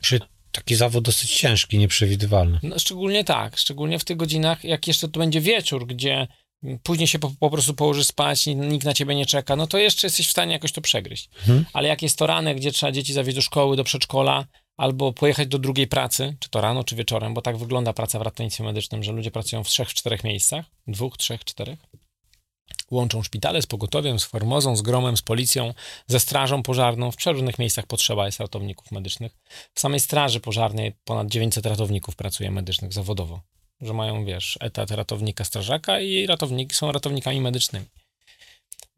Czy 0.00 0.20
taki 0.52 0.74
zawód 0.74 1.04
dosyć 1.04 1.34
ciężki, 1.34 1.78
nieprzewidywalny. 1.78 2.60
No, 2.62 2.78
szczególnie 2.78 3.24
tak, 3.24 3.56
szczególnie 3.56 3.98
w 3.98 4.04
tych 4.04 4.16
godzinach, 4.16 4.64
jak 4.64 4.86
jeszcze 4.86 5.08
to 5.08 5.20
będzie 5.20 5.40
wieczór, 5.40 5.86
gdzie 5.86 6.26
później 6.82 7.06
się 7.06 7.18
po, 7.18 7.32
po 7.40 7.50
prostu 7.50 7.74
położysz 7.74 8.06
spać, 8.06 8.46
nikt 8.46 8.84
na 8.84 8.94
ciebie 8.94 9.14
nie 9.14 9.26
czeka, 9.26 9.56
no 9.56 9.66
to 9.66 9.78
jeszcze 9.78 10.06
jesteś 10.06 10.28
w 10.28 10.30
stanie 10.30 10.52
jakoś 10.52 10.72
to 10.72 10.80
przegryźć. 10.80 11.28
Mhm. 11.38 11.64
Ale 11.72 11.88
jak 11.88 12.02
jest 12.02 12.18
to 12.18 12.26
ranek, 12.26 12.56
gdzie 12.56 12.72
trzeba 12.72 12.92
dzieci 12.92 13.12
zawieźć 13.12 13.36
do 13.36 13.42
szkoły, 13.42 13.76
do 13.76 13.84
przedszkola, 13.84 14.44
albo 14.76 15.12
pojechać 15.12 15.48
do 15.48 15.58
drugiej 15.58 15.86
pracy, 15.86 16.36
czy 16.40 16.50
to 16.50 16.60
rano, 16.60 16.84
czy 16.84 16.96
wieczorem, 16.96 17.34
bo 17.34 17.42
tak 17.42 17.56
wygląda 17.56 17.92
praca 17.92 18.18
w 18.18 18.22
ratownictwie 18.22 18.64
medycznym, 18.64 19.02
że 19.02 19.12
ludzie 19.12 19.30
pracują 19.30 19.64
w 19.64 19.68
trzech, 19.68 19.94
czterech 19.94 20.24
miejscach, 20.24 20.64
dwóch, 20.86 21.16
trzech, 21.16 21.44
czterech. 21.44 21.78
Łączą 22.90 23.22
szpitale 23.22 23.62
z 23.62 23.66
pogotowiem, 23.66 24.18
z 24.18 24.24
formozą, 24.24 24.76
z 24.76 24.82
gromem, 24.82 25.16
z 25.16 25.22
policją, 25.22 25.74
ze 26.06 26.20
strażą 26.20 26.62
pożarną. 26.62 27.10
W 27.10 27.16
przeróżnych 27.16 27.58
miejscach 27.58 27.86
potrzeba 27.86 28.26
jest 28.26 28.40
ratowników 28.40 28.92
medycznych. 28.92 29.36
W 29.74 29.80
samej 29.80 30.00
straży 30.00 30.40
pożarnej 30.40 30.92
ponad 31.04 31.28
900 31.28 31.66
ratowników 31.66 32.16
pracuje 32.16 32.50
medycznych 32.50 32.92
zawodowo, 32.92 33.40
że 33.80 33.92
mają, 33.92 34.24
wiesz, 34.24 34.58
etat 34.60 34.90
ratownika 34.90 35.44
strażaka 35.44 36.00
i 36.00 36.26
ratowniki 36.26 36.74
są 36.74 36.92
ratownikami 36.92 37.40
medycznymi. 37.40 37.86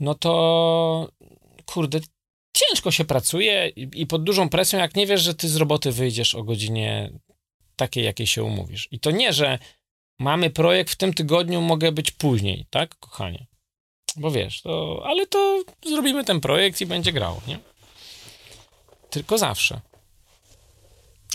No 0.00 0.14
to, 0.14 1.08
kurde, 1.66 2.00
ciężko 2.52 2.90
się 2.90 3.04
pracuje 3.04 3.68
i 3.76 4.06
pod 4.06 4.24
dużą 4.24 4.48
presją, 4.48 4.78
jak 4.78 4.96
nie 4.96 5.06
wiesz, 5.06 5.22
że 5.22 5.34
ty 5.34 5.48
z 5.48 5.56
roboty 5.56 5.92
wyjdziesz 5.92 6.34
o 6.34 6.42
godzinie 6.42 7.12
takiej, 7.76 8.04
jakiej 8.04 8.26
się 8.26 8.44
umówisz. 8.44 8.88
I 8.90 9.00
to 9.00 9.10
nie, 9.10 9.32
że 9.32 9.58
mamy 10.18 10.50
projekt 10.50 10.92
w 10.92 10.96
tym 10.96 11.14
tygodniu, 11.14 11.60
mogę 11.60 11.92
być 11.92 12.10
później, 12.10 12.66
tak, 12.70 12.98
kochanie? 12.98 13.46
Bo 14.16 14.30
wiesz, 14.30 14.62
to, 14.62 15.02
ale 15.04 15.26
to 15.26 15.64
zrobimy 15.86 16.24
ten 16.24 16.40
projekt 16.40 16.80
i 16.80 16.86
będzie 16.86 17.12
grało, 17.12 17.40
nie? 17.46 17.58
Tylko 19.10 19.38
zawsze. 19.38 19.80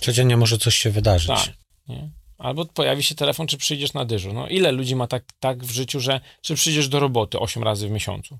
Codziennie 0.02 0.38
może 0.38 0.58
coś 0.58 0.76
się 0.76 0.89
wydarzyć. 0.89 1.28
Tak, 1.28 1.54
nie? 1.88 2.12
Albo 2.38 2.65
pojawi 2.65 3.04
się 3.04 3.15
telefon, 3.15 3.47
czy 3.47 3.58
przyjdziesz 3.58 3.93
na 3.93 4.06
dyżur. 4.06 4.34
No 4.34 4.47
ile 4.47 4.71
ludzi 4.71 4.95
ma 4.95 5.08
tak, 5.08 5.23
tak 5.39 5.63
w 5.63 5.71
życiu, 5.71 5.99
że 5.99 6.21
czy 6.41 6.56
przyjdziesz 6.56 6.88
do 6.88 6.99
roboty 6.99 7.39
8 7.39 7.63
razy 7.63 7.88
w 7.88 7.91
miesiącu? 7.91 8.39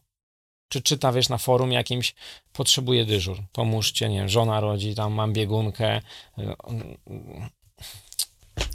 Czy 0.74 0.82
czyta, 0.82 1.12
wiesz, 1.12 1.30
na 1.30 1.38
forum 1.38 1.72
jakimś, 1.72 2.16
potrzebuje 2.54 3.06
dyżur, 3.06 3.44
pomóżcie, 3.52 4.10
nie 4.10 4.18
wiem, 4.18 4.30
żona 4.30 4.60
rodzi, 4.60 4.96
tam 4.96 5.14
mam 5.14 5.34
biegunkę. 5.34 6.02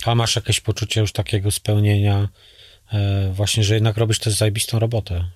A 0.05 0.15
masz 0.15 0.37
jakieś 0.37 0.61
poczucie 0.61 1.01
już 1.01 1.13
takiego 1.13 1.51
spełnienia, 1.51 2.29
e, 2.93 3.31
właśnie, 3.33 3.65
że 3.65 3.75
jednak 3.75 3.97
robisz 3.97 4.19
też 4.19 4.35
zajebistą 4.35 4.79
robotę, 4.79 5.15
e, 5.15 5.31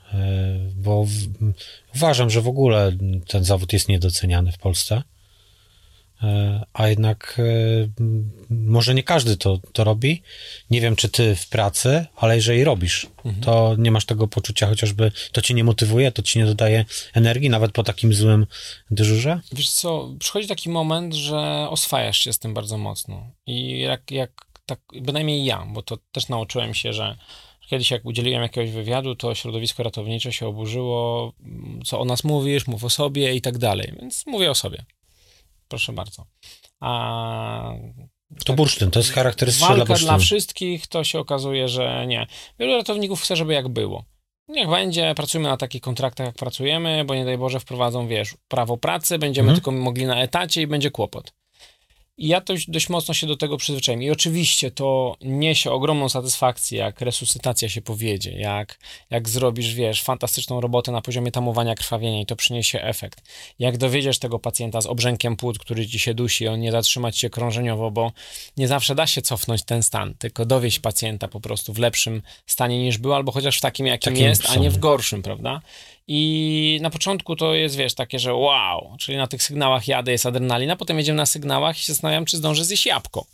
bo 0.74 1.04
w, 1.04 1.10
uważam, 1.94 2.30
że 2.30 2.40
w 2.40 2.48
ogóle 2.48 2.92
ten 3.28 3.44
zawód 3.44 3.72
jest 3.72 3.88
niedoceniany 3.88 4.52
w 4.52 4.58
Polsce. 4.58 5.02
E, 6.22 6.66
a 6.72 6.88
jednak 6.88 7.36
e, 7.38 7.42
może 8.50 8.94
nie 8.94 9.02
każdy 9.02 9.36
to, 9.36 9.58
to 9.72 9.84
robi. 9.84 10.22
Nie 10.70 10.80
wiem, 10.80 10.96
czy 10.96 11.08
ty 11.08 11.36
w 11.36 11.48
pracy, 11.48 12.06
ale 12.16 12.36
jeżeli 12.36 12.64
robisz, 12.64 13.06
mhm. 13.24 13.44
to 13.44 13.74
nie 13.78 13.90
masz 13.90 14.04
tego 14.04 14.28
poczucia, 14.28 14.66
chociażby 14.66 15.12
to 15.32 15.42
cię 15.42 15.54
nie 15.54 15.64
motywuje, 15.64 16.12
to 16.12 16.22
ci 16.22 16.38
nie 16.38 16.46
dodaje 16.46 16.84
energii, 17.14 17.50
nawet 17.50 17.72
po 17.72 17.82
takim 17.82 18.14
złym 18.14 18.46
dyżurze? 18.90 19.40
Wiesz 19.52 19.70
co, 19.70 20.14
przychodzi 20.18 20.48
taki 20.48 20.68
moment, 20.68 21.14
że 21.14 21.66
oswajasz 21.70 22.18
się 22.18 22.32
z 22.32 22.38
tym 22.38 22.54
bardzo 22.54 22.78
mocno. 22.78 23.26
I 23.46 23.80
jak, 23.80 24.10
jak 24.10 24.32
tak, 24.66 24.80
bynajmniej 25.00 25.44
ja, 25.44 25.66
bo 25.72 25.82
to 25.82 25.98
też 26.12 26.28
nauczyłem 26.28 26.74
się, 26.74 26.92
że 26.92 27.16
kiedyś 27.68 27.90
jak 27.90 28.04
udzieliłem 28.04 28.42
jakiegoś 28.42 28.70
wywiadu, 28.70 29.14
to 29.14 29.34
środowisko 29.34 29.82
ratownicze 29.82 30.32
się 30.32 30.46
oburzyło, 30.46 31.32
co 31.84 32.00
o 32.00 32.04
nas 32.04 32.24
mówisz, 32.24 32.66
mów 32.66 32.84
o 32.84 32.90
sobie 32.90 33.34
i 33.34 33.40
tak 33.40 33.58
dalej, 33.58 33.92
więc 34.00 34.26
mówię 34.26 34.50
o 34.50 34.54
sobie. 34.54 34.84
Proszę 35.72 35.92
bardzo. 35.92 36.26
A 36.80 37.72
to 38.38 38.44
tak, 38.44 38.56
bursztyn, 38.56 38.90
to 38.90 38.98
jest 38.98 39.12
charakterystyczne 39.12 39.74
dla 39.74 39.84
bursztynu. 39.84 40.10
dla 40.10 40.18
wszystkich, 40.18 40.86
to 40.86 41.04
się 41.04 41.18
okazuje, 41.18 41.68
że 41.68 42.06
nie. 42.06 42.26
Wielu 42.58 42.76
ratowników 42.76 43.22
chce, 43.22 43.36
żeby 43.36 43.52
jak 43.52 43.68
było. 43.68 44.04
Niech 44.48 44.68
będzie, 44.68 45.14
pracujemy 45.14 45.48
na 45.48 45.56
takich 45.56 45.82
kontraktach, 45.82 46.26
jak 46.26 46.36
pracujemy, 46.36 47.04
bo 47.04 47.14
nie 47.14 47.24
daj 47.24 47.38
Boże 47.38 47.60
wprowadzą, 47.60 48.08
wiesz, 48.08 48.34
prawo 48.48 48.76
pracy, 48.76 49.18
będziemy 49.18 49.48
mhm. 49.48 49.56
tylko 49.56 49.70
mogli 49.70 50.06
na 50.06 50.22
etacie 50.22 50.62
i 50.62 50.66
będzie 50.66 50.90
kłopot. 50.90 51.32
I 52.22 52.28
ja 52.28 52.40
dość, 52.40 52.70
dość 52.70 52.88
mocno 52.88 53.14
się 53.14 53.26
do 53.26 53.36
tego 53.36 53.56
przyzwyczaiłem. 53.56 54.02
I 54.02 54.10
oczywiście 54.10 54.70
to 54.70 55.16
niesie 55.20 55.70
ogromną 55.70 56.08
satysfakcję, 56.08 56.78
jak 56.78 57.00
resuscytacja 57.00 57.68
się 57.68 57.82
powiedzie, 57.82 58.32
jak, 58.32 58.78
jak 59.10 59.28
zrobisz, 59.28 59.74
wiesz, 59.74 60.02
fantastyczną 60.02 60.60
robotę 60.60 60.92
na 60.92 61.00
poziomie 61.00 61.32
tamowania 61.32 61.74
krwawienia 61.74 62.20
i 62.20 62.26
to 62.26 62.36
przyniesie 62.36 62.82
efekt. 62.82 63.22
Jak 63.58 63.78
dowiedziesz 63.78 64.18
tego 64.18 64.38
pacjenta 64.38 64.80
z 64.80 64.86
obrzękiem 64.86 65.36
płód, 65.36 65.58
który 65.58 65.88
ci 65.88 65.98
się 65.98 66.14
dusi, 66.14 66.48
on 66.48 66.60
nie 66.60 66.72
zatrzymać 66.72 67.18
się 67.18 67.30
krążeniowo, 67.30 67.90
bo 67.90 68.12
nie 68.56 68.68
zawsze 68.68 68.94
da 68.94 69.06
się 69.06 69.22
cofnąć 69.22 69.62
ten 69.62 69.82
stan, 69.82 70.14
tylko 70.14 70.46
dowieść 70.46 70.78
pacjenta 70.78 71.28
po 71.28 71.40
prostu 71.40 71.72
w 71.72 71.78
lepszym 71.78 72.22
stanie 72.46 72.84
niż 72.84 72.98
był, 72.98 73.14
albo 73.14 73.32
chociaż 73.32 73.58
w 73.58 73.60
takim, 73.60 73.86
jakim 73.86 74.12
takim 74.12 74.26
jest, 74.26 74.50
a 74.50 74.56
nie 74.56 74.70
w 74.70 74.78
gorszym, 74.78 75.22
prawda? 75.22 75.60
I 76.06 76.78
na 76.82 76.90
początku 76.90 77.36
to 77.36 77.54
jest, 77.54 77.76
wiesz, 77.76 77.94
takie, 77.94 78.18
że 78.18 78.34
wow, 78.34 78.96
czyli 78.98 79.18
na 79.18 79.26
tych 79.26 79.42
sygnałach 79.42 79.88
jadę, 79.88 80.12
jest 80.12 80.26
adrenalina, 80.26 80.76
potem 80.76 80.98
jedziemy 80.98 81.16
na 81.16 81.26
sygnałach 81.26 81.78
i 81.78 81.80
się 81.80 81.92
zastanawiam, 81.92 82.24
czy 82.24 82.36
zdążę 82.36 82.64
zjeść 82.64 82.86
jabłko 82.86 83.26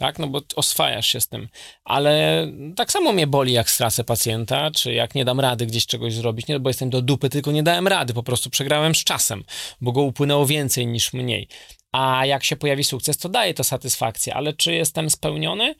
tak? 0.00 0.18
No 0.18 0.26
bo 0.26 0.40
oswajasz 0.56 1.06
się 1.06 1.20
z 1.20 1.28
tym. 1.28 1.48
Ale 1.84 2.46
tak 2.76 2.92
samo 2.92 3.12
mnie 3.12 3.26
boli, 3.26 3.52
jak 3.52 3.70
stracę 3.70 4.04
pacjenta, 4.04 4.70
czy 4.70 4.92
jak 4.92 5.14
nie 5.14 5.24
dam 5.24 5.40
rady 5.40 5.66
gdzieś 5.66 5.86
czegoś 5.86 6.14
zrobić, 6.14 6.46
nie, 6.46 6.60
bo 6.60 6.70
jestem 6.70 6.90
do 6.90 7.02
dupy, 7.02 7.28
tylko 7.28 7.52
nie 7.52 7.62
dałem 7.62 7.88
rady, 7.88 8.14
po 8.14 8.22
prostu 8.22 8.50
przegrałem 8.50 8.94
z 8.94 9.04
czasem, 9.04 9.44
bo 9.80 9.92
go 9.92 10.02
upłynęło 10.02 10.46
więcej 10.46 10.86
niż 10.86 11.12
mniej. 11.12 11.48
A 11.92 12.26
jak 12.26 12.44
się 12.44 12.56
pojawi 12.56 12.84
sukces, 12.84 13.18
to 13.18 13.28
daje 13.28 13.54
to 13.54 13.64
satysfakcję, 13.64 14.34
ale 14.34 14.52
czy 14.52 14.72
jestem 14.72 15.10
spełniony? 15.10 15.74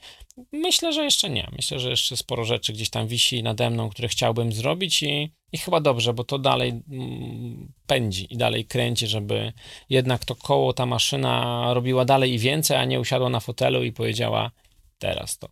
Myślę, 0.53 0.93
że 0.93 1.05
jeszcze 1.05 1.31
nie. 1.31 1.49
Myślę, 1.57 1.79
że 1.79 1.91
jeszcze 1.91 2.17
sporo 2.17 2.45
rzeczy 2.45 2.73
gdzieś 2.73 2.91
tam 2.91 3.07
wisi 3.07 3.43
nade 3.43 3.71
mną, 3.71 3.89
które 3.91 4.09
chciałbym 4.09 4.53
zrobić 4.53 5.03
i, 5.03 5.35
i 5.53 5.59
chyba 5.59 5.81
dobrze, 5.81 6.15
bo 6.15 6.25
to 6.25 6.39
dalej 6.39 6.69
mm, 6.69 7.73
pędzi 7.87 8.35
i 8.35 8.37
dalej 8.37 8.65
kręci, 8.65 9.07
żeby 9.07 9.53
jednak 9.91 10.25
to 10.25 10.35
koło, 10.35 10.73
ta 10.73 10.87
maszyna 10.87 11.65
robiła 11.75 12.05
dalej 12.05 12.33
i 12.33 12.39
więcej, 12.39 12.77
a 12.77 12.85
nie 12.85 13.01
usiadła 13.01 13.29
na 13.29 13.41
fotelu 13.41 13.85
i 13.85 13.93
powiedziała 13.93 14.51
teraz 14.99 15.39
to 15.39 15.49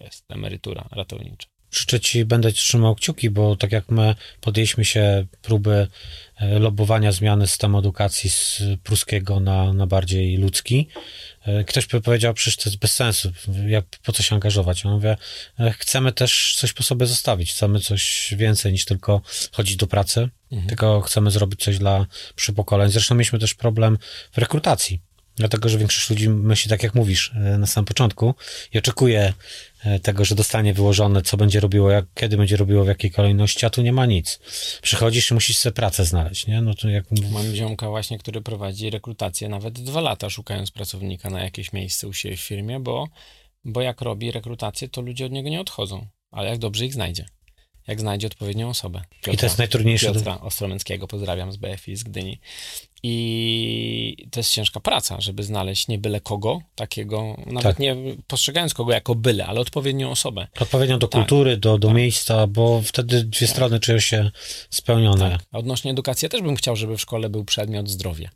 jest 0.00 0.30
emerytura 0.30 0.88
ratownicza. 0.90 1.51
Życzę 1.72 2.00
Ci, 2.00 2.24
będę 2.24 2.52
trzymał 2.52 2.94
kciuki, 2.94 3.30
bo 3.30 3.56
tak 3.56 3.72
jak 3.72 3.90
my 3.90 4.14
podjęliśmy 4.40 4.84
się 4.84 5.26
próby 5.42 5.88
e, 6.36 6.58
lobowania 6.58 7.12
zmiany 7.12 7.46
systemu 7.46 7.78
edukacji 7.78 8.30
z 8.30 8.62
pruskiego 8.82 9.40
na, 9.40 9.72
na 9.72 9.86
bardziej 9.86 10.36
ludzki, 10.36 10.88
e, 11.46 11.64
ktoś 11.64 11.86
by 11.86 12.00
powiedział, 12.00 12.34
przecież 12.34 12.56
to 12.56 12.70
jest 12.70 12.78
bez 12.78 12.92
sensu, 12.92 13.32
jak, 13.66 13.84
po 14.04 14.12
co 14.12 14.22
się 14.22 14.34
angażować? 14.34 14.84
Ja 14.84 14.90
mówię, 14.90 15.16
e, 15.60 15.72
chcemy 15.78 16.12
też 16.12 16.54
coś 16.58 16.72
po 16.72 16.82
sobie 16.82 17.06
zostawić, 17.06 17.52
chcemy 17.52 17.80
coś 17.80 18.34
więcej 18.36 18.72
niż 18.72 18.84
tylko 18.84 19.20
chodzić 19.52 19.76
do 19.76 19.86
pracy, 19.86 20.28
mhm. 20.52 20.68
tylko 20.68 21.00
chcemy 21.00 21.30
zrobić 21.30 21.64
coś 21.64 21.78
dla 21.78 22.06
przypokoleń. 22.36 22.90
Zresztą 22.90 23.14
mieliśmy 23.14 23.38
też 23.38 23.54
problem 23.54 23.98
w 24.32 24.38
rekrutacji 24.38 25.11
Dlatego, 25.36 25.68
że 25.68 25.78
większość 25.78 26.10
ludzi 26.10 26.28
myśli 26.28 26.70
tak, 26.70 26.82
jak 26.82 26.94
mówisz 26.94 27.32
e, 27.34 27.58
na 27.58 27.66
samym 27.66 27.86
początku 27.86 28.34
i 28.72 28.78
oczekuje 28.78 29.32
e, 29.84 30.00
tego, 30.00 30.24
że 30.24 30.34
dostanie 30.34 30.74
wyłożone, 30.74 31.22
co 31.22 31.36
będzie 31.36 31.60
robiło, 31.60 31.90
jak, 31.90 32.04
kiedy 32.14 32.36
będzie 32.36 32.56
robiło, 32.56 32.84
w 32.84 32.88
jakiej 32.88 33.10
kolejności, 33.10 33.66
a 33.66 33.70
tu 33.70 33.82
nie 33.82 33.92
ma 33.92 34.06
nic. 34.06 34.40
Przychodzisz 34.82 35.30
i 35.30 35.34
musisz 35.34 35.56
sobie 35.56 35.72
pracę 35.72 36.04
znaleźć, 36.04 36.46
nie? 36.46 36.62
No 36.62 36.74
to 36.74 36.88
jak... 36.88 37.04
Mam 37.32 37.54
ziomka 37.54 37.88
właśnie, 37.88 38.18
który 38.18 38.40
prowadzi 38.40 38.90
rekrutację 38.90 39.48
nawet 39.48 39.74
dwa 39.74 40.00
lata, 40.00 40.30
szukając 40.30 40.70
pracownika 40.70 41.30
na 41.30 41.44
jakieś 41.44 41.72
miejsce 41.72 42.08
u 42.08 42.12
siebie 42.12 42.36
w 42.36 42.40
firmie, 42.40 42.80
bo, 42.80 43.08
bo 43.64 43.80
jak 43.80 44.00
robi 44.00 44.30
rekrutację, 44.30 44.88
to 44.88 45.00
ludzie 45.00 45.26
od 45.26 45.32
niego 45.32 45.48
nie 45.48 45.60
odchodzą, 45.60 46.06
ale 46.30 46.48
jak 46.48 46.58
dobrze 46.58 46.86
ich 46.86 46.94
znajdzie 46.94 47.26
jak 47.86 48.00
znajdzie 48.00 48.26
odpowiednią 48.26 48.68
osobę. 48.68 49.02
Piotra, 49.10 49.32
I 49.32 49.36
to 49.36 49.46
jest 49.46 49.58
najtrudniejsze. 49.58 50.12
Piotra 50.12 50.40
Ostromęckiego, 50.40 51.06
pozdrawiam 51.06 51.52
z 51.52 51.56
BFI 51.56 51.96
z 51.96 52.02
Gdyni. 52.04 52.40
I 53.02 54.26
to 54.30 54.40
jest 54.40 54.50
ciężka 54.50 54.80
praca, 54.80 55.20
żeby 55.20 55.42
znaleźć 55.42 55.88
nie 55.88 55.98
byle 55.98 56.20
kogo, 56.20 56.60
takiego, 56.74 57.36
nawet 57.46 57.62
tak. 57.62 57.78
nie 57.78 57.96
postrzegając 58.26 58.74
kogo 58.74 58.92
jako 58.92 59.14
byle, 59.14 59.46
ale 59.46 59.60
odpowiednią 59.60 60.10
osobę. 60.10 60.46
Odpowiednią 60.60 60.98
do 60.98 61.08
tak. 61.08 61.20
kultury, 61.20 61.56
do, 61.56 61.78
do 61.78 61.88
tak. 61.88 61.96
miejsca, 61.96 62.46
bo 62.46 62.82
wtedy 62.82 63.24
dwie 63.24 63.46
tak. 63.46 63.56
strony 63.56 63.80
czują 63.80 63.98
się 63.98 64.30
spełnione. 64.70 65.30
Tak. 65.30 65.40
A 65.52 65.58
odnośnie 65.58 65.90
edukacji, 65.90 66.26
ja 66.26 66.30
też 66.30 66.42
bym 66.42 66.56
chciał, 66.56 66.76
żeby 66.76 66.96
w 66.96 67.00
szkole 67.00 67.30
był 67.30 67.44
przedmiot 67.44 67.88
zdrowie 67.88 68.30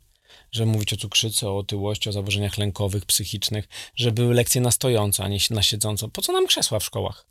żeby 0.51 0.71
mówić 0.71 0.93
o 0.93 0.97
cukrzycy, 0.97 1.47
o 1.47 1.57
otyłości, 1.57 2.09
o 2.09 2.11
zaburzeniach 2.11 2.57
lękowych, 2.57 3.05
psychicznych, 3.05 3.67
żeby 3.95 4.21
były 4.21 4.33
lekcje 4.33 4.61
na 4.61 4.71
stojąco, 4.71 5.23
a 5.23 5.27
nie 5.27 5.37
na 5.49 5.63
siedząco. 5.63 6.07
Po 6.07 6.21
co 6.21 6.33
nam 6.33 6.47
krzesła 6.47 6.79
w 6.79 6.83
szkołach? 6.83 7.25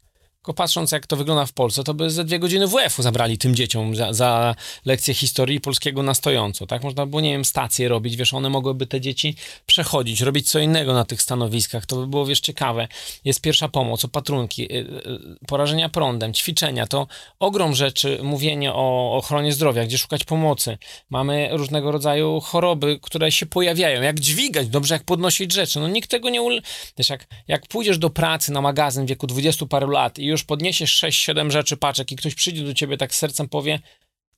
Tylko 0.46 0.54
patrząc, 0.54 0.92
jak 0.92 1.06
to 1.06 1.16
wygląda 1.16 1.46
w 1.46 1.52
Polsce, 1.52 1.84
to 1.84 1.94
by 1.94 2.10
ze 2.10 2.24
dwie 2.24 2.38
godziny 2.38 2.66
WF-u 2.66 3.02
zabrali 3.02 3.38
tym 3.38 3.54
dzieciom 3.54 3.96
za, 3.96 4.12
za 4.12 4.54
lekcję 4.84 5.14
historii 5.14 5.60
polskiego 5.60 6.02
na 6.02 6.14
stojąco, 6.14 6.66
tak? 6.66 6.82
Można 6.82 7.06
było, 7.06 7.20
nie 7.20 7.32
wiem, 7.32 7.44
stacje 7.44 7.88
robić, 7.88 8.16
wiesz, 8.16 8.34
one 8.34 8.50
mogłyby 8.50 8.86
te 8.86 9.00
dzieci 9.00 9.36
przechodzić, 9.66 10.20
robić 10.20 10.50
co 10.50 10.58
innego 10.58 10.94
na 10.94 11.04
tych 11.04 11.22
stanowiskach, 11.22 11.86
to 11.86 11.96
by 11.96 12.06
było, 12.06 12.26
wiesz, 12.26 12.40
ciekawe. 12.40 12.88
Jest 13.24 13.40
pierwsza 13.40 13.68
pomoc, 13.68 14.04
opatrunki, 14.04 14.62
y, 14.62 14.76
y, 14.76 15.46
porażenia 15.46 15.88
prądem, 15.88 16.34
ćwiczenia, 16.34 16.86
to 16.86 17.06
ogrom 17.38 17.74
rzeczy, 17.74 18.18
mówienie 18.22 18.72
o 18.72 19.16
ochronie 19.16 19.52
zdrowia, 19.52 19.84
gdzie 19.84 19.98
szukać 19.98 20.24
pomocy. 20.24 20.78
Mamy 21.10 21.48
różnego 21.52 21.92
rodzaju 21.92 22.40
choroby, 22.40 22.98
które 23.02 23.32
się 23.32 23.46
pojawiają, 23.46 24.02
jak 24.02 24.20
dźwigać, 24.20 24.68
dobrze, 24.68 24.94
jak 24.94 25.04
podnosić 25.04 25.52
rzeczy. 25.52 25.80
No 25.80 25.88
nikt 25.88 26.10
tego 26.10 26.30
nie... 26.30 26.42
Ul... 26.42 26.62
Wiesz, 26.98 27.08
jak, 27.08 27.26
jak 27.48 27.66
pójdziesz 27.66 27.98
do 27.98 28.10
pracy 28.10 28.52
na 28.52 28.60
magazyn 28.60 29.06
w 29.06 29.08
wieku 29.08 29.26
20 29.26 29.66
paru 29.66 29.90
lat 29.90 30.18
i 30.18 30.35
już 30.35 30.35
już 30.36 30.44
podniesiesz 30.44 31.02
6-7 31.02 31.50
rzeczy, 31.50 31.76
paczek 31.76 32.12
i 32.12 32.16
ktoś 32.16 32.34
przyjdzie 32.34 32.62
do 32.62 32.74
ciebie 32.74 32.96
tak 32.96 33.14
z 33.14 33.18
sercem 33.18 33.48
powie, 33.48 33.80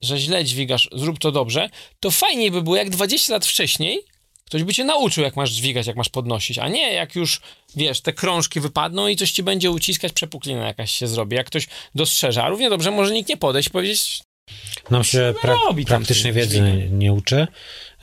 że 0.01 0.19
źle 0.19 0.45
dźwigasz, 0.45 0.89
zrób 0.93 1.19
to 1.19 1.33
dobrze, 1.33 1.71
to 2.01 2.11
fajniej 2.11 2.51
by 2.51 2.63
było, 2.63 2.77
jak 2.77 2.91
20 2.91 3.33
lat 3.33 3.47
wcześniej 3.47 4.05
ktoś 4.49 4.63
by 4.63 4.75
cię 4.75 4.85
nauczył, 4.85 5.25
jak 5.25 5.37
masz 5.37 5.51
dźwigać, 5.51 5.87
jak 5.87 5.97
masz 5.97 6.09
podnosić, 6.09 6.59
a 6.59 6.69
nie 6.69 6.93
jak 6.93 7.15
już, 7.15 7.41
wiesz, 7.77 8.01
te 8.01 8.13
krążki 8.13 8.61
wypadną 8.61 9.09
i 9.09 9.17
coś 9.17 9.33
ci 9.33 9.43
będzie 9.43 9.71
uciskać, 9.71 10.13
przepuklina 10.13 10.67
jakaś 10.67 10.93
się 10.93 11.09
zrobi, 11.09 11.37
jak 11.37 11.47
ktoś 11.47 11.67
dostrzeże, 11.95 12.43
a 12.43 12.49
równie 12.49 12.71
dobrze 12.71 12.91
może 12.91 13.13
nikt 13.13 13.29
nie 13.29 13.37
podejść 13.37 13.69
i 13.69 13.73
powiedzieć... 13.73 14.21
Nam 14.91 15.05
się 15.05 15.35
pra 15.43 15.57
praktycznie 15.87 16.33
wiedzy 16.33 16.61
nie, 16.61 16.89
nie 16.89 17.13
uczy. 17.13 17.47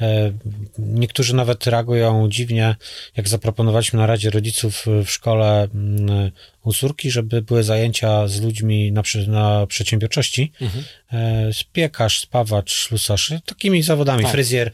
E, 0.01 0.31
niektórzy 0.77 1.36
nawet 1.36 1.67
reagują 1.67 2.29
dziwnie, 2.29 2.75
jak 3.17 3.27
zaproponowaliśmy 3.27 3.99
na 3.99 4.08
Radzie 4.08 4.29
Rodziców 4.29 4.86
w 5.05 5.10
szkole 5.10 5.67
mm, 5.73 6.31
u 6.63 6.73
córki, 6.73 7.12
żeby 7.12 7.41
były 7.41 7.63
zajęcia 7.63 8.27
z 8.27 8.41
ludźmi 8.41 8.91
na, 8.91 9.03
na 9.27 9.67
przedsiębiorczości. 9.67 10.51
Mhm. 10.62 10.84
E, 11.13 11.51
piekarz, 11.73 12.19
spawacz, 12.19 12.71
ślusarz, 12.73 13.34
takimi 13.45 13.84
zawodami, 13.84 14.23
tak. 14.23 14.31
fryzjer. 14.31 14.71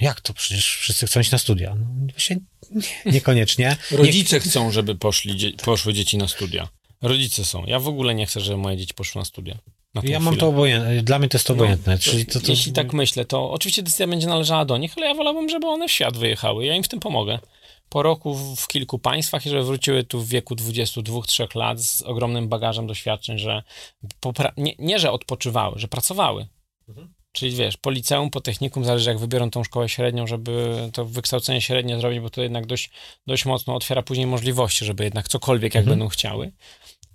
Jak 0.00 0.20
to? 0.20 0.34
Przecież 0.34 0.76
wszyscy 0.76 1.06
chcą 1.06 1.20
iść 1.20 1.30
na 1.30 1.38
studia. 1.38 1.74
No, 1.74 1.86
właśnie 2.10 2.36
nie, 2.70 3.12
niekoniecznie. 3.12 3.76
Rodzice 3.90 4.36
nie... 4.36 4.40
chcą, 4.40 4.72
żeby 4.72 4.94
poszli, 4.94 5.56
poszły 5.64 5.92
dzieci 5.92 6.18
na 6.18 6.28
studia. 6.28 6.68
Rodzice 7.02 7.44
są. 7.44 7.64
Ja 7.66 7.78
w 7.78 7.88
ogóle 7.88 8.14
nie 8.14 8.26
chcę, 8.26 8.40
żeby 8.40 8.56
moje 8.58 8.76
dzieci 8.76 8.94
poszły 8.94 9.20
na 9.20 9.24
studia. 9.24 9.58
Ja 9.96 10.02
chwilę. 10.02 10.20
mam 10.20 10.36
to 10.36 10.48
obojętne, 10.48 11.02
dla 11.02 11.18
mnie 11.18 11.28
to 11.28 11.36
jest 11.36 11.46
to 11.46 11.54
no, 11.54 11.62
obojętne. 11.62 11.92
No, 11.92 11.98
Czyli 11.98 12.26
to, 12.26 12.40
to... 12.40 12.46
Jeśli 12.50 12.72
tak 12.72 12.92
myślę, 12.92 13.24
to 13.24 13.50
oczywiście 13.50 13.82
decyzja 13.82 14.06
będzie 14.06 14.26
należała 14.26 14.64
do 14.64 14.76
nich, 14.76 14.92
ale 14.96 15.06
ja 15.06 15.14
wolałbym, 15.14 15.48
żeby 15.48 15.66
one 15.66 15.88
w 15.88 15.92
świat 15.92 16.16
wyjechały. 16.16 16.66
Ja 16.66 16.74
im 16.74 16.82
w 16.82 16.88
tym 16.88 17.00
pomogę. 17.00 17.38
Po 17.88 18.02
roku 18.02 18.34
w 18.56 18.68
kilku 18.68 18.98
państwach 18.98 19.46
i 19.46 19.50
żeby 19.50 19.64
wróciły 19.64 20.04
tu 20.04 20.20
w 20.20 20.28
wieku 20.28 20.54
22-3 20.54 21.56
lat 21.56 21.80
z 21.80 22.02
ogromnym 22.02 22.48
bagażem 22.48 22.86
doświadczeń, 22.86 23.38
że 23.38 23.62
nie, 24.56 24.74
nie, 24.78 24.98
że 24.98 25.12
odpoczywały, 25.12 25.78
że 25.78 25.88
pracowały. 25.88 26.46
Mhm. 26.88 27.16
Czyli 27.36 27.56
wiesz, 27.56 27.76
po 27.76 27.90
liceum, 27.90 28.30
po 28.30 28.40
technikum, 28.40 28.84
zależy 28.84 29.10
jak 29.10 29.18
wybiorą 29.18 29.50
tą 29.50 29.64
szkołę 29.64 29.88
średnią, 29.88 30.26
żeby 30.26 30.76
to 30.92 31.04
wykształcenie 31.04 31.60
średnie 31.60 31.98
zrobić, 31.98 32.20
bo 32.20 32.30
to 32.30 32.42
jednak 32.42 32.66
dość, 32.66 32.90
dość 33.26 33.44
mocno 33.44 33.74
otwiera 33.74 34.02
później 34.02 34.26
możliwości, 34.26 34.84
żeby 34.84 35.04
jednak 35.04 35.28
cokolwiek 35.28 35.74
jak 35.74 35.82
mhm. 35.82 35.98
będą 35.98 36.08
chciały. 36.08 36.52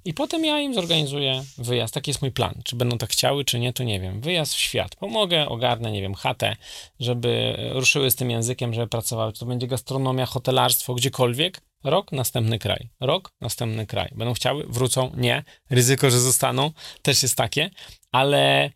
I 0.05 0.13
potem 0.13 0.45
ja 0.45 0.59
im 0.59 0.73
zorganizuję 0.73 1.43
wyjazd. 1.57 1.93
Taki 1.93 2.11
jest 2.11 2.21
mój 2.21 2.31
plan. 2.31 2.61
Czy 2.63 2.75
będą 2.75 2.97
tak 2.97 3.09
chciały, 3.09 3.45
czy 3.45 3.59
nie, 3.59 3.73
to 3.73 3.83
nie 3.83 3.99
wiem. 3.99 4.21
Wyjazd 4.21 4.53
w 4.53 4.59
świat. 4.59 4.95
Pomogę, 4.95 5.49
ogarnę, 5.49 5.91
nie 5.91 6.01
wiem, 6.01 6.15
chatę, 6.15 6.55
żeby 6.99 7.55
ruszyły 7.73 8.11
z 8.11 8.15
tym 8.15 8.31
językiem, 8.31 8.73
żeby 8.73 8.87
pracowały. 8.87 9.33
Czy 9.33 9.39
to 9.39 9.45
będzie 9.45 9.67
gastronomia, 9.67 10.25
hotelarstwo, 10.25 10.93
gdziekolwiek. 10.93 11.61
Rok, 11.83 12.11
następny 12.11 12.59
kraj. 12.59 12.89
Rok, 12.99 13.31
następny 13.41 13.87
kraj. 13.87 14.09
Będą 14.15 14.33
chciały, 14.33 14.65
wrócą, 14.69 15.11
nie. 15.17 15.43
Ryzyko, 15.69 16.11
że 16.11 16.19
zostaną, 16.19 16.71
też 17.01 17.23
jest 17.23 17.35
takie, 17.35 17.69
ale 18.11 18.71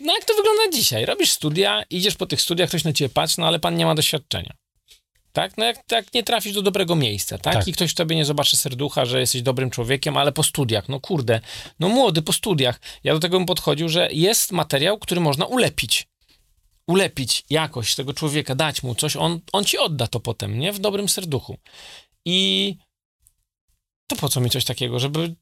no 0.00 0.14
jak 0.14 0.24
to 0.24 0.34
wygląda 0.34 0.62
dzisiaj? 0.72 1.06
Robisz 1.06 1.30
studia, 1.30 1.82
idziesz 1.90 2.16
po 2.16 2.26
tych 2.26 2.40
studiach, 2.40 2.68
ktoś 2.68 2.84
na 2.84 2.92
ciebie 2.92 3.08
patrzy, 3.08 3.40
no 3.40 3.46
ale 3.46 3.58
pan 3.58 3.76
nie 3.76 3.86
ma 3.86 3.94
doświadczenia. 3.94 4.54
Tak? 5.32 5.58
No 5.58 5.64
jak, 5.64 5.92
jak 5.92 6.14
nie 6.14 6.22
trafisz 6.22 6.52
do 6.52 6.62
dobrego 6.62 6.96
miejsca, 6.96 7.38
tak? 7.38 7.54
tak? 7.54 7.68
I 7.68 7.72
ktoś 7.72 7.94
tobie 7.94 8.16
nie 8.16 8.24
zobaczy 8.24 8.56
serducha, 8.56 9.04
że 9.04 9.20
jesteś 9.20 9.42
dobrym 9.42 9.70
człowiekiem, 9.70 10.16
ale 10.16 10.32
po 10.32 10.42
studiach, 10.42 10.88
no 10.88 11.00
kurde, 11.00 11.40
no 11.80 11.88
młody, 11.88 12.22
po 12.22 12.32
studiach. 12.32 12.80
Ja 13.04 13.14
do 13.14 13.20
tego 13.20 13.38
bym 13.38 13.46
podchodził, 13.46 13.88
że 13.88 14.08
jest 14.12 14.52
materiał, 14.52 14.98
który 14.98 15.20
można 15.20 15.46
ulepić. 15.46 16.08
Ulepić 16.86 17.44
jakoś 17.50 17.94
tego 17.94 18.14
człowieka, 18.14 18.54
dać 18.54 18.82
mu 18.82 18.94
coś, 18.94 19.16
on, 19.16 19.40
on 19.52 19.64
ci 19.64 19.78
odda 19.78 20.06
to 20.06 20.20
potem, 20.20 20.58
nie? 20.58 20.72
W 20.72 20.78
dobrym 20.78 21.08
serduchu. 21.08 21.56
I 22.24 22.76
to 24.06 24.16
po 24.16 24.28
co 24.28 24.40
mi 24.40 24.50
coś 24.50 24.64
takiego, 24.64 24.98
żeby 24.98 25.34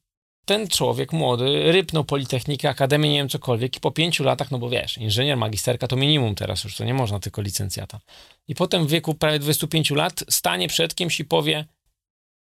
ten 0.49 0.67
człowiek 0.67 1.13
młody 1.13 1.71
rypnął 1.71 2.03
Politechnikę, 2.03 2.69
Akademię, 2.69 3.09
nie 3.09 3.17
wiem, 3.17 3.29
cokolwiek 3.29 3.77
i 3.77 3.79
po 3.79 3.91
pięciu 3.91 4.23
latach, 4.23 4.51
no 4.51 4.59
bo 4.59 4.69
wiesz, 4.69 4.97
inżynier, 4.97 5.37
magisterka 5.37 5.87
to 5.87 5.95
minimum 5.95 6.35
teraz 6.35 6.63
już, 6.63 6.75
to 6.75 6.83
nie 6.83 6.93
można 6.93 7.19
tylko 7.19 7.41
licencjata. 7.41 7.99
I 8.47 8.55
potem 8.55 8.87
w 8.87 8.89
wieku 8.89 9.13
prawie 9.13 9.39
25 9.39 9.91
lat 9.91 10.23
stanie 10.29 10.67
przed 10.67 10.95
kimś 10.95 11.19
i 11.19 11.25
powie, 11.25 11.65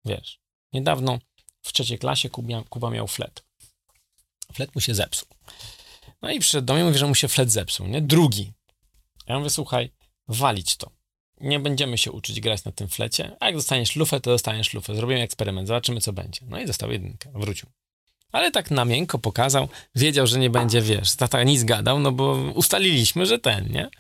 wiesz, 0.05 0.41
niedawno 0.73 1.19
w 1.63 1.73
trzeciej 1.73 1.99
klasie 1.99 2.31
Kuba, 2.31 2.63
Kuba 2.69 2.91
miał 2.91 3.07
flet. 3.07 3.45
Flet 4.53 4.75
mu 4.75 4.81
się 4.81 4.95
zepsuł. 4.95 5.29
No 6.23 6.31
i 6.31 6.41
przyszedł 6.41 6.67
do 6.67 6.75
mnie, 6.75 6.85
mówi, 6.85 6.99
że 6.99 7.07
mu 7.07 7.15
się 7.15 7.29
flet 7.29 7.53
zepsuł, 7.53 7.87
nie? 7.87 8.03
Drugi. 8.03 8.53
Ja 9.27 9.39
mówię, 9.39 9.51
słuchaj, 9.51 9.91
walić 10.29 10.77
to. 10.77 10.91
Nie 11.41 11.61
będziemy 11.61 11.99
się 11.99 12.13
uczyć 12.13 12.41
grać 12.41 12.65
na 12.65 12.73
tym 12.73 12.89
flecie, 12.89 13.37
a 13.41 13.47
jak 13.47 13.55
dostaniesz 13.55 13.97
lufę, 13.97 14.21
to 14.21 14.31
dostaniesz 14.31 14.75
lufę. 14.75 14.95
Zrobimy 14.95 15.23
eksperyment, 15.23 15.69
zobaczymy, 15.69 16.01
co 16.01 16.13
będzie. 16.13 16.41
No 16.47 16.61
i 16.61 16.67
dostał 16.67 16.93
jedynkę, 16.93 17.31
wrócił. 17.35 17.69
Ale 18.33 18.51
tak 18.51 18.71
na 18.71 18.85
miękko 18.85 19.19
pokazał, 19.19 19.69
wiedział, 19.95 20.27
że 20.27 20.39
nie 20.39 20.51
będzie, 20.51 20.83
wiesz, 20.83 21.17
tata 21.17 21.43
nic 21.43 21.65
gadał, 21.65 22.01
no 22.01 22.13
bo 22.13 22.33
ustaliliśmy, 22.55 23.27
że 23.27 23.39
ten, 23.39 23.73
nie? 23.73 23.91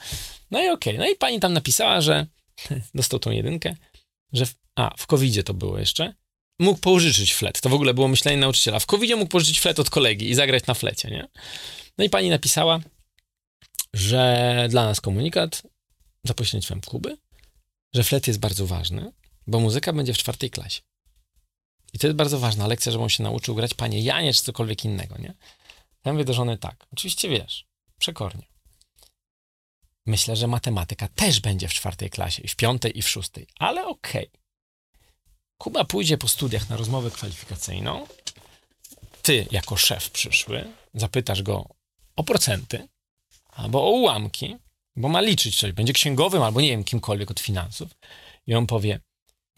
No 0.50 0.62
i 0.62 0.68
okej. 0.68 0.94
Okay. 0.94 1.06
No 1.06 1.12
i 1.12 1.16
pani 1.16 1.40
tam 1.40 1.52
napisała, 1.52 2.00
że 2.00 2.26
dostał 2.94 3.20
tą 3.20 3.30
jedynkę, 3.30 3.74
że 4.32 4.46
w, 4.46 4.54
a, 4.74 4.94
w 4.98 5.06
covid 5.06 5.46
to 5.46 5.54
było 5.54 5.78
jeszcze, 5.78 6.14
mógł 6.60 6.80
pożyczyć 6.80 7.34
flet. 7.34 7.60
To 7.60 7.68
w 7.68 7.74
ogóle 7.74 7.94
było 7.94 8.08
myślenie 8.08 8.38
nauczyciela. 8.38 8.78
W 8.78 8.86
covid 8.86 9.16
mógł 9.16 9.30
pożyczyć 9.30 9.60
flet 9.60 9.78
od 9.80 9.90
kolegi 9.90 10.30
i 10.30 10.34
zagrać 10.34 10.66
na 10.66 10.74
flecie, 10.74 11.10
nie? 11.10 11.28
No 11.98 12.04
i 12.04 12.10
pani 12.10 12.30
napisała, 12.30 12.80
że 13.94 14.66
dla 14.70 14.84
nas 14.84 15.00
komunikat 15.00 15.62
za 16.24 16.34
pośrednictwem 16.34 16.80
Kuby, 16.80 17.16
że 17.94 18.04
flet 18.04 18.26
jest 18.26 18.40
bardzo 18.40 18.66
ważny, 18.66 19.12
bo 19.46 19.60
muzyka 19.60 19.92
będzie 19.92 20.14
w 20.14 20.18
czwartej 20.18 20.50
klasie. 20.50 20.80
I 21.92 21.98
to 21.98 22.06
jest 22.06 22.16
bardzo 22.16 22.38
ważna 22.38 22.66
lekcja, 22.66 22.92
żeby 22.92 23.04
on 23.04 23.10
się 23.10 23.22
nauczył 23.22 23.54
grać 23.54 23.74
panie 23.74 24.00
Janie 24.02 24.34
czy 24.34 24.42
cokolwiek 24.42 24.84
innego, 24.84 25.18
nie? 25.18 25.34
Ja 26.04 26.12
mówię 26.12 26.24
do 26.24 26.32
żony 26.32 26.58
tak, 26.58 26.86
oczywiście 26.92 27.28
wiesz, 27.28 27.66
przekornie. 27.98 28.46
Myślę, 30.06 30.36
że 30.36 30.46
matematyka 30.46 31.08
też 31.08 31.40
będzie 31.40 31.68
w 31.68 31.74
czwartej 31.74 32.10
klasie, 32.10 32.42
i 32.42 32.48
w 32.48 32.56
piątej, 32.56 32.98
i 32.98 33.02
w 33.02 33.08
szóstej, 33.08 33.46
ale 33.58 33.86
okej. 33.86 34.28
Okay. 34.28 34.40
Kuba 35.58 35.84
pójdzie 35.84 36.18
po 36.18 36.28
studiach 36.28 36.68
na 36.68 36.76
rozmowę 36.76 37.10
kwalifikacyjną, 37.10 38.06
ty 39.22 39.46
jako 39.50 39.76
szef 39.76 40.10
przyszły, 40.10 40.72
zapytasz 40.94 41.42
go 41.42 41.68
o 42.16 42.24
procenty 42.24 42.88
albo 43.48 43.82
o 43.82 43.90
ułamki, 43.90 44.56
bo 44.96 45.08
ma 45.08 45.20
liczyć 45.20 45.60
coś, 45.60 45.72
będzie 45.72 45.92
księgowym 45.92 46.42
albo 46.42 46.60
nie 46.60 46.68
wiem, 46.68 46.84
kimkolwiek 46.84 47.30
od 47.30 47.40
finansów 47.40 47.90
i 48.46 48.54
on 48.54 48.66
powie, 48.66 49.00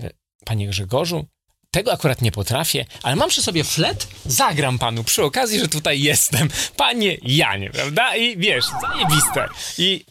e, 0.02 0.10
panie 0.44 0.68
Grzegorzu, 0.68 1.26
tego 1.72 1.92
akurat 1.92 2.22
nie 2.22 2.32
potrafię, 2.32 2.86
ale 3.02 3.16
mam 3.16 3.28
przy 3.28 3.42
sobie 3.42 3.64
flet, 3.64 4.08
zagram 4.26 4.78
panu 4.78 5.04
przy 5.04 5.24
okazji, 5.24 5.60
że 5.60 5.68
tutaj 5.68 6.00
jestem. 6.00 6.48
Panie 6.76 7.16
Janie, 7.22 7.70
prawda? 7.70 8.16
I 8.16 8.36
wiesz, 8.36 8.64
zajebiste. 8.80 9.48
I 9.78 10.04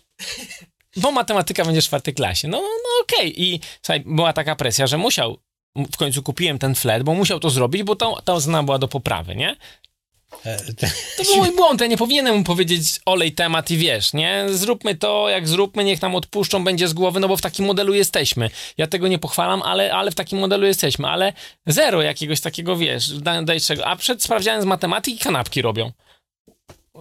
bo 0.96 1.12
matematyka 1.12 1.66
będzie 1.66 1.82
w 1.82 1.86
czwartej 1.86 2.14
klasie. 2.14 2.48
No, 2.48 2.58
no 2.62 2.90
okej. 3.04 3.32
Okay. 3.32 3.46
I 3.46 3.60
słuchaj, 3.82 4.04
była 4.06 4.34
taka 4.34 4.56
presja, 4.56 4.88
że 4.88 4.98
musiał, 4.98 5.38
w 5.76 5.98
końcu 5.98 6.24
kupiłem 6.24 6.60
ten 6.60 6.76
flet, 6.76 7.04
bo 7.04 7.14
musiał 7.14 7.40
to 7.40 7.50
zrobić, 7.50 7.84
bo 7.84 7.96
ta, 7.96 8.08
ta 8.26 8.34
ocena 8.34 8.64
była 8.64 8.80
do 8.80 8.88
poprawy, 8.88 9.36
nie? 9.36 9.56
To 11.18 11.24
był 11.24 11.38
mój 11.38 11.56
błąd, 11.56 11.82
ja 11.82 11.88
nie 11.88 11.98
powinienem 11.98 12.38
mu 12.38 12.44
powiedzieć 12.44 13.00
olej 13.06 13.32
temat 13.32 13.72
i 13.72 13.78
wiesz, 13.78 14.14
nie? 14.14 14.46
Zróbmy 14.50 14.96
to, 14.96 15.30
jak 15.30 15.48
zróbmy, 15.48 15.84
niech 15.84 16.02
nam 16.02 16.16
odpuszczą, 16.16 16.64
będzie 16.64 16.88
z 16.88 16.94
głowy, 16.94 17.20
no 17.20 17.28
bo 17.28 17.38
w 17.38 17.42
takim 17.42 17.66
modelu 17.66 17.94
jesteśmy. 17.94 18.50
Ja 18.78 18.88
tego 18.88 19.08
nie 19.08 19.20
pochwalam, 19.20 19.62
ale, 19.62 19.94
ale 19.94 20.12
w 20.12 20.16
takim 20.16 20.40
modelu 20.40 20.66
jesteśmy, 20.66 21.08
ale 21.08 21.34
zero 21.68 22.02
jakiegoś 22.02 22.42
takiego, 22.42 22.78
wiesz, 22.78 23.10
daj 23.44 23.62
czego. 23.62 23.88
A 23.88 23.96
przed 23.96 24.24
sprawdzianem 24.24 24.62
z 24.62 24.66
matematyki 24.66 25.18
kanapki 25.18 25.62
robią 25.62 25.92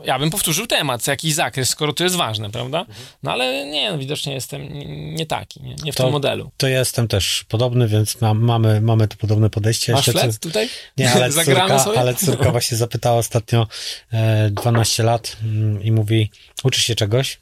ja 0.04 0.18
bym 0.18 0.30
powtórzył 0.30 0.66
temat, 0.66 1.06
jakiś 1.06 1.34
zakres, 1.34 1.68
skoro 1.68 1.92
to 1.92 2.04
jest 2.04 2.16
ważne, 2.16 2.50
prawda? 2.50 2.86
No 3.22 3.32
ale 3.32 3.66
nie, 3.66 3.92
no, 3.92 3.98
widocznie 3.98 4.34
jestem 4.34 4.68
nie, 5.14 5.26
taki, 5.26 5.62
nie, 5.62 5.74
nie 5.74 5.92
w 5.92 5.96
to, 5.96 6.02
tym 6.02 6.12
modelu. 6.12 6.50
To 6.56 6.68
jestem 6.68 7.08
też 7.08 7.44
podobny, 7.48 7.88
więc 7.88 8.20
ma, 8.20 8.34
mamy, 8.34 8.80
mamy 8.80 9.08
tu 9.08 9.16
podobne 9.16 9.50
podejście. 9.50 9.92
Masz 9.92 10.06
Jeszcze, 10.06 10.32
tutaj? 10.32 10.68
Nie, 10.96 11.12
ale 11.12 11.30
córka, 11.44 11.84
ale 11.96 12.14
córka 12.14 12.50
właśnie 12.56 12.76
zapytała 12.76 13.18
ostatnio 13.18 13.66
e, 14.12 14.50
12 14.50 15.02
lat 15.02 15.36
mm, 15.42 15.82
i 15.82 15.92
mówi, 15.92 16.30
uczy 16.64 16.80
się 16.80 16.94
czegoś 16.94 17.38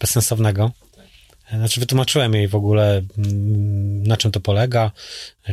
bezsensownego. 0.00 0.70
Znaczy 1.52 1.80
wytłumaczyłem 1.80 2.34
jej 2.34 2.48
w 2.48 2.54
ogóle, 2.54 3.02
mm, 3.18 4.06
na 4.06 4.16
czym 4.16 4.30
to 4.30 4.40
polega, 4.40 4.92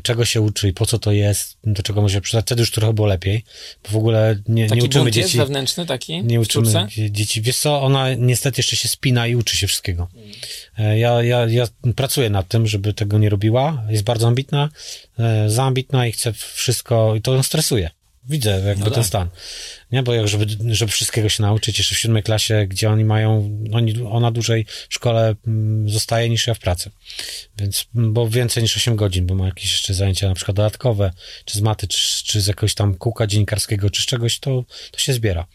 czego 0.03 0.25
się 0.25 0.41
uczy 0.41 0.67
i 0.69 0.73
po 0.73 0.85
co 0.85 0.99
to 0.99 1.11
jest, 1.11 1.57
do 1.63 1.83
czego 1.83 2.01
może 2.01 2.21
przydać. 2.21 2.45
Wtedy 2.45 2.61
już 2.61 2.71
trochę 2.71 2.93
było 2.93 3.07
lepiej, 3.07 3.43
bo 3.83 3.89
w 3.89 3.95
ogóle 3.95 4.35
nie, 4.47 4.67
taki 4.67 4.81
nie 4.81 4.87
uczymy 4.87 5.11
dzieci. 5.11 5.37
Jest 5.37 5.37
wewnętrzny 5.37 5.85
taki? 5.85 6.23
Nie 6.23 6.39
uczymy 6.39 6.87
dzieci. 6.89 7.41
Wiesz 7.41 7.57
co, 7.57 7.81
ona 7.81 8.13
niestety 8.13 8.59
jeszcze 8.59 8.75
się 8.75 8.87
spina 8.87 9.27
i 9.27 9.35
uczy 9.35 9.57
się 9.57 9.67
wszystkiego. 9.67 10.07
E, 10.77 10.99
ja, 10.99 11.23
ja, 11.23 11.45
ja 11.45 11.67
pracuję 11.95 12.29
nad 12.29 12.47
tym, 12.47 12.67
żeby 12.67 12.93
tego 12.93 13.17
nie 13.17 13.29
robiła. 13.29 13.83
Jest 13.89 14.03
bardzo 14.03 14.27
ambitna, 14.27 14.69
e, 15.19 15.49
za 15.49 15.63
ambitna 15.63 16.07
i 16.07 16.11
chce 16.11 16.33
wszystko, 16.33 17.15
i 17.15 17.21
to 17.21 17.33
ją 17.33 17.43
stresuje. 17.43 17.89
Widzę 18.23 18.61
jakby 18.65 18.83
no 18.83 18.91
ten 18.91 18.93
tak. 18.93 19.05
stan. 19.05 19.29
Nie, 19.91 20.03
bo 20.03 20.13
jak, 20.13 20.27
żeby, 20.27 20.45
żeby 20.75 20.91
wszystkiego 20.91 21.29
się 21.29 21.43
nauczyć, 21.43 21.77
jeszcze 21.77 21.95
w 21.95 21.97
siódmej 21.97 22.23
klasie, 22.23 22.67
gdzie 22.67 22.89
oni 22.89 23.05
mają, 23.05 23.59
oni, 23.73 24.03
ona 24.03 24.31
dłużej 24.31 24.65
w 24.89 24.93
szkole 24.93 25.35
mm, 25.47 25.89
zostaje 25.89 26.29
niż 26.29 26.47
ja 26.47 26.53
w 26.53 26.59
pracy. 26.59 26.91
Więc, 27.57 27.85
bo 27.93 28.29
więcej 28.29 28.63
niż 28.63 28.77
8 28.77 28.95
godzin, 28.95 29.25
bo 29.25 29.35
ma 29.35 29.45
jakieś 29.45 29.71
jeszcze 29.71 29.93
zajęcia 29.93 30.27
na 30.27 30.35
przykład 30.35 30.57
dodatkowe, 30.57 31.11
czy 31.45 31.57
z 31.57 31.61
maty, 31.61 31.87
czy, 31.87 32.23
czy 32.23 32.41
z 32.41 32.47
jakiegoś 32.47 32.73
tam 32.73 32.95
kółka 32.95 33.27
dziennikarskiego, 33.27 33.89
czy 33.89 34.01
z 34.01 34.05
czegoś, 34.05 34.39
to, 34.39 34.65
to 34.91 34.99
się 34.99 35.13
zbiera. 35.13 35.47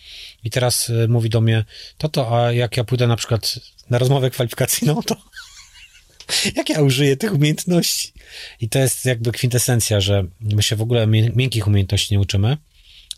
I 0.44 0.50
teraz 0.50 0.88
y, 0.88 1.08
mówi 1.08 1.30
do 1.30 1.40
mnie, 1.40 1.64
to 1.98 2.08
to, 2.08 2.38
a 2.38 2.52
jak 2.52 2.76
ja 2.76 2.84
pójdę 2.84 3.06
na 3.06 3.16
przykład 3.16 3.58
na 3.90 3.98
rozmowę 3.98 4.30
kwalifikacyjną, 4.30 5.02
to 5.02 5.16
jak 6.56 6.68
ja 6.68 6.82
użyję 6.82 7.16
tych 7.16 7.34
umiejętności? 7.34 8.12
I 8.60 8.68
to 8.68 8.78
jest 8.78 9.04
jakby 9.04 9.32
kwintesencja, 9.32 10.00
że 10.00 10.24
my 10.40 10.62
się 10.62 10.76
w 10.76 10.82
ogóle 10.82 11.06
miękkich 11.34 11.66
umiejętności 11.66 12.14
nie 12.14 12.20
uczymy. 12.20 12.56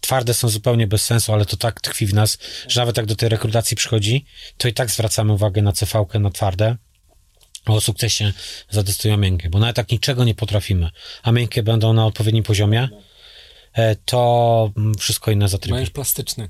Twarde 0.01 0.35
są 0.35 0.49
zupełnie 0.49 0.87
bez 0.87 1.05
sensu, 1.05 1.33
ale 1.33 1.47
to 1.47 1.57
tak 1.57 1.81
tkwi 1.81 2.07
w 2.07 2.15
nas, 2.15 2.39
że 2.69 2.81
nawet 2.81 2.97
jak 2.97 3.07
do 3.07 3.17
tej 3.17 3.29
rekrutacji 3.29 3.77
przychodzi, 3.77 4.25
to 4.57 4.69
i 4.69 4.73
tak 4.73 4.91
zwracamy 4.91 5.33
uwagę 5.33 5.63
na 5.63 5.73
cv 5.73 6.07
na 6.21 6.31
twarde, 6.31 6.77
o 7.67 7.81
sukcesie 7.81 8.33
zadecydują 8.71 9.17
miękkie, 9.17 9.51
bo 9.51 9.59
nawet 9.59 9.79
jak 9.79 9.91
niczego 9.91 10.25
nie 10.25 10.35
potrafimy, 10.35 10.91
a 11.23 11.33
miękkie 11.33 11.63
będą 11.63 11.93
na 11.93 12.07
odpowiednim 12.07 12.45
poziomie, 12.45 12.89
e, 13.73 13.97
to 13.97 14.73
wszystko 14.99 15.31
inne 15.31 15.49
zatrybi. 15.49 15.75
Będziesz 15.75 15.91
plastyczny. 15.91 16.49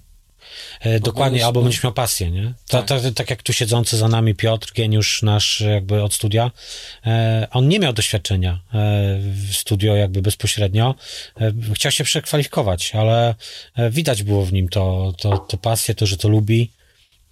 E, 0.81 1.01
dokładnie, 1.01 1.47
albo 1.47 1.63
będziesz 1.63 1.83
miał 1.83 1.93
pasję, 1.93 2.31
nie? 2.31 2.55
Tak. 2.69 2.87
Tak, 2.87 3.03
tak 3.15 3.31
jak 3.31 3.43
tu 3.43 3.53
siedzący 3.53 3.97
za 3.97 4.09
nami 4.09 4.35
Piotr, 4.35 4.73
geniusz 4.75 5.23
nasz 5.23 5.61
jakby 5.61 6.03
od 6.03 6.15
studia, 6.15 6.51
e, 7.07 7.47
on 7.51 7.69
nie 7.69 7.79
miał 7.79 7.93
doświadczenia 7.93 8.53
e, 8.53 8.59
w 9.21 9.57
studio 9.57 9.97
jakby 9.97 10.23
bezpośrednio. 10.23 10.95
Chciał 11.75 11.93
się 11.93 12.05
przekwalifikować, 12.05 12.95
ale 12.95 13.35
widać 13.91 14.23
było 14.23 14.47
w 14.47 14.53
nim 14.53 14.69
to, 14.69 15.15
to, 15.19 15.39
to 15.39 15.57
pasję, 15.57 15.95
to, 15.95 16.07
że 16.07 16.17
to 16.17 16.29
lubi. 16.29 16.71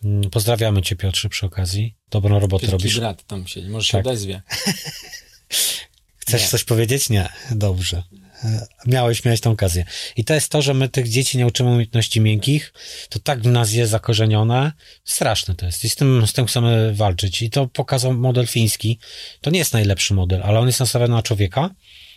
Mm, 0.04 0.30
pozdrawiamy 0.30 0.82
cię 0.82 0.96
Piotrze 0.96 1.28
przy 1.28 1.46
okazji. 1.46 1.94
Dobrą 2.10 2.38
robotę 2.38 2.66
Piotr 2.66 2.72
robisz. 2.72 2.98
brat 2.98 3.26
tam 3.26 3.46
siedzi, 3.46 3.68
może 3.68 3.86
się 3.86 3.98
tak. 3.98 4.06
odezwie. 4.06 4.42
Chcesz 6.18 6.42
nie. 6.42 6.48
coś 6.48 6.64
powiedzieć? 6.64 7.10
Nie. 7.10 7.28
Dobrze. 7.50 8.02
E, 8.45 8.66
miałeś, 8.87 9.24
miałeś 9.24 9.41
tą 9.41 9.51
okazję. 9.51 9.85
I 10.16 10.24
to 10.24 10.35
jest 10.35 10.49
to, 10.49 10.62
że 10.62 10.74
my 10.74 10.89
tych 10.89 11.09
dzieci 11.09 11.39
nie 11.39 11.47
uczymy 11.47 11.70
umiejętności 11.70 12.20
miękkich, 12.20 12.72
to 13.09 13.18
tak 13.18 13.41
w 13.43 13.47
nas 13.47 13.72
jest 13.72 13.91
zakorzenione, 13.91 14.72
straszne 15.05 15.55
to 15.55 15.66
jest. 15.66 15.85
I 15.85 15.91
z 15.91 15.97
tym, 15.97 16.26
z 16.26 16.32
tym 16.32 16.47
chcemy 16.47 16.95
walczyć. 16.95 17.43
I 17.43 17.51
to 17.51 17.66
pokazał 17.66 18.14
model 18.14 18.47
fiński. 18.47 18.99
To 19.41 19.51
nie 19.51 19.59
jest 19.59 19.72
najlepszy 19.72 20.14
model, 20.14 20.43
ale 20.43 20.59
on 20.59 20.66
jest 20.66 20.80
nastawiony 20.80 21.14
na 21.14 21.22
człowieka 21.22 21.70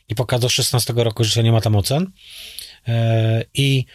i 0.09 0.15
pokazał 0.15 0.49
16 0.49 0.93
roku 0.95 1.23
życia 1.23 1.41
nie 1.41 1.51
ma 1.51 1.61
tam 1.61 1.75
ocen. 1.75 2.11
E, 2.87 3.43
I 3.53 3.85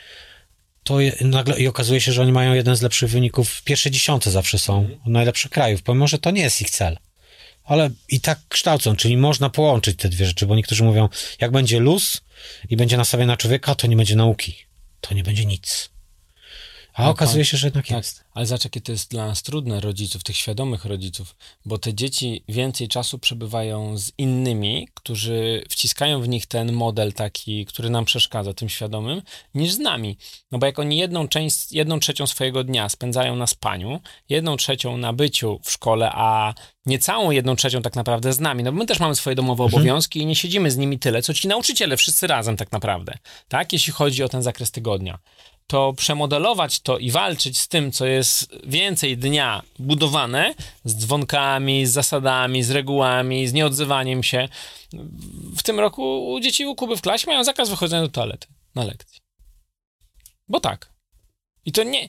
to 0.85 0.99
nagle, 1.20 1.61
i 1.61 1.68
okazuje 1.68 2.01
się, 2.01 2.12
że 2.12 2.23
oni 2.23 2.33
mają 2.33 2.55
jeden 2.55 2.77
z 2.77 2.83
lepszych 2.83 3.11
wyników. 3.11 3.62
Pierwsze 3.62 3.91
dziesiąte 3.91 4.31
zawsze 4.31 4.59
są 4.59 4.79
mhm. 4.79 5.12
najlepszych 5.12 5.51
krajów, 5.51 5.83
pomimo, 5.83 6.07
że 6.07 6.18
to 6.18 6.31
nie 6.31 6.43
jest 6.43 6.61
ich 6.61 6.70
cel 6.70 6.99
ale 7.73 7.91
i 8.09 8.20
tak 8.20 8.39
kształcą, 8.49 8.97
czyli 8.97 9.16
można 9.16 9.51
połączyć 9.51 9.99
te 9.99 10.09
dwie 10.09 10.27
rzeczy, 10.27 10.47
bo 10.47 10.57
niektórzy 10.57 10.85
mówią, 10.85 11.09
jak 11.41 11.51
będzie 11.51 11.81
luz 11.81 12.20
i 12.70 12.77
będzie 12.77 12.97
nastawiony 12.97 13.27
na 13.27 13.37
człowieka, 13.37 13.75
to 13.75 13.87
nie 13.87 13.97
będzie 13.97 14.16
nauki. 14.16 14.57
To 15.01 15.14
nie 15.14 15.23
będzie 15.23 15.47
nic. 15.47 15.91
A 16.95 17.11
okazuje 17.11 17.45
się, 17.45 17.57
że 17.57 17.66
jednak 17.66 17.86
tak, 17.86 17.97
jest. 17.97 18.24
Ale 18.34 18.47
zobacz, 18.47 18.64
jakie 18.64 18.80
to 18.80 18.93
jest 18.93 19.11
dla 19.11 19.26
nas 19.26 19.43
trudne 19.43 19.80
rodziców, 19.80 20.24
tych 20.24 20.36
świadomych 20.36 20.84
rodziców, 20.84 21.36
bo 21.64 21.78
te 21.78 21.95
dzieci 21.95 22.45
więcej 22.49 22.88
czasu 22.88 23.18
przebywają 23.18 23.99
z 23.99 24.12
innymi, 24.18 24.88
którzy 24.95 25.64
wciskają 25.68 26.22
w 26.22 26.28
nich 26.28 26.47
ten 26.47 26.72
model 26.72 27.12
taki, 27.12 27.66
który 27.66 27.90
nam 27.90 28.05
przeszkadza, 28.05 28.55
tym 28.55 28.68
świadomym, 28.68 29.22
niż 29.55 29.72
z 29.72 29.78
nami. 29.78 30.16
No 30.53 30.59
bo 30.59 30.66
jak 30.66 30.78
oni 30.78 30.99
jedną 30.99 31.28
część, 31.28 31.72
jedną 31.72 32.01
trzecią 32.01 32.26
swojego 32.26 32.64
dnia 32.64 32.88
spędzają 32.88 33.36
na 33.36 33.47
spaniu, 33.47 34.01
jedną 34.28 34.57
trzecią 34.57 34.97
na 34.97 35.12
byciu 35.12 35.61
w 35.62 35.70
szkole, 35.70 36.11
a 36.12 36.55
nie 36.86 36.99
całą 36.99 37.30
jedną 37.30 37.57
trzecią 37.57 37.82
tak 37.82 37.97
naprawdę 37.97 38.32
z 38.32 38.40
nami, 38.40 38.62
no 38.62 38.72
bo 38.72 38.78
my 38.78 38.86
też 38.86 39.01
mamy 39.01 39.14
swoje 39.14 39.36
domowe 39.36 39.64
mhm. 39.64 39.82
obowiązki 39.82 40.20
i 40.20 40.26
nie 40.26 40.36
siedzimy 40.36 40.70
z 40.70 40.76
nimi 40.76 40.99
tyle, 40.99 41.22
co 41.22 41.34
ci 41.34 41.49
nauczyciele 41.49 41.97
wszyscy 41.97 42.26
razem 42.26 42.57
tak 42.57 42.72
naprawdę, 42.72 43.18
tak? 43.49 43.72
Jeśli 43.72 43.93
chodzi 43.93 44.22
o 44.22 44.28
ten 44.28 44.43
zakres 44.43 44.70
tygodnia 44.70 45.18
to 45.66 45.92
przemodelować 45.92 46.80
to 46.80 46.98
i 46.98 47.10
walczyć 47.10 47.58
z 47.58 47.68
tym, 47.68 47.92
co 47.92 48.06
jest 48.06 48.52
więcej 48.66 49.18
dnia 49.18 49.62
budowane, 49.78 50.54
z 50.84 50.96
dzwonkami, 50.96 51.86
z 51.86 51.92
zasadami, 51.92 52.62
z 52.62 52.70
regułami, 52.70 53.48
z 53.48 53.52
nieodzywaniem 53.52 54.22
się. 54.22 54.48
W 55.56 55.62
tym 55.62 55.80
roku 55.80 56.36
dzieci 56.42 56.66
u 56.66 56.74
Kuby 56.74 56.96
w 56.96 57.00
klasie 57.00 57.26
mają 57.26 57.44
zakaz 57.44 57.70
wychodzenia 57.70 58.02
do 58.02 58.08
toalety 58.08 58.46
na 58.74 58.84
lekcji. 58.84 59.20
Bo 60.48 60.60
tak. 60.60 60.91
I 61.66 61.72
to 61.72 61.82
nie, 61.82 62.08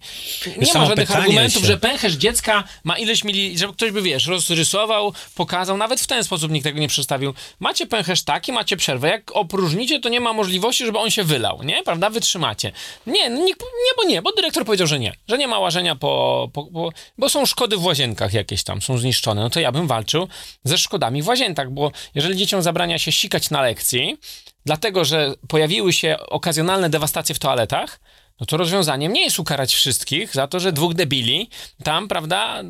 nie 0.58 0.74
ma 0.74 0.86
żadnych 0.86 1.16
argumentów, 1.16 1.62
się. 1.62 1.68
że 1.68 1.78
pęcherz 1.78 2.14
dziecka 2.14 2.64
ma 2.84 2.98
ileś 2.98 3.24
mili, 3.24 3.58
żeby 3.58 3.74
ktoś 3.74 3.92
by, 3.92 4.02
wiesz, 4.02 4.28
rozrysował, 4.28 5.14
pokazał, 5.36 5.78
nawet 5.78 6.02
w 6.02 6.08
ten 6.08 6.24
sposób 6.24 6.52
nikt 6.52 6.64
tego 6.64 6.80
nie 6.80 6.88
przedstawił. 6.88 7.34
Macie 7.60 7.88
pęcherz 7.88 8.24
taki, 8.24 8.52
macie 8.52 8.78
przerwę. 8.78 9.08
Jak 9.08 9.32
opróżnicie, 9.36 10.00
to 10.00 10.10
nie 10.10 10.20
ma 10.20 10.34
możliwości, 10.34 10.86
żeby 10.86 11.00
on 11.00 11.10
się 11.10 11.24
wylał, 11.24 11.64
nie? 11.64 11.84
Prawda? 11.84 12.10
Wytrzymacie. 12.10 12.72
Nie, 13.08 13.30
no 13.30 13.38
nie, 13.38 13.46
nie 13.46 13.94
bo 13.98 14.04
nie, 14.04 14.22
bo 14.22 14.32
dyrektor 14.32 14.66
powiedział, 14.66 14.88
że 14.88 15.00
nie. 15.00 15.14
Że 15.28 15.38
nie 15.38 15.48
ma 15.48 15.60
łażenia 15.60 15.96
po, 15.96 16.50
po, 16.54 16.64
po, 16.66 16.90
bo 17.18 17.30
są 17.30 17.46
szkody 17.46 17.78
w 17.78 17.86
łazienkach 17.86 18.34
jakieś 18.34 18.64
tam, 18.64 18.82
są 18.82 18.98
zniszczone. 18.98 19.42
No 19.42 19.50
to 19.50 19.60
ja 19.60 19.72
bym 19.72 19.88
walczył 19.88 20.28
ze 20.64 20.78
szkodami 20.78 21.22
w 21.22 21.28
łazienkach, 21.28 21.72
bo 21.72 21.92
jeżeli 22.16 22.38
dzieciom 22.38 22.62
zabrania 22.62 23.00
się 23.00 23.12
sikać 23.12 23.50
na 23.50 23.62
lekcji, 23.62 24.18
dlatego, 24.66 25.06
że 25.06 25.34
pojawiły 25.48 25.94
się 25.94 26.18
okazjonalne 26.20 26.90
dewastacje 26.90 27.36
w 27.36 27.40
toaletach, 27.40 28.00
no 28.40 28.46
to 28.46 28.58
rozwiązaniem 28.58 29.14
nie 29.14 29.24
jest 29.24 29.40
ukarać 29.40 29.74
wszystkich 29.74 30.34
za 30.34 30.48
to, 30.48 30.60
że 30.60 30.74
dwóch 30.74 30.94
debili 30.94 31.50
tam, 31.84 32.08
prawda, 32.08 32.64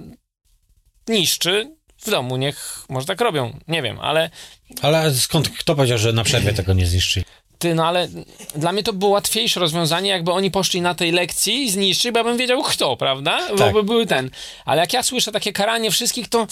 niszczy 1.07 1.75
w 1.97 2.09
domu. 2.09 2.37
Niech 2.37 2.85
może 2.89 3.07
tak 3.07 3.21
robią, 3.21 3.59
nie 3.67 3.81
wiem, 3.81 3.99
ale... 3.99 4.29
Ale 4.81 5.13
skąd, 5.13 5.49
kto 5.49 5.75
powiedział, 5.75 5.97
że 5.97 6.13
na 6.13 6.23
przerwie 6.23 6.53
tego 6.53 6.73
nie 6.73 6.87
zniszczy? 6.87 7.23
Ty, 7.59 7.75
no 7.75 7.87
ale 7.87 8.07
dla 8.55 8.71
mnie 8.71 8.83
to 8.83 8.93
było 8.93 9.11
łatwiejsze 9.11 9.59
rozwiązanie, 9.59 10.09
jakby 10.09 10.31
oni 10.31 10.51
poszli 10.51 10.81
na 10.81 10.95
tej 10.95 11.11
lekcji 11.11 11.63
i 11.63 11.71
zniszczyli, 11.71 12.11
bo 12.11 12.19
ja 12.19 12.23
bym 12.23 12.37
wiedział 12.37 12.63
kto, 12.63 12.97
prawda? 12.97 13.49
Bo 13.49 13.57
tak. 13.57 13.73
by 13.73 13.83
były 13.83 14.05
ten. 14.05 14.29
Ale 14.65 14.81
jak 14.81 14.93
ja 14.93 15.03
słyszę 15.03 15.31
takie 15.31 15.53
karanie 15.53 15.91
wszystkich, 15.91 16.29
to 16.29 16.47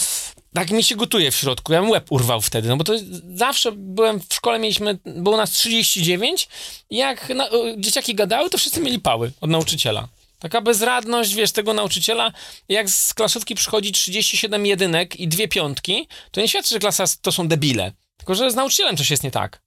tak 0.54 0.72
mi 0.72 0.84
się 0.84 0.95
gotuje 0.95 1.32
w 1.32 1.36
środku. 1.36 1.74
Ja 1.74 1.82
bym 1.82 1.89
łeb 1.89 2.12
urwał 2.12 2.41
wtedy, 2.41 2.70
no 2.70 2.78
bo 2.78 2.84
to 2.84 2.93
zawsze 3.34 3.72
byłem 3.72 4.20
w 4.20 4.34
szkole, 4.34 4.60
mieliśmy, 4.60 4.97
było 5.06 5.38
nas 5.38 5.52
39 5.52 6.47
i 6.89 6.97
jak 6.97 7.30
na, 7.30 7.49
dzieciaki 7.78 8.16
gadały, 8.16 8.49
to 8.49 8.58
wszyscy 8.58 8.82
mieli 8.82 8.99
pały 8.99 9.32
od 9.41 9.49
nauczyciela. 9.49 10.08
Taka 10.39 10.62
bezradność, 10.62 11.34
wiesz, 11.34 11.52
tego 11.52 11.74
nauczyciela, 11.74 12.32
jak 12.70 12.89
z 12.89 13.14
klasówki 13.14 13.56
przychodzi 13.56 13.91
37 13.91 14.66
jedynek 14.66 15.16
i 15.20 15.28
dwie 15.28 15.47
piątki, 15.47 16.08
to 16.32 16.41
nie 16.41 16.47
świadczy, 16.47 16.76
że 16.76 16.80
klasa 16.80 17.04
to 17.22 17.32
są 17.32 17.47
debile. 17.47 17.91
Tylko, 18.18 18.36
że 18.36 18.52
z 18.52 18.56
nauczycielem 18.56 18.97
coś 18.97 19.12
jest 19.12 19.24
nie 19.24 19.32
tak 19.32 19.62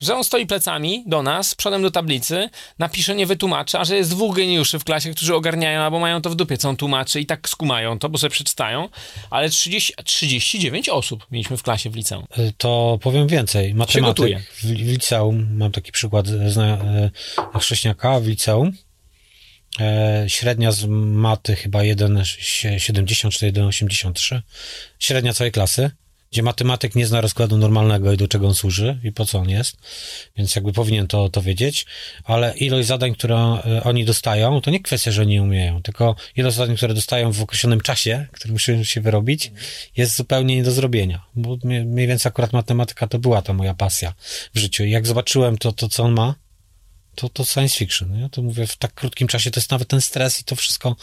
że 0.00 0.16
on 0.16 0.24
stoi 0.24 0.46
plecami 0.46 1.04
do 1.06 1.22
nas, 1.22 1.54
przodem 1.54 1.82
do 1.82 1.90
tablicy, 1.90 2.50
napisze, 2.78 3.14
nie 3.14 3.26
wytłumaczy, 3.26 3.78
a 3.78 3.84
że 3.84 3.96
jest 3.96 4.10
dwóch 4.10 4.36
geniuszy 4.36 4.78
w 4.78 4.84
klasie, 4.84 5.10
którzy 5.10 5.34
ogarniają 5.34 5.80
albo 5.80 5.98
mają 5.98 6.22
to 6.22 6.30
w 6.30 6.34
dupie, 6.34 6.58
co 6.58 6.68
on 6.68 6.76
tłumaczy 6.76 7.20
i 7.20 7.26
tak 7.26 7.48
skumają 7.48 7.98
to, 7.98 8.08
bo 8.08 8.18
sobie 8.18 8.30
przeczytają, 8.30 8.88
ale 9.30 9.50
30, 9.50 9.94
39 10.04 10.88
osób 10.88 11.26
mieliśmy 11.30 11.56
w 11.56 11.62
klasie 11.62 11.90
w 11.90 11.96
liceum. 11.96 12.24
E, 12.30 12.52
to 12.56 12.98
powiem 13.02 13.28
więcej. 13.28 13.74
Matematyk 13.74 14.40
w, 14.40 14.64
w 14.64 14.70
liceum, 14.70 15.56
mam 15.56 15.72
taki 15.72 15.92
przykład 15.92 16.26
zna, 16.26 16.64
e, 16.64 17.10
chrześniaka 17.58 18.20
w 18.20 18.26
liceum, 18.26 18.72
e, 19.80 20.24
średnia 20.28 20.72
z 20.72 20.84
maty 20.88 21.56
chyba 21.56 21.78
1,70 21.78 23.30
czy 23.30 23.52
1,83, 23.52 24.42
średnia 24.98 25.32
całej 25.32 25.52
klasy, 25.52 25.90
gdzie 26.30 26.42
matematyk 26.42 26.94
nie 26.94 27.06
zna 27.06 27.20
rozkładu 27.20 27.56
normalnego 27.58 28.12
i 28.12 28.16
do 28.16 28.28
czego 28.28 28.48
on 28.48 28.54
służy 28.54 28.98
i 29.04 29.12
po 29.12 29.26
co 29.26 29.38
on 29.38 29.48
jest, 29.48 29.76
więc 30.36 30.56
jakby 30.56 30.72
powinien 30.72 31.06
to, 31.06 31.28
to 31.28 31.42
wiedzieć, 31.42 31.86
ale 32.24 32.56
ilość 32.56 32.88
zadań, 32.88 33.14
które 33.14 33.36
e, 33.36 33.82
oni 33.84 34.04
dostają, 34.04 34.60
to 34.60 34.70
nie 34.70 34.80
kwestia, 34.82 35.10
że 35.10 35.26
nie 35.26 35.42
umieją, 35.42 35.82
tylko 35.82 36.16
ilość 36.36 36.56
zadań, 36.56 36.76
które 36.76 36.94
dostają 36.94 37.32
w 37.32 37.42
określonym 37.42 37.80
czasie, 37.80 38.26
który 38.32 38.52
muszą 38.52 38.84
się 38.84 39.00
wyrobić, 39.00 39.52
jest 39.96 40.16
zupełnie 40.16 40.56
nie 40.56 40.62
do 40.62 40.70
zrobienia, 40.70 41.24
bo 41.34 41.58
mniej 41.64 42.06
więcej 42.06 42.30
akurat 42.30 42.52
matematyka 42.52 43.06
to 43.06 43.18
była 43.18 43.42
ta 43.42 43.52
moja 43.52 43.74
pasja 43.74 44.14
w 44.54 44.58
życiu. 44.58 44.84
I 44.84 44.90
jak 44.90 45.06
zobaczyłem 45.06 45.58
to, 45.58 45.72
to 45.72 45.88
co 45.88 46.02
on 46.02 46.12
ma, 46.12 46.34
to, 47.20 47.28
to 47.28 47.44
science 47.44 47.78
fiction. 47.78 48.20
Ja 48.20 48.28
to 48.28 48.42
mówię, 48.42 48.66
w 48.66 48.76
tak 48.76 48.94
krótkim 48.94 49.28
czasie 49.28 49.50
to 49.50 49.60
jest 49.60 49.70
nawet 49.70 49.88
ten 49.88 50.00
stres 50.00 50.40
i 50.40 50.44
to 50.44 50.56
wszystko, 50.56 50.96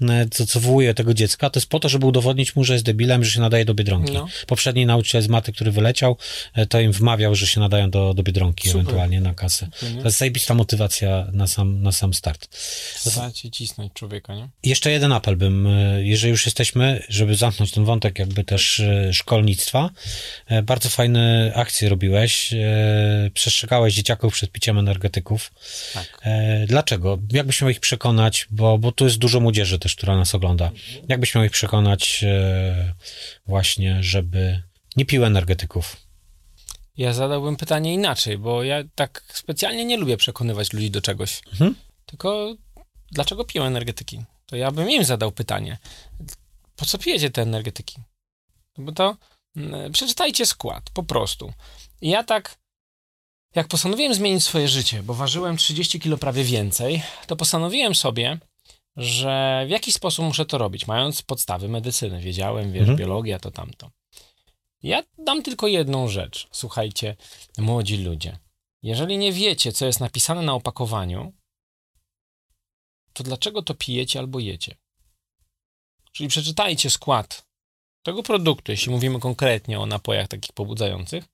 e, 0.00 0.28
co, 0.28 0.46
co 0.46 0.60
wywołuje 0.60 0.94
tego 0.94 1.14
dziecka, 1.14 1.50
to 1.50 1.60
jest 1.60 1.68
po 1.68 1.80
to, 1.80 1.88
żeby 1.88 2.06
udowodnić 2.06 2.56
mu, 2.56 2.64
że 2.64 2.72
jest 2.72 2.84
debilem, 2.84 3.24
że 3.24 3.30
się 3.30 3.40
nadaje 3.40 3.64
do 3.64 3.74
Biedronki. 3.74 4.12
No. 4.12 4.28
Poprzedni 4.46 4.86
nauczyciel 4.86 5.22
z 5.22 5.28
maty, 5.28 5.52
który 5.52 5.70
wyleciał, 5.70 6.16
e, 6.54 6.66
to 6.66 6.80
im 6.80 6.92
wmawiał, 6.92 7.34
że 7.34 7.46
się 7.46 7.60
nadają 7.60 7.90
do, 7.90 8.14
do 8.14 8.22
Biedronki 8.22 8.68
Super. 8.68 8.80
ewentualnie 8.80 9.20
na 9.20 9.34
kasę. 9.34 9.68
To 9.80 10.04
jest 10.04 10.18
zajebista 10.18 10.54
motywacja 10.54 11.26
na 11.32 11.46
sam, 11.46 11.82
na 11.82 11.92
sam 11.92 12.14
start. 12.14 12.48
Zacie 13.02 13.50
cisnąć 13.50 13.92
człowieka, 13.92 14.34
nie? 14.34 14.48
Jeszcze 14.64 14.90
jeden 14.90 15.12
apel 15.12 15.36
bym, 15.36 15.66
e, 15.66 16.04
jeżeli 16.04 16.30
już 16.30 16.46
jesteśmy, 16.46 17.02
żeby 17.08 17.34
zamknąć 17.34 17.72
ten 17.72 17.84
wątek 17.84 18.18
jakby 18.18 18.44
też 18.44 18.82
szkolnictwa, 19.12 19.90
bardzo 20.62 20.88
fajne 20.88 21.52
akcje 21.54 21.88
robiłeś, 21.88 22.54
przestrzegałeś 23.34 23.94
dzieciaków 23.94 24.32
przed 24.32 24.50
piciem 24.50 24.78
energetyków, 24.78 25.52
tak. 25.94 26.18
E, 26.22 26.66
dlaczego? 26.66 27.18
Jakbyś 27.32 27.60
miał 27.62 27.70
ich 27.70 27.80
przekonać, 27.80 28.46
bo, 28.50 28.78
bo 28.78 28.92
tu 28.92 29.04
jest 29.04 29.18
dużo 29.18 29.40
młodzieży 29.40 29.78
też, 29.78 29.96
która 29.96 30.16
nas 30.16 30.34
ogląda. 30.34 30.70
Jakbyś 31.08 31.34
miał 31.34 31.44
ich 31.44 31.52
przekonać 31.52 32.24
e, 32.24 32.94
właśnie, 33.46 34.02
żeby 34.02 34.62
nie 34.96 35.04
pił 35.04 35.24
energetyków? 35.24 35.96
Ja 36.96 37.12
zadałbym 37.12 37.56
pytanie 37.56 37.94
inaczej, 37.94 38.38
bo 38.38 38.62
ja 38.62 38.82
tak 38.94 39.24
specjalnie 39.32 39.84
nie 39.84 39.96
lubię 39.96 40.16
przekonywać 40.16 40.72
ludzi 40.72 40.90
do 40.90 41.00
czegoś. 41.00 41.40
Mhm. 41.52 41.74
Tylko 42.06 42.54
dlaczego 43.10 43.44
piją 43.44 43.64
energetyki? 43.64 44.22
To 44.46 44.56
ja 44.56 44.70
bym 44.70 44.90
im 44.90 45.04
zadał 45.04 45.32
pytanie. 45.32 45.78
Po 46.76 46.86
co 46.86 46.98
pijecie 46.98 47.30
te 47.30 47.42
energetyki? 47.42 47.96
Bo 48.78 48.92
to 48.92 49.16
mm, 49.56 49.92
przeczytajcie 49.92 50.46
skład, 50.46 50.90
po 50.94 51.02
prostu. 51.02 51.52
I 52.00 52.10
ja 52.10 52.24
tak 52.24 52.58
jak 53.54 53.68
postanowiłem 53.68 54.14
zmienić 54.14 54.44
swoje 54.44 54.68
życie, 54.68 55.02
bo 55.02 55.14
ważyłem 55.14 55.56
30 55.56 56.00
kilo 56.00 56.16
prawie 56.16 56.44
więcej, 56.44 57.02
to 57.26 57.36
postanowiłem 57.36 57.94
sobie, 57.94 58.38
że 58.96 59.64
w 59.66 59.70
jakiś 59.70 59.94
sposób 59.94 60.24
muszę 60.24 60.46
to 60.46 60.58
robić, 60.58 60.86
mając 60.86 61.22
podstawy 61.22 61.68
medycyny. 61.68 62.20
Wiedziałem, 62.20 62.72
wiesz, 62.72 62.80
mhm. 62.80 62.98
biologia 62.98 63.38
to 63.38 63.50
tamto. 63.50 63.90
Ja 64.82 65.02
dam 65.18 65.42
tylko 65.42 65.66
jedną 65.66 66.08
rzecz. 66.08 66.48
Słuchajcie, 66.52 67.16
młodzi 67.58 67.96
ludzie. 67.96 68.38
Jeżeli 68.82 69.18
nie 69.18 69.32
wiecie, 69.32 69.72
co 69.72 69.86
jest 69.86 70.00
napisane 70.00 70.42
na 70.42 70.54
opakowaniu, 70.54 71.32
to 73.12 73.24
dlaczego 73.24 73.62
to 73.62 73.74
pijecie 73.74 74.18
albo 74.18 74.38
jecie? 74.38 74.76
Czyli 76.12 76.28
przeczytajcie 76.28 76.90
skład 76.90 77.46
tego 78.02 78.22
produktu, 78.22 78.72
jeśli 78.72 78.92
mówimy 78.92 79.20
konkretnie 79.20 79.80
o 79.80 79.86
napojach 79.86 80.28
takich 80.28 80.52
pobudzających, 80.52 81.24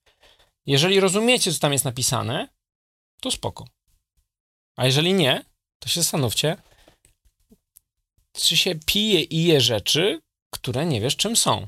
jeżeli 0.69 0.99
rozumiecie, 0.99 1.53
co 1.53 1.59
tam 1.59 1.73
jest 1.73 1.85
napisane, 1.85 2.47
to 3.21 3.31
spoko. 3.31 3.65
A 4.77 4.85
jeżeli 4.85 5.13
nie, 5.13 5.43
to 5.79 5.89
się 5.89 6.01
zastanówcie, 6.01 6.57
czy 8.33 8.57
się 8.57 8.75
pije 8.85 9.21
i 9.21 9.43
je 9.43 9.61
rzeczy, 9.61 10.21
które 10.53 10.85
nie 10.85 11.01
wiesz, 11.01 11.15
czym 11.15 11.35
są. 11.35 11.67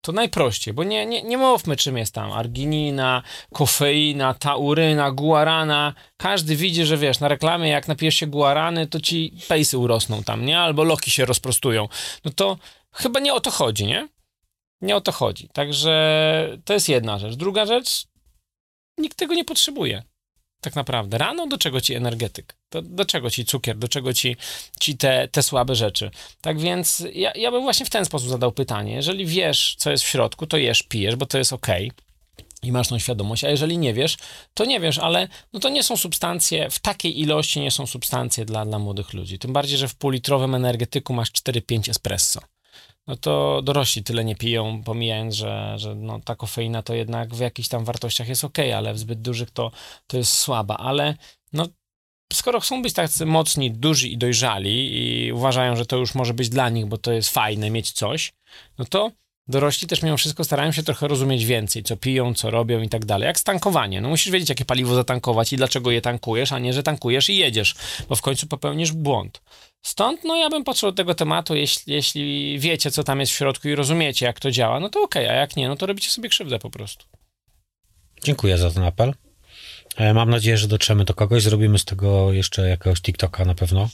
To 0.00 0.12
najprościej, 0.12 0.74
bo 0.74 0.84
nie, 0.84 1.06
nie, 1.06 1.22
nie 1.22 1.38
mówmy, 1.38 1.76
czym 1.76 1.96
jest 1.96 2.14
tam 2.14 2.32
arginina, 2.32 3.22
kofeina, 3.52 4.34
tauryna, 4.34 5.10
guarana. 5.10 5.94
Każdy 6.16 6.56
widzi, 6.56 6.84
że 6.84 6.96
wiesz, 6.96 7.20
na 7.20 7.28
reklamie 7.28 7.68
jak 7.68 7.88
napijesz 7.88 8.14
się 8.14 8.26
guarany, 8.26 8.86
to 8.86 9.00
ci 9.00 9.36
pejsy 9.48 9.78
urosną 9.78 10.22
tam, 10.22 10.44
nie? 10.44 10.60
Albo 10.60 10.84
loki 10.84 11.10
się 11.10 11.24
rozprostują. 11.24 11.88
No 12.24 12.30
to 12.36 12.58
chyba 12.92 13.20
nie 13.20 13.34
o 13.34 13.40
to 13.40 13.50
chodzi, 13.50 13.86
nie? 13.86 14.08
Nie 14.80 14.96
o 14.96 15.00
to 15.00 15.12
chodzi. 15.12 15.48
Także 15.52 16.58
to 16.64 16.72
jest 16.72 16.88
jedna 16.88 17.18
rzecz. 17.18 17.34
Druga 17.34 17.66
rzecz, 17.66 18.06
nikt 18.98 19.18
tego 19.18 19.34
nie 19.34 19.44
potrzebuje. 19.44 20.02
Tak 20.60 20.74
naprawdę. 20.74 21.18
Rano 21.18 21.46
do 21.46 21.58
czego 21.58 21.80
ci 21.80 21.94
energetyk? 21.94 22.56
Do, 22.70 22.82
do 22.82 23.04
czego 23.04 23.30
ci 23.30 23.44
cukier? 23.44 23.78
Do 23.78 23.88
czego 23.88 24.14
ci, 24.14 24.36
ci 24.80 24.96
te, 24.96 25.28
te 25.28 25.42
słabe 25.42 25.74
rzeczy? 25.74 26.10
Tak 26.40 26.58
więc 26.58 27.06
ja, 27.14 27.32
ja 27.34 27.50
bym 27.50 27.62
właśnie 27.62 27.86
w 27.86 27.90
ten 27.90 28.04
sposób 28.04 28.28
zadał 28.28 28.52
pytanie. 28.52 28.94
Jeżeli 28.94 29.26
wiesz, 29.26 29.74
co 29.78 29.90
jest 29.90 30.04
w 30.04 30.08
środku, 30.08 30.46
to 30.46 30.56
jesz, 30.56 30.82
pijesz, 30.82 31.16
bo 31.16 31.26
to 31.26 31.38
jest 31.38 31.52
ok 31.52 31.66
i 32.62 32.72
masz 32.72 32.88
tą 32.88 32.98
świadomość, 32.98 33.44
a 33.44 33.50
jeżeli 33.50 33.78
nie 33.78 33.94
wiesz, 33.94 34.16
to 34.54 34.64
nie 34.64 34.80
wiesz, 34.80 34.98
ale 34.98 35.28
no 35.52 35.60
to 35.60 35.68
nie 35.68 35.82
są 35.82 35.96
substancje, 35.96 36.70
w 36.70 36.78
takiej 36.78 37.20
ilości 37.20 37.60
nie 37.60 37.70
są 37.70 37.86
substancje 37.86 38.44
dla, 38.44 38.66
dla 38.66 38.78
młodych 38.78 39.12
ludzi. 39.12 39.38
Tym 39.38 39.52
bardziej, 39.52 39.78
że 39.78 39.88
w 39.88 39.94
półlitrowym 39.94 40.54
energetyku 40.54 41.14
masz 41.14 41.32
4-5 41.32 41.90
espresso 41.90 42.40
no 43.06 43.16
to 43.16 43.62
dorośli 43.62 44.02
tyle 44.02 44.24
nie 44.24 44.36
piją, 44.36 44.82
pomijając, 44.84 45.34
że, 45.34 45.74
że 45.76 45.94
no, 45.94 46.20
ta 46.20 46.36
kofeina 46.36 46.82
to 46.82 46.94
jednak 46.94 47.34
w 47.34 47.38
jakichś 47.38 47.68
tam 47.68 47.84
wartościach 47.84 48.28
jest 48.28 48.44
ok, 48.44 48.58
ale 48.76 48.94
w 48.94 48.98
zbyt 48.98 49.22
dużych 49.22 49.50
to, 49.50 49.70
to 50.06 50.16
jest 50.16 50.32
słaba, 50.32 50.76
ale 50.76 51.14
no 51.52 51.68
skoro 52.32 52.60
chcą 52.60 52.82
być 52.82 52.94
tacy 52.94 53.26
mocni, 53.26 53.70
duży 53.70 54.08
i 54.08 54.18
dojrzali 54.18 54.96
i 54.96 55.32
uważają, 55.32 55.76
że 55.76 55.86
to 55.86 55.96
już 55.96 56.14
może 56.14 56.34
być 56.34 56.48
dla 56.48 56.68
nich, 56.68 56.86
bo 56.86 56.98
to 56.98 57.12
jest 57.12 57.30
fajne 57.30 57.70
mieć 57.70 57.92
coś, 57.92 58.32
no 58.78 58.84
to 58.84 59.10
dorośli 59.48 59.88
też 59.88 60.02
mimo 60.02 60.16
wszystko 60.16 60.44
starają 60.44 60.72
się 60.72 60.82
trochę 60.82 61.08
rozumieć 61.08 61.44
więcej, 61.44 61.82
co 61.82 61.96
piją, 61.96 62.34
co 62.34 62.50
robią 62.50 62.82
i 62.82 62.88
tak 62.88 63.04
dalej. 63.04 63.26
Jak 63.26 63.38
stankowanie. 63.38 64.00
No 64.00 64.08
musisz 64.08 64.32
wiedzieć, 64.32 64.48
jakie 64.48 64.64
paliwo 64.64 64.94
zatankować 64.94 65.52
i 65.52 65.56
dlaczego 65.56 65.90
je 65.90 66.00
tankujesz, 66.00 66.52
a 66.52 66.58
nie, 66.58 66.72
że 66.72 66.82
tankujesz 66.82 67.30
i 67.30 67.36
jedziesz, 67.36 67.74
bo 68.08 68.16
w 68.16 68.22
końcu 68.22 68.46
popełnisz 68.46 68.92
błąd. 68.92 69.42
Stąd, 69.84 70.24
no 70.24 70.36
ja 70.36 70.50
bym 70.50 70.64
patrzył 70.64 70.90
do 70.90 70.96
tego 70.96 71.14
tematu, 71.14 71.54
jeśli, 71.54 71.92
jeśli 71.92 72.58
wiecie, 72.58 72.90
co 72.90 73.04
tam 73.04 73.20
jest 73.20 73.32
w 73.32 73.36
środku 73.36 73.68
i 73.68 73.74
rozumiecie, 73.74 74.26
jak 74.26 74.40
to 74.40 74.50
działa, 74.50 74.80
no 74.80 74.88
to 74.88 75.02
okej, 75.02 75.24
okay, 75.24 75.36
a 75.36 75.40
jak 75.40 75.56
nie, 75.56 75.68
no 75.68 75.76
to 75.76 75.86
robicie 75.86 76.10
sobie 76.10 76.28
krzywdę 76.28 76.58
po 76.58 76.70
prostu. 76.70 77.06
Dziękuję 78.22 78.58
za 78.58 78.70
ten 78.70 78.82
apel. 78.82 79.14
E, 79.96 80.14
mam 80.14 80.30
nadzieję, 80.30 80.58
że 80.58 80.68
dotrzemy 80.68 81.04
do 81.04 81.14
kogoś, 81.14 81.42
zrobimy 81.42 81.78
z 81.78 81.84
tego 81.84 82.32
jeszcze 82.32 82.68
jakiegoś 82.68 83.00
TikToka 83.00 83.44
na 83.44 83.54
pewno. 83.54 83.88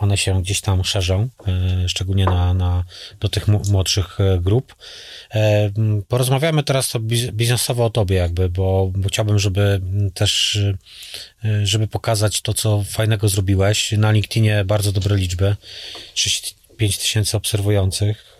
One 0.00 0.16
się 0.16 0.42
gdzieś 0.42 0.60
tam 0.60 0.84
szerzą, 0.84 1.28
e, 1.46 1.88
szczególnie 1.88 2.24
na, 2.24 2.54
na, 2.54 2.84
do 3.20 3.28
tych 3.28 3.48
młodszych 3.48 4.20
e, 4.20 4.38
grup. 4.38 4.74
Porozmawiamy 6.08 6.62
teraz 6.62 6.92
biznesowo 7.32 7.84
o 7.84 7.90
tobie 7.90 8.16
jakby, 8.16 8.48
bo, 8.48 8.90
bo 8.94 9.08
chciałbym, 9.08 9.38
żeby 9.38 9.80
też, 10.14 10.58
żeby 11.62 11.86
pokazać 11.86 12.42
to, 12.42 12.54
co 12.54 12.82
fajnego 12.82 13.28
zrobiłeś. 13.28 13.92
Na 13.92 14.12
LinkedInie 14.12 14.64
bardzo 14.64 14.92
dobre 14.92 15.16
liczby. 15.16 15.56
5 16.82 16.98
tysięcy 16.98 17.36
obserwujących 17.36 18.38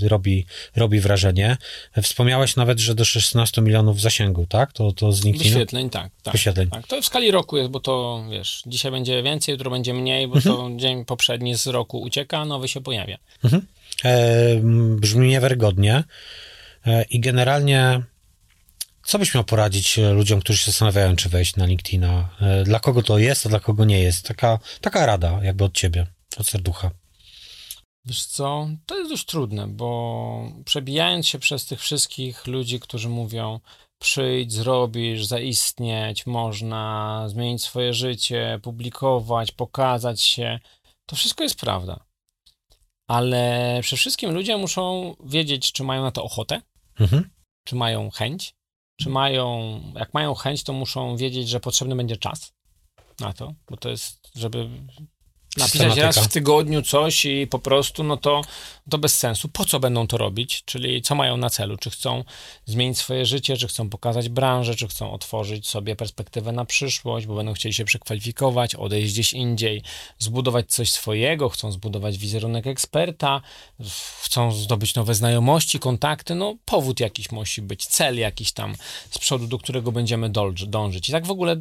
yy, 0.00 0.08
robi, 0.08 0.46
robi 0.76 1.00
wrażenie. 1.00 1.56
Wspomniałeś 2.02 2.56
nawet, 2.56 2.80
że 2.80 2.94
do 2.94 3.04
16 3.04 3.62
milionów 3.62 4.00
zasięgu, 4.00 4.46
tak? 4.46 4.72
To, 4.72 4.92
to 4.92 5.12
z 5.12 5.24
LinkedIn. 5.24 5.52
Wyświetleń, 5.52 5.90
tak. 5.90 6.12
tak, 6.22 6.32
Wyświetleń. 6.32 6.70
tak. 6.70 6.86
To 6.86 7.02
w 7.02 7.06
skali 7.06 7.30
roku 7.30 7.56
jest, 7.56 7.70
bo 7.70 7.80
to 7.80 8.24
wiesz, 8.30 8.62
dzisiaj 8.66 8.92
będzie 8.92 9.22
więcej, 9.22 9.52
jutro 9.52 9.70
będzie 9.70 9.94
mniej, 9.94 10.28
bo 10.28 10.36
mhm. 10.36 10.56
to 10.56 10.70
dzień 10.76 11.04
poprzedni 11.04 11.56
z 11.56 11.66
roku 11.66 12.00
ucieka, 12.00 12.44
nowy 12.44 12.68
się 12.68 12.80
pojawia. 12.80 13.18
Mhm. 13.44 13.66
E, 14.04 14.60
brzmi 14.96 15.28
niewiarygodnie. 15.28 16.04
E, 16.86 17.04
I 17.10 17.20
generalnie 17.20 18.02
co 19.04 19.18
byś 19.18 19.34
miał 19.34 19.44
poradzić 19.44 19.98
ludziom, 20.12 20.40
którzy 20.40 20.58
się 20.58 20.66
zastanawiają, 20.70 21.16
czy 21.16 21.28
wejść 21.28 21.56
na 21.56 21.66
LinkedIna? 21.66 22.28
E, 22.40 22.64
dla 22.64 22.80
kogo 22.80 23.02
to 23.02 23.18
jest, 23.18 23.46
a 23.46 23.48
dla 23.48 23.60
kogo 23.60 23.84
nie 23.84 24.00
jest? 24.00 24.28
Taka, 24.28 24.58
taka 24.80 25.06
rada 25.06 25.40
jakby 25.42 25.64
od 25.64 25.74
ciebie, 25.74 26.06
od 26.36 26.46
serducha. 26.46 26.90
Wiesz 28.04 28.26
co, 28.26 28.68
to 28.86 28.98
jest 28.98 29.10
dość 29.10 29.24
trudne, 29.24 29.66
bo 29.66 30.52
przebijając 30.64 31.26
się 31.26 31.38
przez 31.38 31.66
tych 31.66 31.80
wszystkich 31.80 32.46
ludzi, 32.46 32.80
którzy 32.80 33.08
mówią 33.08 33.60
przyjdź, 33.98 34.52
zrobisz, 34.52 35.26
zaistnieć, 35.26 36.26
można 36.26 37.24
zmienić 37.28 37.62
swoje 37.62 37.94
życie, 37.94 38.60
publikować, 38.62 39.52
pokazać 39.52 40.22
się, 40.22 40.58
to 41.06 41.16
wszystko 41.16 41.42
jest 41.42 41.60
prawda. 41.60 42.04
Ale 43.08 43.78
przede 43.82 44.00
wszystkim 44.00 44.30
ludzie 44.30 44.56
muszą 44.56 45.14
wiedzieć, 45.24 45.72
czy 45.72 45.84
mają 45.84 46.02
na 46.02 46.10
to 46.10 46.24
ochotę, 46.24 46.62
mhm. 47.00 47.30
czy 47.64 47.76
mają 47.76 48.10
chęć, 48.10 48.54
czy 49.00 49.08
mają, 49.08 49.80
jak 49.94 50.14
mają 50.14 50.34
chęć, 50.34 50.64
to 50.64 50.72
muszą 50.72 51.16
wiedzieć, 51.16 51.48
że 51.48 51.60
potrzebny 51.60 51.96
będzie 51.96 52.16
czas 52.16 52.52
na 53.20 53.32
to, 53.32 53.54
bo 53.70 53.76
to 53.76 53.88
jest, 53.88 54.30
żeby 54.34 54.70
napisać 55.56 55.96
raz 55.98 56.18
w 56.18 56.28
tygodniu 56.28 56.82
coś 56.82 57.24
i 57.24 57.46
po 57.46 57.58
prostu, 57.58 58.04
no 58.04 58.16
to, 58.16 58.42
to 58.90 58.98
bez 58.98 59.18
sensu. 59.18 59.48
Po 59.48 59.64
co 59.64 59.80
będą 59.80 60.06
to 60.06 60.18
robić? 60.18 60.62
Czyli 60.64 61.02
co 61.02 61.14
mają 61.14 61.36
na 61.36 61.50
celu? 61.50 61.76
Czy 61.76 61.90
chcą 61.90 62.24
zmienić 62.66 62.98
swoje 62.98 63.26
życie, 63.26 63.56
czy 63.56 63.68
chcą 63.68 63.90
pokazać 63.90 64.28
branżę, 64.28 64.74
czy 64.74 64.88
chcą 64.88 65.12
otworzyć 65.12 65.68
sobie 65.68 65.96
perspektywę 65.96 66.52
na 66.52 66.64
przyszłość, 66.64 67.26
bo 67.26 67.34
będą 67.34 67.52
chcieli 67.52 67.74
się 67.74 67.84
przekwalifikować, 67.84 68.74
odejść 68.74 69.12
gdzieś 69.12 69.32
indziej, 69.32 69.82
zbudować 70.18 70.72
coś 70.72 70.90
swojego, 70.90 71.48
chcą 71.48 71.72
zbudować 71.72 72.18
wizerunek 72.18 72.66
eksperta, 72.66 73.40
chcą 74.22 74.52
zdobyć 74.52 74.94
nowe 74.94 75.14
znajomości, 75.14 75.78
kontakty, 75.78 76.34
no 76.34 76.56
powód 76.64 77.00
jakiś 77.00 77.32
musi 77.32 77.62
być, 77.62 77.86
cel 77.86 78.18
jakiś 78.18 78.52
tam 78.52 78.74
z 79.10 79.18
przodu, 79.18 79.46
do 79.46 79.58
którego 79.58 79.92
będziemy 79.92 80.30
dążyć. 80.66 81.08
I 81.08 81.12
tak 81.12 81.26
w 81.26 81.30
ogóle 81.30 81.56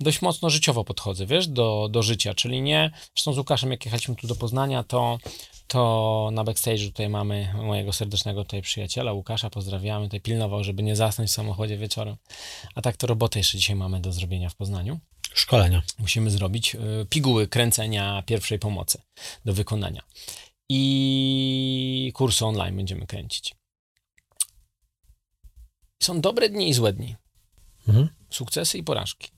dość 0.00 0.22
mocno 0.22 0.50
życiowo 0.50 0.84
podchodzę, 0.84 1.26
wiesz, 1.26 1.48
do, 1.48 1.88
do 1.90 2.02
życia, 2.02 2.34
czyli 2.34 2.62
nie, 2.62 2.90
zresztą 3.14 3.32
z 3.38 3.40
Łukaszem, 3.40 3.70
jak 3.70 3.84
jechaliśmy 3.84 4.16
tu 4.16 4.26
do 4.26 4.34
Poznania, 4.34 4.82
to, 4.82 5.18
to 5.66 6.30
na 6.32 6.44
backstage'u 6.44 6.86
tutaj 6.86 7.08
mamy 7.08 7.54
mojego 7.54 7.92
serdecznego 7.92 8.44
tutaj 8.44 8.62
przyjaciela, 8.62 9.12
Łukasza, 9.12 9.50
pozdrawiamy, 9.50 10.06
tutaj 10.06 10.20
pilnował, 10.20 10.64
żeby 10.64 10.82
nie 10.82 10.96
zasnąć 10.96 11.30
w 11.30 11.32
samochodzie 11.32 11.76
wieczorem. 11.78 12.16
A 12.74 12.82
tak 12.82 12.96
to 12.96 13.06
robotę 13.06 13.38
jeszcze 13.38 13.58
dzisiaj 13.58 13.76
mamy 13.76 14.00
do 14.00 14.12
zrobienia 14.12 14.48
w 14.48 14.54
Poznaniu. 14.54 15.00
Szkolenia. 15.34 15.82
Musimy 15.98 16.30
zrobić 16.30 16.74
y, 16.74 16.78
piguły 17.10 17.48
kręcenia 17.48 18.22
pierwszej 18.26 18.58
pomocy 18.58 19.02
do 19.44 19.52
wykonania. 19.52 20.02
I 20.68 22.12
kursy 22.14 22.46
online 22.46 22.76
będziemy 22.76 23.06
kręcić. 23.06 23.54
Są 26.02 26.20
dobre 26.20 26.48
dni 26.48 26.68
i 26.68 26.74
złe 26.74 26.92
dni. 26.92 27.16
Mhm. 27.88 28.08
Sukcesy 28.30 28.78
i 28.78 28.82
porażki. 28.82 29.30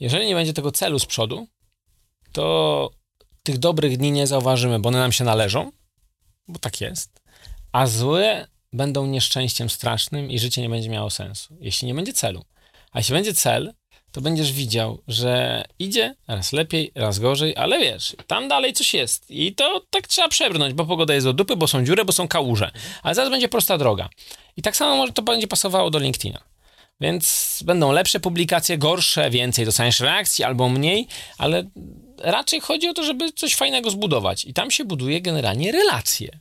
Jeżeli 0.00 0.26
nie 0.26 0.34
będzie 0.34 0.52
tego 0.52 0.72
celu 0.72 0.98
z 0.98 1.06
przodu, 1.06 1.46
to 2.32 3.03
tych 3.44 3.58
dobrych 3.58 3.96
dni 3.96 4.12
nie 4.12 4.26
zauważymy, 4.26 4.78
bo 4.78 4.88
one 4.88 4.98
nam 4.98 5.12
się 5.12 5.24
należą, 5.24 5.72
bo 6.48 6.58
tak 6.58 6.80
jest, 6.80 7.20
a 7.72 7.86
złe 7.86 8.46
będą 8.72 9.06
nieszczęściem 9.06 9.70
strasznym 9.70 10.30
i 10.30 10.38
życie 10.38 10.62
nie 10.62 10.68
będzie 10.68 10.88
miało 10.88 11.10
sensu, 11.10 11.56
jeśli 11.60 11.88
nie 11.88 11.94
będzie 11.94 12.12
celu. 12.12 12.44
A 12.92 12.98
jeśli 12.98 13.14
będzie 13.14 13.34
cel, 13.34 13.74
to 14.12 14.20
będziesz 14.20 14.52
widział, 14.52 15.02
że 15.08 15.64
idzie 15.78 16.14
raz 16.28 16.52
lepiej, 16.52 16.92
raz 16.94 17.18
gorzej, 17.18 17.56
ale 17.56 17.78
wiesz, 17.78 18.16
tam 18.26 18.48
dalej 18.48 18.72
coś 18.72 18.94
jest 18.94 19.30
i 19.30 19.54
to 19.54 19.82
tak 19.90 20.08
trzeba 20.08 20.28
przebrnąć, 20.28 20.74
bo 20.74 20.84
pogoda 20.84 21.14
jest 21.14 21.26
do 21.26 21.32
dupy, 21.32 21.56
bo 21.56 21.66
są 21.66 21.84
dziury, 21.84 22.04
bo 22.04 22.12
są 22.12 22.28
kałuże, 22.28 22.70
ale 23.02 23.14
zaraz 23.14 23.30
będzie 23.30 23.48
prosta 23.48 23.78
droga. 23.78 24.08
I 24.56 24.62
tak 24.62 24.76
samo 24.76 24.96
może 24.96 25.12
to 25.12 25.22
będzie 25.22 25.46
pasowało 25.46 25.90
do 25.90 25.98
LinkedIna. 25.98 26.53
Więc 27.00 27.60
będą 27.66 27.92
lepsze 27.92 28.20
publikacje, 28.20 28.78
gorsze, 28.78 29.30
więcej 29.30 29.64
dostaniesz 29.64 30.00
reakcji 30.00 30.44
albo 30.44 30.68
mniej, 30.68 31.06
ale 31.38 31.70
raczej 32.18 32.60
chodzi 32.60 32.88
o 32.88 32.94
to, 32.94 33.04
żeby 33.04 33.32
coś 33.32 33.54
fajnego 33.54 33.90
zbudować. 33.90 34.44
I 34.44 34.54
tam 34.54 34.70
się 34.70 34.84
buduje 34.84 35.20
generalnie 35.20 35.72
relacje. 35.72 36.40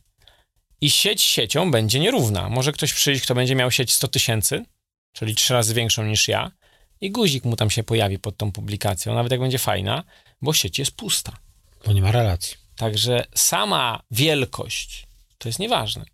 I 0.82 0.89
sieć 0.89 1.22
siecią 1.22 1.72
będzie 1.72 1.99
nierówna. 1.99 2.49
Może 2.49 2.72
ktoś 2.72 2.93
przyjść, 2.93 3.24
kto 3.24 3.36
będzie 3.36 3.56
miał 3.56 3.72
sieć 3.72 3.93
100 3.93 4.08
tysięcy, 4.08 4.66
czyli 5.14 5.36
trzy 5.36 5.54
razy 5.54 5.74
większą 5.74 6.04
niż 6.06 6.28
ja, 6.28 6.51
i 7.01 7.12
guzik 7.12 7.45
mu 7.45 7.56
tam 7.56 7.70
się 7.70 7.84
pojawi 7.84 8.20
pod 8.20 8.38
tą 8.38 8.51
publikacją, 8.51 9.16
nawet 9.16 9.32
jak 9.32 9.41
będzie 9.41 9.60
fajna, 9.60 10.04
bo 10.41 10.54
sieć 10.54 10.80
jest 10.80 10.91
pusta. 10.91 11.38
Bo 11.86 11.93
nie 11.93 12.01
ma 12.01 12.12
relacji. 12.12 12.58
Także 12.76 13.26
sama 13.36 14.04
wielkość 14.12 15.08
to 15.38 15.49
jest 15.49 15.60
nieważne. 15.60 16.06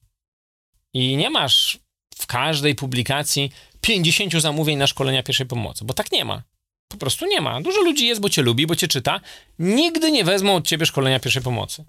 I 0.94 1.18
nie 1.18 1.30
masz 1.30 1.80
w 2.16 2.28
każdej 2.28 2.76
publikacji 2.76 3.52
50 3.82 4.34
zamówień 4.34 4.78
na 4.78 4.88
szkolenia 4.88 5.24
pierwszej 5.24 5.46
pomocy, 5.46 5.86
bo 5.86 5.94
tak 5.94 6.12
nie 6.12 6.26
ma. 6.26 6.44
Po 6.88 6.98
prostu 6.98 7.26
nie 7.26 7.42
ma. 7.42 7.62
Dużo 7.62 7.82
ludzi 7.82 8.08
jest, 8.08 8.22
bo 8.22 8.30
cię 8.30 8.42
lubi, 8.42 8.68
bo 8.68 8.76
cię 8.76 8.88
czyta. 8.88 9.22
Nigdy 9.60 10.12
nie 10.12 10.24
wezmą 10.24 10.56
od 10.56 10.68
ciebie 10.68 10.86
szkolenia 10.86 11.20
pierwszej 11.20 11.44
pomocy. 11.44 11.86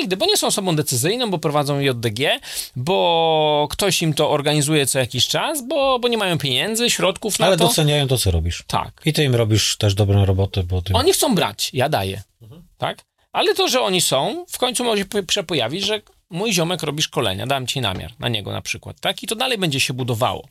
Nigdy, 0.00 0.16
bo 0.16 0.26
nie 0.26 0.36
są 0.36 0.46
osobą 0.46 0.76
decyzyjną, 0.76 1.30
bo 1.30 1.38
prowadzą 1.38 1.80
JDG, 1.80 2.40
bo 2.76 3.68
ktoś 3.70 4.02
im 4.02 4.14
to 4.14 4.30
organizuje 4.30 4.86
co 4.86 4.98
jakiś 4.98 5.28
czas, 5.28 5.66
bo, 5.68 5.98
bo 5.98 6.08
nie 6.08 6.18
mają 6.18 6.38
pieniędzy, 6.38 6.90
środków 6.90 7.38
na 7.38 7.46
Ale 7.46 7.56
to. 7.56 7.64
Ale 7.64 7.70
doceniają 7.70 8.08
to, 8.08 8.18
co 8.18 8.30
robisz. 8.30 8.64
Tak. 8.66 9.00
I 9.04 9.12
ty 9.12 9.24
im 9.24 9.34
robisz 9.34 9.76
też 9.76 9.94
dobrą 9.94 10.24
robotę, 10.24 10.62
bo 10.62 10.82
ty... 10.82 10.94
Oni 10.94 11.12
chcą 11.12 11.34
brać, 11.34 11.70
ja 11.72 11.88
daję. 11.88 12.22
Mhm. 12.42 12.62
Tak? 12.78 12.98
Ale 13.32 13.54
to, 13.54 13.68
że 13.68 13.80
oni 13.80 14.00
są, 14.00 14.44
w 14.48 14.58
końcu 14.58 14.84
może 14.84 15.04
się 15.30 15.42
pojawić, 15.42 15.84
że 15.84 16.00
mój 16.30 16.52
ziomek 16.52 16.82
robi 16.82 17.02
szkolenia, 17.02 17.46
dam 17.46 17.66
ci 17.66 17.80
namiar 17.80 18.12
na 18.18 18.28
niego 18.28 18.52
na 18.52 18.62
przykład, 18.62 19.00
tak? 19.00 19.22
I 19.22 19.26
to 19.26 19.36
dalej 19.36 19.58
będzie 19.58 19.80
się 19.80 19.94
budowało. 19.94 20.48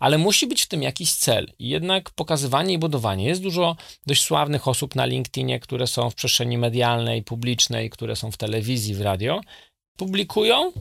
Ale 0.00 0.18
musi 0.18 0.46
być 0.46 0.62
w 0.62 0.68
tym 0.68 0.82
jakiś 0.82 1.14
cel. 1.14 1.52
I 1.58 1.68
jednak 1.68 2.10
pokazywanie 2.10 2.74
i 2.74 2.78
budowanie. 2.78 3.24
Jest 3.24 3.42
dużo 3.42 3.76
dość 4.06 4.22
sławnych 4.22 4.68
osób 4.68 4.94
na 4.94 5.06
LinkedInie, 5.06 5.60
które 5.60 5.86
są 5.86 6.10
w 6.10 6.14
przestrzeni 6.14 6.58
medialnej, 6.58 7.22
publicznej, 7.22 7.90
które 7.90 8.16
są 8.16 8.30
w 8.30 8.36
telewizji, 8.36 8.94
w 8.94 9.00
radio, 9.00 9.40
publikują 9.96 10.72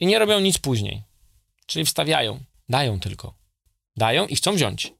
i 0.00 0.06
nie 0.06 0.18
robią 0.18 0.40
nic 0.40 0.58
później. 0.58 1.02
Czyli 1.66 1.84
wstawiają, 1.84 2.40
dają 2.68 3.00
tylko. 3.00 3.34
Dają 3.96 4.26
i 4.26 4.36
chcą 4.36 4.54
wziąć. 4.54 4.92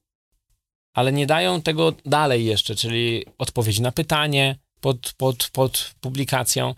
Ale 0.95 1.13
nie 1.13 1.27
dają 1.27 1.63
tego 1.63 1.93
dalej 2.07 2.45
jeszcze, 2.45 2.75
czyli 2.75 3.25
odpowiedzi 3.39 3.83
na 3.83 3.93
pytanie, 3.93 4.57
pod, 4.81 5.13
pod, 5.17 5.51
pod 5.53 5.95
publikacją. 6.01 6.75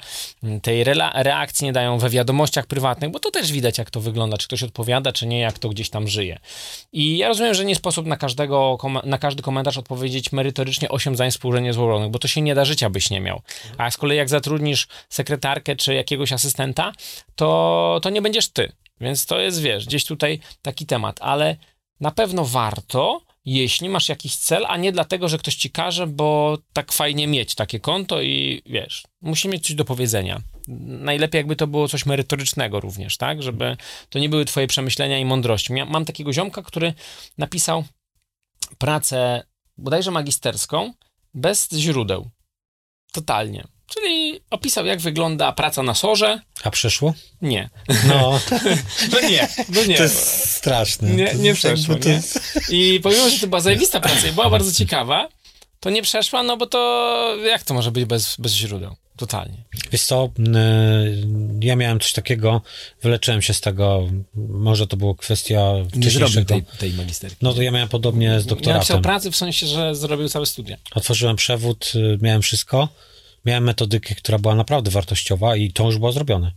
Tej 0.63 0.85
reakcji 1.15 1.65
nie 1.65 1.73
dają 1.73 1.99
we 1.99 2.11
wiadomościach 2.11 2.67
prywatnych, 2.67 3.11
bo 3.11 3.19
to 3.19 3.31
też 3.31 3.53
widać, 3.53 3.79
jak 3.79 3.91
to 3.91 4.01
wygląda, 4.01 4.37
czy 4.37 4.47
ktoś 4.47 4.63
odpowiada, 4.63 5.13
czy 5.13 5.27
nie, 5.27 5.41
jak 5.41 5.59
to 5.59 5.69
gdzieś 5.69 5.91
tam 5.91 6.09
żyje. 6.09 6.39
I 6.93 7.19
ja 7.19 7.29
rozumiem, 7.29 7.55
że 7.55 7.65
nie 7.65 7.77
sposób 7.77 8.07
na, 8.07 8.17
każdego, 8.17 8.79
na 9.05 9.19
każdy 9.19 9.43
komentarz 9.43 9.79
odpowiedzieć 9.79 10.33
merytorycznie 10.33 10.89
8 10.89 11.15
zdań 11.15 11.31
współrzędnie 11.31 11.73
złożonych, 11.73 12.11
bo 12.11 12.19
to 12.19 12.29
się 12.29 12.43
nie 12.43 12.55
da, 12.55 12.65
życia 12.65 12.91
byś 12.91 13.11
nie 13.11 13.21
miał. 13.21 13.43
A 13.79 13.91
z 13.91 13.97
kolei 13.97 14.17
jak 14.17 14.29
zatrudnisz 14.29 14.89
sekretarkę 15.09 15.77
czy 15.77 15.95
jakiegoś 15.95 16.33
asystenta, 16.33 16.93
to, 17.37 18.01
to 18.03 18.11
nie 18.11 18.23
będziesz 18.23 18.49
ty. 18.49 18.73
Więc 19.01 19.27
to 19.27 19.41
jest, 19.41 19.61
wiesz, 19.61 19.87
gdzieś 19.87 20.05
tutaj 20.05 20.41
taki 20.63 20.87
temat, 20.87 21.19
ale 21.21 21.57
na 22.01 22.11
pewno 22.11 22.45
warto 22.45 23.21
jeśli 23.47 23.89
masz 23.89 24.09
jakiś 24.09 24.37
cel, 24.37 24.67
a 24.69 24.77
nie 24.77 24.93
dlatego, 24.93 25.29
że 25.29 25.39
ktoś 25.39 25.55
ci 25.55 25.71
każe, 25.71 26.07
bo 26.07 26.59
tak 26.73 26.93
fajnie 26.93 27.27
mieć 27.27 27.55
takie 27.55 27.81
konto 27.81 28.23
i 28.23 28.63
wiesz, 28.67 29.05
musi 29.21 29.49
mieć 29.49 29.67
coś 29.67 29.75
do 29.77 29.85
powiedzenia. 29.85 30.41
Najlepiej 30.69 31.39
jakby 31.39 31.57
to 31.57 31.67
było 31.67 31.89
coś 31.89 32.07
merytorycznego 32.07 32.81
również, 32.81 33.17
tak? 33.17 33.43
Żeby 33.43 33.77
to 34.09 34.19
nie 34.19 34.29
były 34.29 34.45
twoje 34.45 34.67
przemyślenia 34.67 35.19
i 35.19 35.25
mądrości. 35.25 35.73
Mam 35.73 36.05
takiego 36.05 36.33
ziomka, 36.33 36.63
który 36.63 36.95
napisał 37.39 37.85
pracę 38.79 39.43
bodajże 39.77 40.11
magisterską 40.11 40.93
bez 41.35 41.69
źródeł. 41.73 42.31
Totalnie. 43.13 43.76
Czyli 43.95 44.41
opisał, 44.51 44.87
jak 44.87 45.01
wygląda 45.01 45.53
praca 45.53 45.82
na 45.82 45.95
sorze. 45.95 46.41
A 46.64 46.70
przeszło? 46.70 47.14
Nie. 47.43 47.70
No, 48.09 48.41
No 49.12 49.20
nie, 49.28 49.49
no 49.68 49.84
nie. 49.84 49.97
to 49.97 50.03
jest 50.03 50.51
straszne. 50.51 51.11
Nie, 51.11 51.34
nie 51.34 51.55
przeszło, 51.55 51.95
nie? 52.05 52.11
jest- 52.12 52.41
I 52.70 53.01
pomimo, 53.03 53.30
że 53.30 53.39
to 53.39 53.47
była 53.47 53.61
zajebista 53.61 54.01
praca 54.01 54.28
i 54.28 54.32
była 54.32 54.51
bardzo 54.51 54.72
ciekawa, 54.72 55.28
to 55.80 55.91
nie 55.91 56.03
przeszła, 56.03 56.43
no 56.43 56.57
bo 56.57 56.66
to 56.66 57.37
jak 57.47 57.62
to 57.62 57.74
może 57.74 57.91
być 57.91 58.05
bez, 58.05 58.37
bez 58.39 58.53
źródeł? 58.53 58.97
Totalnie. 59.16 59.57
Wiesz 59.93 60.03
co, 60.03 60.28
ja 61.61 61.76
miałem 61.76 62.01
coś 62.01 62.12
takiego, 62.12 62.62
wyleczyłem 63.03 63.43
się 63.43 63.55
z 63.55 63.61
tego, 63.61 64.09
może 64.34 64.87
to 64.87 64.97
była 64.97 65.14
kwestia 65.14 65.61
Nie 65.95 66.11
zrobił 66.11 66.45
tej, 66.45 66.62
tej 66.78 66.93
magisterki. 66.93 67.37
No 67.43 67.53
to 67.55 67.62
ja 67.62 67.70
miałem 67.70 67.89
podobnie 67.89 68.28
z 68.28 68.30
Nie 68.32 68.37
napisał 68.37 68.57
doktoratem. 68.57 69.03
pracy 69.03 69.30
w 69.30 69.37
sensie, 69.37 69.66
że 69.66 69.95
zrobił 69.95 70.28
całe 70.28 70.47
studia. 70.47 70.76
Otworzyłem 70.95 71.37
przewód, 71.37 71.93
y, 71.95 72.18
miałem 72.22 72.43
wszystko, 72.43 72.89
miałem 73.47 73.65
metodykę, 73.65 74.15
która 74.15 74.39
była 74.39 74.55
naprawdę 74.55 74.91
wartościowa 74.91 75.57
i 75.57 75.73
to 75.73 75.85
już 75.85 75.99
było 75.99 76.13
zrobione. 76.13 76.53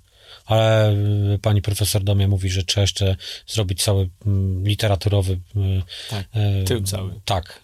Ale 0.45 0.93
y, 1.35 1.39
pani 1.41 1.61
profesor 1.61 2.03
do 2.03 2.15
mnie 2.15 2.27
mówi, 2.27 2.49
że 2.49 2.63
trzeba 2.63 2.81
jeszcze 2.81 3.15
zrobić 3.47 3.83
cały 3.83 4.09
mm, 4.25 4.67
literaturowy... 4.67 5.33
y, 5.33 5.39
Tak, 6.09 6.27
y, 6.61 6.63
tył 6.63 6.83
cały. 6.83 7.13
Tak. 7.25 7.59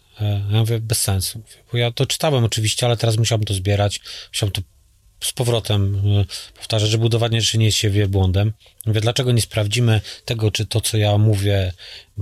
Ja 0.51 0.59
mówię, 0.59 0.79
bez 0.79 1.01
sensu. 1.01 1.41
Bo 1.71 1.77
ja 1.77 1.91
to 1.91 2.05
czytałem 2.05 2.43
oczywiście, 2.43 2.85
ale 2.85 2.97
teraz 2.97 3.17
musiałbym 3.17 3.45
to 3.45 3.53
zbierać, 3.53 4.01
musiałbym 4.33 4.53
to 4.53 4.61
z 5.23 5.33
powrotem 5.33 6.01
powtarzać, 6.57 6.89
żeby 6.89 7.05
udowadniać, 7.05 7.43
że 7.51 7.57
nie 7.57 7.65
jest 7.65 7.77
się 7.77 7.89
wielbłądem. 7.89 8.53
Mówię, 8.85 9.01
dlaczego 9.01 9.31
nie 9.31 9.41
sprawdzimy 9.41 10.01
tego, 10.25 10.51
czy 10.51 10.65
to, 10.65 10.81
co 10.81 10.97
ja 10.97 11.17
mówię, 11.17 11.73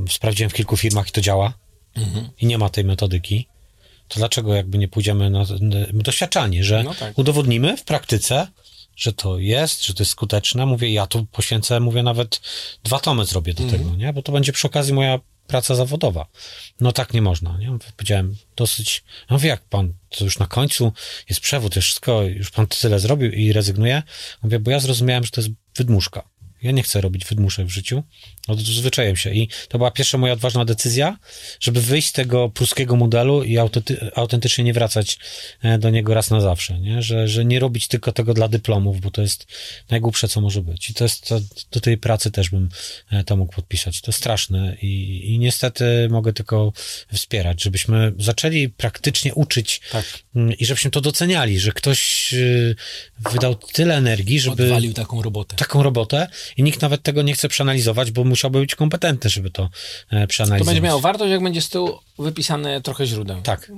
sprawdziłem 0.10 0.50
w 0.50 0.54
kilku 0.54 0.78
firmach 0.78 1.08
i 1.08 1.12
to 1.12 1.22
działa 1.22 1.54
Mhm. 1.96 2.30
i 2.42 2.46
nie 2.46 2.58
ma 2.58 2.70
tej 2.70 2.84
metodyki, 2.84 3.48
to 4.08 4.20
dlaczego 4.20 4.54
jakby 4.56 4.78
nie 4.78 4.88
pójdziemy 4.88 5.30
na, 5.30 5.46
doświadczanie, 5.94 6.64
że 6.64 6.84
No 6.84 6.96
tak. 6.96 7.18
udowodnimy 7.18 7.78
w 7.78 7.84
praktyce, 7.84 8.48
że 8.96 9.14
to 9.14 9.40
jest, 9.40 9.86
że 9.86 9.94
to 9.94 10.02
jest 10.04 10.12
skuteczne. 10.12 10.66
Mówię, 10.66 10.94
ja 10.94 11.08
tu 11.08 11.26
poświęcę, 11.26 11.80
mówię, 11.80 12.04
nawet 12.04 12.42
dwa 12.84 13.00
tomy 13.00 13.26
zrobię 13.26 13.54
do 13.54 13.64
Mhm. 13.64 13.84
tego, 13.84 13.96
nie? 13.96 14.14
Bo 14.14 14.22
to 14.22 14.32
będzie 14.32 14.54
przy 14.54 14.68
okazji 14.68 14.94
moja 14.94 15.20
praca 15.48 15.76
zawodowa. 15.76 16.26
No 16.80 16.92
tak 16.92 17.14
nie 17.14 17.22
można, 17.22 17.58
nie? 17.58 17.78
Powiedziałem 17.98 18.36
dosyć, 18.56 19.04
ja 19.30 19.34
mówię, 19.36 19.50
jak 19.50 19.64
pan, 19.64 19.94
to 20.10 20.24
już 20.24 20.40
na 20.40 20.48
końcu 20.48 20.94
jest 21.30 21.42
przewód, 21.42 21.76
już 21.76 21.86
wszystko, 21.86 22.22
już 22.22 22.52
pan 22.52 22.68
tyle 22.68 23.00
zrobił 23.00 23.32
i 23.32 23.54
rezygnuje. 23.54 24.04
Mówię, 24.44 24.60
bo 24.60 24.72
ja 24.72 24.80
zrozumiałem, 24.80 25.24
że 25.24 25.32
to 25.32 25.42
jest 25.42 25.54
wydmuszka. 25.78 26.30
Ja 26.64 26.72
nie 26.72 26.84
chcę 26.84 27.02
robić 27.02 27.26
wydmuszek 27.26 27.68
w 27.68 27.70
życiu. 27.70 28.04
Odzwyczaiłem 28.48 29.16
się 29.16 29.34
i 29.34 29.48
to 29.70 29.78
była 29.78 29.92
pierwsza 29.92 30.18
moja 30.18 30.34
odważna 30.34 30.66
decyzja, 30.66 31.18
żeby 31.60 31.82
wyjść 31.82 32.08
z 32.08 32.12
tego 32.12 32.50
pruskiego 32.50 32.96
modelu 32.96 33.44
i 33.44 33.58
autenty- 33.58 34.10
autentycznie 34.16 34.64
nie 34.64 34.74
wracać 34.74 35.18
e, 35.62 35.78
do 35.78 35.90
niego 35.90 36.14
raz 36.14 36.30
na 36.30 36.42
zawsze, 36.42 36.80
nie? 36.80 37.02
Że, 37.02 37.28
że 37.28 37.46
nie 37.46 37.60
robić 37.60 37.88
tylko 37.88 38.12
tego 38.12 38.34
dla 38.34 38.48
dyplomów, 38.48 39.02
bo 39.02 39.12
to 39.12 39.22
jest 39.22 39.48
najgłupsze, 39.90 40.28
co 40.28 40.42
może 40.42 40.62
być. 40.62 40.90
I 40.90 40.94
to 40.94 41.04
jest, 41.04 41.28
to, 41.28 41.40
do 41.72 41.80
tej 41.80 41.98
pracy 41.98 42.32
też 42.32 42.50
bym 42.50 42.70
e, 43.12 43.24
to 43.24 43.36
mógł 43.38 43.54
podpisać. 43.56 44.02
To 44.02 44.12
straszne 44.12 44.78
i, 44.82 45.22
i 45.34 45.40
niestety 45.40 46.08
mogę 46.12 46.34
tylko 46.34 46.74
wspierać, 47.14 47.64
żebyśmy 47.64 48.14
zaczęli 48.20 48.70
praktycznie 48.70 49.34
uczyć 49.34 49.82
Tak. 49.92 50.06
i 50.60 50.66
żebyśmy 50.66 50.92
to 50.92 51.02
doceniali, 51.02 51.60
że 51.60 51.72
ktoś 51.72 52.34
y, 52.34 52.76
wydał 53.32 53.56
tyle 53.56 53.96
energii, 53.98 54.40
żeby 54.40 54.64
Odwalił 54.64 54.94
taką 54.94 55.22
robotę. 55.22 55.56
taką 55.56 55.84
robotę 55.84 56.28
i 56.58 56.64
nikt 56.64 56.82
nawet 56.82 57.04
tego 57.04 57.22
nie 57.22 57.34
chce 57.34 57.50
przeanalizować, 57.50 58.12
bo 58.12 58.24
musiałby 58.24 58.60
być 58.60 58.76
kompetentny, 58.76 59.30
żeby 59.30 59.50
to 59.52 59.70
e, 60.12 60.22
To 60.22 60.28
przeanalizować. 60.28 60.66
będzie 60.76 60.82
miało 60.88 61.00
wartość, 61.02 61.32
jak 61.32 61.44
będzie 61.44 61.62
z 61.62 61.70
tyłu 61.70 62.00
wypisane 62.20 62.82
trochę 62.82 63.06
źródeł. 63.06 63.42
Tak, 63.42 63.72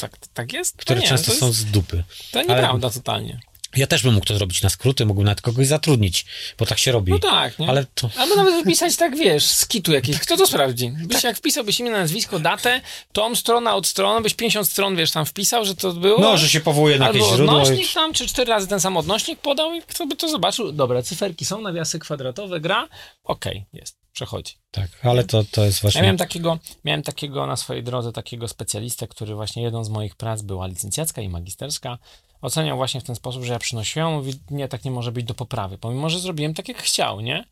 Tak, 0.00 0.16
tak 0.34 0.52
jest? 0.52 0.76
To 0.76 0.82
które 0.82 1.00
nie, 1.00 1.06
często 1.08 1.32
to 1.32 1.38
są 1.38 1.46
jest, 1.46 1.58
z 1.58 1.64
dupy. 1.64 2.04
To 2.30 2.40
nieprawda 2.40 2.90
totalnie. 2.90 3.40
Ja 3.78 3.86
też 3.86 4.02
bym 4.02 4.14
mógł 4.14 4.26
to 4.26 4.34
zrobić 4.34 4.62
na 4.62 4.70
skróty, 4.70 5.06
mógłbym 5.06 5.26
nawet 5.26 5.40
kogoś 5.40 5.66
zatrudnić, 5.66 6.26
bo 6.58 6.66
tak 6.66 6.78
się 6.78 6.92
robi. 6.92 7.12
No 7.12 7.18
tak, 7.18 7.58
nie? 7.58 7.68
Ale 7.68 7.86
to... 7.94 8.10
Albo 8.16 8.36
nawet 8.36 8.54
wypisać 8.54 8.96
tak, 8.96 9.16
wiesz, 9.16 9.44
z 9.44 9.66
kitu 9.66 9.92
jakiś. 9.92 10.18
Kto 10.18 10.36
to 10.36 10.46
sprawdzi? 10.46 10.90
Byś 10.90 11.24
jak 11.24 11.36
wpisałbyś 11.36 11.80
imię, 11.80 11.90
nazwisko, 11.90 12.38
datę, 12.38 12.80
tom, 13.12 13.36
strona 13.36 13.74
od 13.74 13.86
strony, 13.86 14.20
byś 14.20 14.34
50 14.34 14.68
stron, 14.68 14.96
wiesz, 14.96 15.10
tam 15.10 15.26
wpisał, 15.26 15.64
że 15.64 15.74
to 15.74 15.92
było. 15.92 16.20
No, 16.20 16.36
że 16.36 16.48
się 16.48 16.60
powołuje 16.60 16.98
na 16.98 17.06
jakieś 17.06 17.22
źródło. 17.22 17.62
odnośnik 17.62 17.92
tam, 17.92 18.12
czy 18.12 18.26
cztery 18.26 18.50
razy 18.50 18.66
ten 18.66 18.80
sam 18.80 18.96
odnośnik 18.96 19.40
podał 19.40 19.74
i 19.74 19.82
kto 19.82 20.06
by 20.06 20.16
to 20.16 20.28
zobaczył? 20.28 20.72
Dobra, 20.72 21.02
cyferki 21.02 21.44
są, 21.44 21.60
nawiasy 21.60 21.98
kwadratowe, 21.98 22.60
gra. 22.60 22.88
Okej, 23.24 23.66
jest, 23.72 23.96
przechodzi. 24.12 24.54
Tak, 24.70 24.90
ale 25.02 25.24
to, 25.24 25.44
to 25.50 25.64
jest 25.64 25.80
właśnie... 25.82 25.98
Ja 25.98 26.02
miałem 26.02 26.16
takiego, 26.16 26.58
miałem 26.84 27.02
takiego 27.02 27.46
na 27.46 27.56
swojej 27.56 27.82
drodze, 27.82 28.12
takiego 28.12 28.48
specjalistę, 28.48 29.08
który 29.08 29.34
właśnie 29.34 29.62
jedną 29.62 29.84
z 29.84 29.88
moich 29.88 30.16
prac 30.16 30.42
była 30.42 30.66
licencjacka 30.66 31.22
i 31.22 31.28
magisterska. 31.28 31.98
Oceniał 32.42 32.76
właśnie 32.76 33.00
w 33.00 33.04
ten 33.04 33.16
sposób, 33.16 33.44
że 33.44 33.52
ja 33.52 33.58
przynosiłem, 33.58 34.12
mówi, 34.12 34.32
nie, 34.50 34.68
tak 34.68 34.84
nie 34.84 34.90
może 34.90 35.12
być 35.12 35.24
do 35.24 35.34
poprawy, 35.34 35.78
pomimo, 35.78 36.10
że 36.10 36.20
zrobiłem 36.20 36.54
tak, 36.54 36.68
jak 36.68 36.78
chciał, 36.78 37.20
nie? 37.20 37.44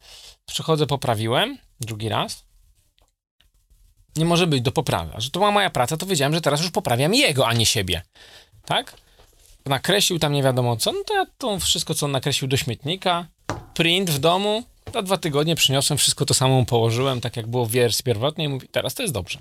Przychodzę, 0.46 0.86
poprawiłem, 0.86 1.58
drugi 1.80 2.08
raz. 2.08 2.44
Nie 4.16 4.24
może 4.24 4.46
być 4.46 4.62
do 4.62 4.72
poprawy. 4.72 5.12
A 5.14 5.20
że 5.20 5.30
to 5.30 5.40
była 5.40 5.50
moja 5.50 5.70
praca, 5.70 5.96
to 5.96 6.06
wiedziałem, 6.06 6.34
że 6.34 6.40
teraz 6.40 6.60
już 6.60 6.70
poprawiam 6.70 7.14
jego, 7.14 7.46
a 7.46 7.52
nie 7.52 7.66
siebie. 7.66 8.02
Tak? 8.64 8.96
Nakreślił 9.66 10.18
tam 10.18 10.32
nie 10.32 10.42
wiadomo 10.42 10.76
co, 10.76 10.92
no 10.92 11.04
to 11.06 11.14
ja 11.14 11.26
to 11.38 11.58
wszystko, 11.58 11.94
co 11.94 12.06
on 12.06 12.12
nakreślił 12.12 12.48
do 12.48 12.56
śmietnika, 12.56 13.26
print 13.74 14.10
w 14.10 14.18
domu, 14.18 14.62
za 14.94 15.02
dwa 15.02 15.16
tygodnie 15.16 15.56
przyniosłem, 15.56 15.98
wszystko 15.98 16.26
to 16.26 16.34
samo 16.34 16.64
położyłem, 16.64 17.20
tak 17.20 17.36
jak 17.36 17.46
było 17.46 17.66
w 17.66 17.70
wersji 17.70 18.04
pierwotnej 18.04 18.46
i 18.46 18.48
mówi, 18.48 18.68
teraz 18.68 18.94
to 18.94 19.02
jest 19.02 19.14
dobrze. 19.14 19.38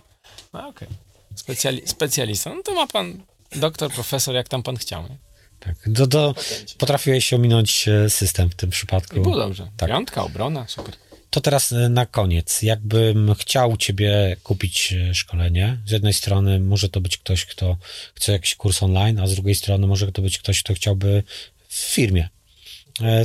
No 0.53 0.67
okej. 0.67 0.87
Specjali- 1.35 1.87
specjalista, 1.87 2.55
no 2.55 2.63
to 2.63 2.73
ma 2.73 2.87
pan 2.87 3.23
doktor, 3.55 3.91
profesor, 3.91 4.35
jak 4.35 4.49
tam 4.49 4.63
pan 4.63 4.77
chciał. 4.77 5.03
Nie? 5.03 5.17
Tak, 5.65 5.75
do, 5.85 6.07
do, 6.07 6.35
potrafiłeś 6.77 7.33
ominąć 7.33 7.87
e, 7.87 8.09
system 8.09 8.49
w 8.49 8.55
tym 8.55 8.69
przypadku. 8.69 9.17
I 9.17 9.21
było 9.21 9.37
dobrze. 9.37 9.67
Tak. 9.77 9.89
Piątka, 9.89 10.23
obrona, 10.23 10.67
super. 10.67 10.95
To 11.29 11.41
teraz 11.41 11.71
e, 11.71 11.89
na 11.89 12.05
koniec. 12.05 12.61
Jakbym 12.61 13.35
chciał 13.35 13.77
ciebie 13.77 14.37
kupić 14.43 14.93
e, 14.93 15.15
szkolenie, 15.15 15.77
z 15.85 15.91
jednej 15.91 16.13
strony 16.13 16.59
może 16.59 16.89
to 16.89 17.01
być 17.01 17.17
ktoś, 17.17 17.45
kto 17.45 17.77
chce 18.15 18.31
jakiś 18.31 18.55
kurs 18.55 18.83
online, 18.83 19.19
a 19.19 19.27
z 19.27 19.33
drugiej 19.33 19.55
strony 19.55 19.87
może 19.87 20.11
to 20.11 20.21
być 20.21 20.39
ktoś, 20.39 20.63
kto 20.63 20.73
chciałby 20.73 21.23
w 21.67 21.75
firmie. 21.75 22.29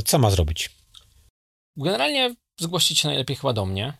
Co 0.05 0.19
ma 0.19 0.31
zrobić? 0.31 0.69
Generalnie 1.77 2.35
zgłosić 2.59 2.99
się 2.99 3.07
najlepiej 3.07 3.35
chyba 3.35 3.53
do 3.53 3.65
mnie. 3.65 3.93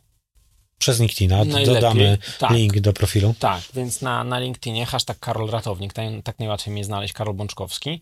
Przez 0.82 1.00
LinkedIna 1.00 1.38
Najlepiej, 1.38 1.66
dodamy 1.66 2.18
tak. 2.40 2.52
link 2.52 2.80
do 2.80 2.94
profilu. 2.94 3.36
Tak, 3.40 3.62
więc 3.74 4.02
na, 4.02 4.24
na 4.24 4.40
LinkedInie 4.40 4.86
hashtag 4.86 5.20
Karol 5.20 5.50
Ratownik, 5.50 5.94
tak, 5.94 6.06
tak 6.24 6.40
najłatwiej 6.40 6.74
mnie 6.74 6.86
znaleźć, 6.86 7.14
Karol 7.14 7.34
Bączkowski. 7.34 8.02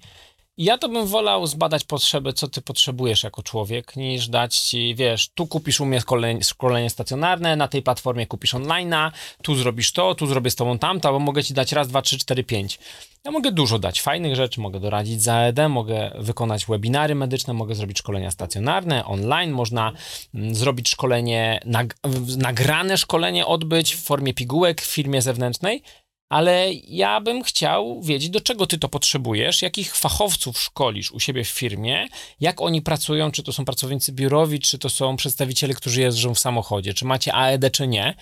Ja 0.59 0.77
to 0.77 0.89
bym 0.89 1.07
wolał 1.07 1.47
zbadać 1.47 1.83
potrzeby, 1.83 2.33
co 2.33 2.47
ty 2.47 2.61
potrzebujesz 2.61 3.23
jako 3.23 3.43
człowiek, 3.43 3.95
niż 3.95 4.27
dać 4.27 4.57
ci, 4.57 4.95
wiesz, 4.95 5.29
tu 5.29 5.47
kupisz 5.47 5.79
u 5.79 5.85
mnie 5.85 6.01
szkolenie 6.41 6.89
stacjonarne, 6.89 7.55
na 7.55 7.67
tej 7.67 7.81
platformie 7.81 8.27
kupisz 8.27 8.53
online'a, 8.53 9.11
tu 9.43 9.55
zrobisz 9.55 9.91
to, 9.91 10.15
tu 10.15 10.27
zrobię 10.27 10.51
z 10.51 10.55
tobą 10.55 10.79
tamto, 10.79 11.11
bo 11.11 11.19
mogę 11.19 11.43
ci 11.43 11.53
dać 11.53 11.71
raz, 11.71 11.87
dwa, 11.87 12.01
trzy, 12.01 12.17
cztery, 12.17 12.43
pięć. 12.43 12.79
Ja 13.25 13.31
mogę 13.31 13.51
dużo 13.51 13.79
dać 13.79 14.01
fajnych 14.01 14.35
rzeczy, 14.35 14.61
mogę 14.61 14.79
doradzić 14.79 15.21
za 15.21 15.39
ED, 15.39 15.59
mogę 15.69 16.11
wykonać 16.19 16.65
webinary 16.65 17.15
medyczne, 17.15 17.53
mogę 17.53 17.75
zrobić 17.75 17.99
szkolenia 17.99 18.31
stacjonarne, 18.31 19.05
online, 19.05 19.51
można 19.51 19.91
mm, 20.35 20.55
zrobić 20.55 20.89
szkolenie, 20.89 21.59
nag 21.65 21.95
nagrane 22.37 22.97
szkolenie 22.97 23.45
odbyć 23.45 23.95
w 23.95 24.03
formie 24.03 24.33
pigułek 24.33 24.81
w 24.81 24.85
firmie 24.85 25.21
zewnętrznej, 25.21 25.83
ale 26.29 26.73
ja 26.87 27.21
bym 27.21 27.43
chciał 27.43 28.01
wiedzieć, 28.01 28.29
do 28.29 28.41
czego 28.41 28.67
ty 28.67 28.77
to 28.77 28.89
potrzebujesz, 28.89 29.61
jakich 29.61 29.95
fachowców 29.95 30.59
szkolisz 30.61 31.11
u 31.11 31.19
siebie 31.19 31.43
w 31.43 31.49
firmie, 31.49 32.07
jak 32.39 32.61
oni 32.61 32.81
pracują, 32.81 33.31
czy 33.31 33.43
to 33.43 33.53
są 33.53 33.65
pracownicy 33.65 34.11
biurowi, 34.11 34.59
czy 34.59 34.79
to 34.79 34.89
są 34.89 35.15
przedstawiciele, 35.15 35.73
którzy 35.73 36.01
jeżdżą 36.01 36.33
w 36.33 36.39
samochodzie, 36.39 36.93
czy 36.93 37.05
macie 37.05 37.33
AED, 37.33 37.71
czy 37.71 37.87
nie. 37.87 38.15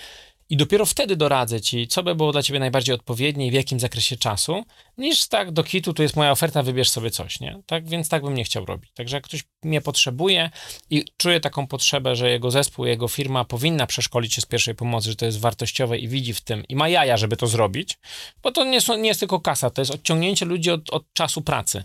I 0.49 0.57
dopiero 0.57 0.85
wtedy 0.85 1.15
doradzę 1.15 1.61
ci, 1.61 1.87
co 1.87 2.03
by 2.03 2.15
było 2.15 2.31
dla 2.31 2.43
ciebie 2.43 2.59
najbardziej 2.59 2.95
odpowiednie 2.95 3.47
i 3.47 3.51
w 3.51 3.53
jakim 3.53 3.79
zakresie 3.79 4.17
czasu, 4.17 4.63
niż 4.97 5.27
tak 5.27 5.51
do 5.51 5.63
kitu, 5.63 5.93
tu 5.93 6.01
jest 6.03 6.15
moja 6.15 6.31
oferta, 6.31 6.63
wybierz 6.63 6.89
sobie 6.89 7.11
coś, 7.11 7.39
nie? 7.39 7.61
Tak, 7.65 7.87
więc 7.89 8.09
tak 8.09 8.23
bym 8.23 8.33
nie 8.33 8.43
chciał 8.43 8.65
robić. 8.65 8.91
Także 8.93 9.17
jak 9.17 9.23
ktoś 9.23 9.43
mnie 9.63 9.81
potrzebuje 9.81 10.49
i 10.89 11.05
czuje 11.17 11.39
taką 11.39 11.67
potrzebę, 11.67 12.15
że 12.15 12.29
jego 12.29 12.51
zespół, 12.51 12.85
jego 12.85 13.07
firma 13.07 13.45
powinna 13.45 13.87
przeszkolić 13.87 14.33
się 14.33 14.41
z 14.41 14.45
pierwszej 14.45 14.75
pomocy, 14.75 15.09
że 15.09 15.15
to 15.15 15.25
jest 15.25 15.39
wartościowe 15.39 15.97
i 15.97 16.07
widzi 16.07 16.33
w 16.33 16.41
tym 16.41 16.63
i 16.69 16.75
ma 16.75 16.89
jaja, 16.89 17.17
żeby 17.17 17.37
to 17.37 17.47
zrobić, 17.47 17.97
bo 18.43 18.51
to 18.51 18.65
nie, 18.65 18.81
są, 18.81 18.97
nie 18.97 19.07
jest 19.07 19.19
tylko 19.19 19.39
kasa, 19.39 19.69
to 19.69 19.81
jest 19.81 19.91
odciągnięcie 19.91 20.45
ludzi 20.45 20.71
od, 20.71 20.89
od 20.89 21.13
czasu 21.13 21.41
pracy. 21.41 21.83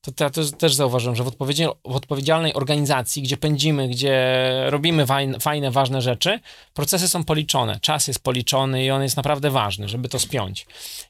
To, 0.00 0.12
to 0.12 0.24
ja 0.24 0.30
też, 0.30 0.50
też 0.50 0.74
zauważyłem, 0.74 1.16
że 1.16 1.24
w, 1.24 1.26
odpowiedzi- 1.26 1.76
w 1.84 1.96
odpowiedzialnej 1.96 2.54
organizacji, 2.54 3.22
gdzie 3.22 3.36
pędzimy, 3.36 3.88
gdzie 3.88 4.44
robimy 4.66 5.06
fajne, 5.06 5.40
fajne, 5.40 5.70
ważne 5.70 6.02
rzeczy, 6.02 6.40
procesy 6.74 7.08
są 7.08 7.24
policzone, 7.24 7.80
czas 7.80 8.08
jest 8.08 8.22
policzony 8.22 8.84
i 8.84 8.90
on 8.90 9.02
jest 9.02 9.16
naprawdę 9.16 9.50
ważny, 9.50 9.88
żeby 9.88 10.08
to 10.08 10.18
spiąć. 10.18 10.66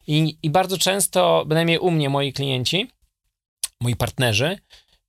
I, 0.07 0.36
I 0.43 0.51
bardzo 0.51 0.78
często, 0.78 1.45
bynajmniej 1.47 1.78
u 1.78 1.91
mnie, 1.91 2.11
moi 2.11 2.32
klienci, 2.32 2.91
moi 3.80 3.97
partnerzy, 3.97 4.59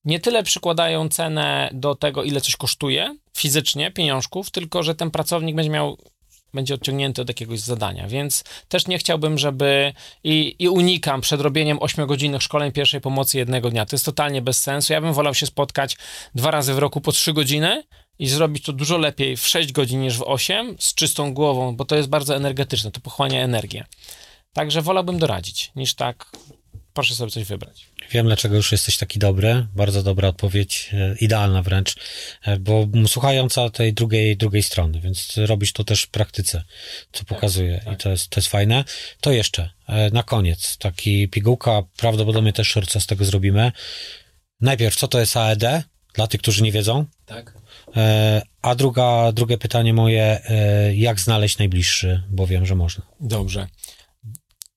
nie 0.06 0.20
tyle 0.20 0.44
przykładają 0.44 1.10
cenę 1.10 1.70
do 1.74 1.96
tego, 1.96 2.24
ile 2.24 2.42
coś 2.42 2.56
kosztuje 2.56 3.18
fizycznie, 3.38 3.92
pieniążków, 3.92 4.52
tylko 4.52 4.84
że 4.84 4.96
ten 4.96 5.12
pracownik 5.12 5.56
będzie 5.56 5.72
miał 5.72 5.98
będzie 6.54 6.74
odciągnięty 6.74 7.22
od 7.22 7.28
jakiegoś 7.28 7.60
zadania, 7.60 8.08
więc 8.08 8.44
też 8.68 8.88
nie 8.88 8.98
chciałbym, 8.98 9.38
żeby 9.38 9.94
i, 10.24 10.56
i 10.60 10.70
unikam 10.70 11.22
przed 11.22 11.42
robieniem 11.42 11.78
8-godzinnych 11.78 12.42
szkoleń 12.42 12.72
pierwszej 12.72 13.02
pomocy 13.02 13.38
jednego 13.38 13.70
dnia. 13.70 13.86
To 13.86 13.96
jest 13.96 14.06
totalnie 14.06 14.42
bez 14.42 14.62
sensu. 14.62 14.94
Ja 14.94 15.02
bym 15.02 15.14
wolał 15.14 15.34
się 15.34 15.46
spotkać 15.46 15.98
dwa 16.36 16.52
razy 16.52 16.74
w 16.74 16.78
roku 16.78 17.02
po 17.02 17.12
3 17.12 17.34
godziny 17.34 17.84
i 18.20 18.28
zrobić 18.28 18.64
to 18.66 18.74
dużo 18.74 18.98
lepiej 18.98 19.38
w 19.38 19.48
6 19.48 19.72
godzin 19.72 20.02
niż 20.02 20.18
w 20.18 20.24
8 20.24 20.76
z 20.80 20.96
czystą 20.96 21.34
głową, 21.34 21.76
bo 21.76 21.86
to 21.86 21.96
jest 21.96 22.10
bardzo 22.10 22.36
energetyczne, 22.36 22.92
to 22.92 23.00
pochłania 23.00 23.42
energię. 23.44 23.86
Także 24.54 24.82
wolałbym 24.82 25.20
doradzić, 25.20 25.72
niż 25.76 25.94
tak 25.94 26.32
proszę 27.02 27.16
sobie 27.16 27.32
coś 27.32 27.44
wybrać. 27.44 27.88
Wiem, 28.12 28.26
dlaczego 28.26 28.56
już 28.56 28.72
jesteś 28.72 28.98
taki 28.98 29.20
dobry. 29.20 29.68
Bardzo 29.76 30.04
dobra 30.04 30.28
odpowiedź, 30.28 30.90
e, 30.94 31.16
idealna 31.22 31.62
wręcz, 31.62 31.96
e, 32.46 32.60
bo 32.60 32.88
słuchająca 33.08 33.70
tej 33.70 33.94
drugiej, 33.94 34.38
drugiej 34.38 34.64
strony, 34.64 35.02
więc 35.02 35.38
robisz 35.38 35.74
to 35.74 35.84
też 35.84 36.04
w 36.04 36.10
praktyce, 36.10 36.64
co 37.12 37.20
tak, 37.20 37.28
pokazuje 37.28 37.76
tak, 37.76 37.86
tak. 37.86 37.94
i 37.94 37.98
to 37.98 38.10
jest, 38.10 38.30
to 38.30 38.40
jest 38.40 38.50
fajne. 38.50 38.84
To 39.22 39.32
jeszcze, 39.32 39.70
e, 39.88 40.10
na 40.10 40.24
koniec, 40.24 40.78
taki 40.78 41.28
pigułka, 41.28 41.84
prawdopodobnie 41.98 42.54
też 42.54 42.68
szorca 42.68 43.00
z 43.00 43.08
tego 43.08 43.26
zrobimy. 43.26 43.72
Najpierw, 44.62 44.96
co 44.96 45.08
to 45.08 45.20
jest 45.20 45.38
AED? 45.38 45.64
Dla 46.14 46.28
tych, 46.28 46.42
którzy 46.42 46.64
nie 46.64 46.72
wiedzą. 46.72 47.06
Tak. 47.26 47.54
A 48.62 48.76
druga, 48.76 49.32
drugie 49.32 49.58
pytanie 49.58 49.94
moje, 49.94 50.42
jak 50.96 51.20
znaleźć 51.20 51.58
najbliższy, 51.58 52.24
bo 52.30 52.48
wiem, 52.48 52.66
że 52.66 52.76
można. 52.76 53.06
Dobrze 53.20 53.68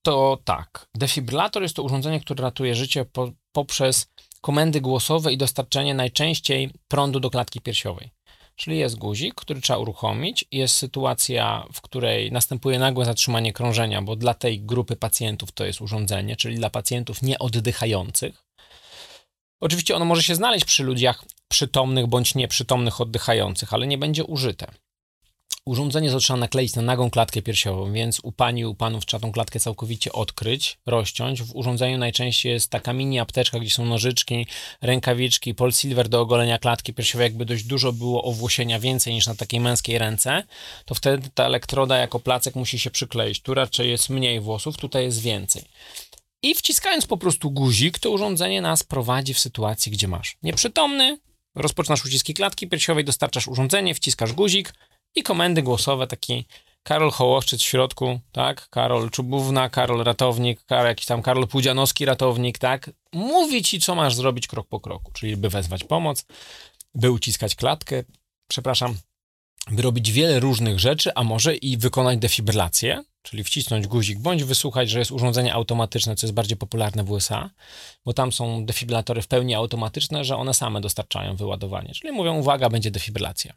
to 0.05 0.39
tak. 0.45 0.89
Defibrylator 0.95 1.63
jest 1.63 1.77
to 1.77 1.83
urządzenie, 1.83 2.21
które 2.21 2.43
ratuje 2.43 2.75
życie 2.75 3.05
po, 3.05 3.31
poprzez 3.53 4.07
komendy 4.41 4.81
głosowe 4.81 5.33
i 5.33 5.39
dostarczenie 5.39 5.95
najczęściej 5.95 6.71
prądu 6.89 7.21
do 7.21 7.31
klatki 7.31 7.61
piersiowej. 7.61 8.11
Czyli 8.57 8.79
jest 8.79 8.99
guzik, 8.99 9.35
który 9.35 9.61
trzeba 9.61 9.79
uruchomić, 9.79 10.45
jest 10.53 10.77
sytuacja, 10.77 11.67
w 11.73 11.81
której 11.81 12.33
następuje 12.33 12.79
nagłe 12.79 13.05
zatrzymanie 13.05 13.53
krążenia, 13.53 14.03
bo 14.03 14.17
dla 14.17 14.35
tej 14.35 14.61
grupy 14.61 14.97
pacjentów 14.97 15.53
to 15.53 15.65
jest 15.65 15.81
urządzenie, 15.81 16.37
czyli 16.37 16.57
dla 16.57 16.71
pacjentów 16.71 17.23
nieoddychających. 17.23 18.45
Oczywiście 19.61 19.97
ono 19.97 20.05
może 20.05 20.23
się 20.23 20.35
znaleźć 20.35 20.65
przy 20.65 20.85
ludziach 20.85 21.25
przytomnych 21.49 22.07
bądź 22.07 22.35
nieprzytomnych 22.35 23.01
oddychających, 23.01 23.75
ale 23.75 23.87
nie 23.87 23.99
będzie 23.99 24.25
użyte. 24.25 24.67
Urządzenie 25.67 26.11
trzeba 26.19 26.37
nakleić 26.37 26.75
na 26.75 26.83
nagą 26.83 27.11
klatkę 27.11 27.43
piersiową, 27.43 27.93
więc 27.93 28.21
u 28.23 28.33
pani 28.33 28.67
u 28.67 28.75
panów 28.75 29.07
trzeba 29.07 29.21
tą 29.21 29.33
klatkę 29.33 29.61
całkowicie 29.61 30.13
odkryć, 30.13 30.79
rozciąć. 30.87 31.43
W 31.43 31.57
urządzeniu 31.57 31.99
najczęściej 31.99 32.53
jest 32.53 32.71
taka 32.71 32.93
mini 32.93 33.21
apteczka, 33.21 33.59
gdzie 33.59 33.71
są 33.71 33.85
nożyczki, 33.85 34.47
rękawiczki, 34.83 35.55
polsilver 35.55 36.09
do 36.09 36.21
ogolenia 36.21 36.59
klatki 36.59 36.95
piersiowej. 36.95 37.25
Jakby 37.25 37.45
dość 37.45 37.65
dużo 37.65 37.93
było 37.93 38.25
owłosienia, 38.25 38.81
więcej 38.81 39.15
niż 39.15 39.27
na 39.27 39.35
takiej 39.35 39.61
męskiej 39.61 39.99
ręce, 39.99 40.43
to 40.85 40.95
wtedy 40.95 41.29
ta 41.35 41.45
elektroda 41.45 41.97
jako 41.97 42.21
placek 42.21 42.55
musi 42.55 42.79
się 42.79 42.91
przykleić. 42.91 43.41
Tu 43.41 43.55
raczej 43.55 43.91
jest 43.91 44.11
mniej 44.11 44.41
włosów, 44.41 44.77
tutaj 44.77 45.05
jest 45.05 45.21
więcej. 45.21 45.65
I 46.43 46.55
wciskając 46.55 47.07
po 47.07 47.17
prostu 47.17 47.51
guzik, 47.51 47.99
to 47.99 48.11
urządzenie 48.11 48.61
nas 48.61 48.83
prowadzi 48.83 49.35
w 49.35 49.39
sytuacji, 49.39 49.93
gdzie 49.93 50.09
masz 50.09 50.37
nieprzytomny, 50.43 51.19
rozpoczynasz 51.55 52.05
uciski 52.05 52.35
klatki 52.35 52.69
piersiowej, 52.69 53.05
dostarczasz 53.05 53.49
urządzenie, 53.49 53.95
wciskasz 53.95 54.33
guzik, 54.33 54.73
i 55.15 55.23
komendy 55.23 55.63
głosowe, 55.63 56.07
taki 56.07 56.45
Karol 56.83 57.11
Hołoszczyc 57.11 57.61
w 57.61 57.65
środku, 57.65 58.21
tak? 58.33 58.69
Karol 58.69 59.11
Czubówna, 59.11 59.69
Karol 59.69 60.05
Ratownik, 60.05 60.65
Karol, 60.65 60.87
jakiś 60.87 61.07
tam 61.07 61.23
Karol 61.23 61.49
Pudzianowski 61.49 62.05
Ratownik, 62.05 62.59
tak? 62.59 62.91
Mówi 63.13 63.63
ci, 63.63 63.81
co 63.81 63.95
masz 63.95 64.15
zrobić 64.15 64.47
krok 64.47 64.69
po 64.69 64.81
kroku, 64.81 65.13
czyli 65.13 65.37
by 65.37 65.49
wezwać 65.49 65.85
pomoc, 65.85 66.25
by 66.95 67.11
uciskać 67.11 67.55
klatkę, 67.55 68.05
przepraszam, 68.49 68.95
by 69.71 69.83
robić 69.83 70.13
wiele 70.13 70.41
różnych 70.41 70.81
rzeczy, 70.81 71.15
a 71.15 71.25
może 71.25 71.57
i 71.57 71.77
wykonać 71.77 72.19
defibrylację, 72.19 73.05
czyli 73.23 73.45
wcisnąć 73.45 73.87
guzik, 73.87 74.19
bądź 74.19 74.45
wysłuchać, 74.45 74.91
że 74.91 74.99
jest 74.99 75.11
urządzenie 75.11 75.55
automatyczne, 75.55 76.17
co 76.17 76.27
jest 76.27 76.35
bardziej 76.35 76.57
popularne 76.57 77.05
w 77.05 77.11
USA, 77.11 77.51
bo 78.05 78.13
tam 78.13 78.33
są 78.33 78.67
defibrylatory 78.67 79.23
w 79.23 79.27
pełni 79.27 79.55
automatyczne, 79.55 80.25
że 80.25 80.37
one 80.37 80.55
same 80.55 80.81
dostarczają 80.81 81.37
wyładowanie, 81.37 81.95
czyli 81.95 82.13
mówią, 82.13 82.39
uwaga, 82.39 82.69
będzie 82.71 82.91
defibrylacja. 82.91 83.53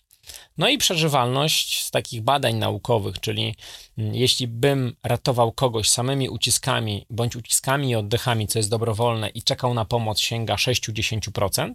No 0.58 0.70
i 0.70 0.78
przeżywalność 0.78 1.84
z 1.84 1.92
takich 1.92 2.22
badań 2.22 2.56
naukowych, 2.56 3.20
czyli 3.20 3.56
mm, 3.98 4.16
jeśli 4.16 4.48
bym 4.48 4.96
ratował 5.04 5.52
kogoś 5.52 5.90
samymi 5.90 6.30
uciskami, 6.30 7.06
bądź 7.10 7.36
uciskami 7.36 7.90
i 7.90 7.96
oddechami, 7.96 8.48
co 8.48 8.60
jest 8.60 8.70
dobrowolne 8.70 9.30
i 9.30 9.44
czekał 9.44 9.74
na 9.74 9.86
pomoc, 9.86 10.20
sięga 10.20 10.56
6-10%, 10.56 11.74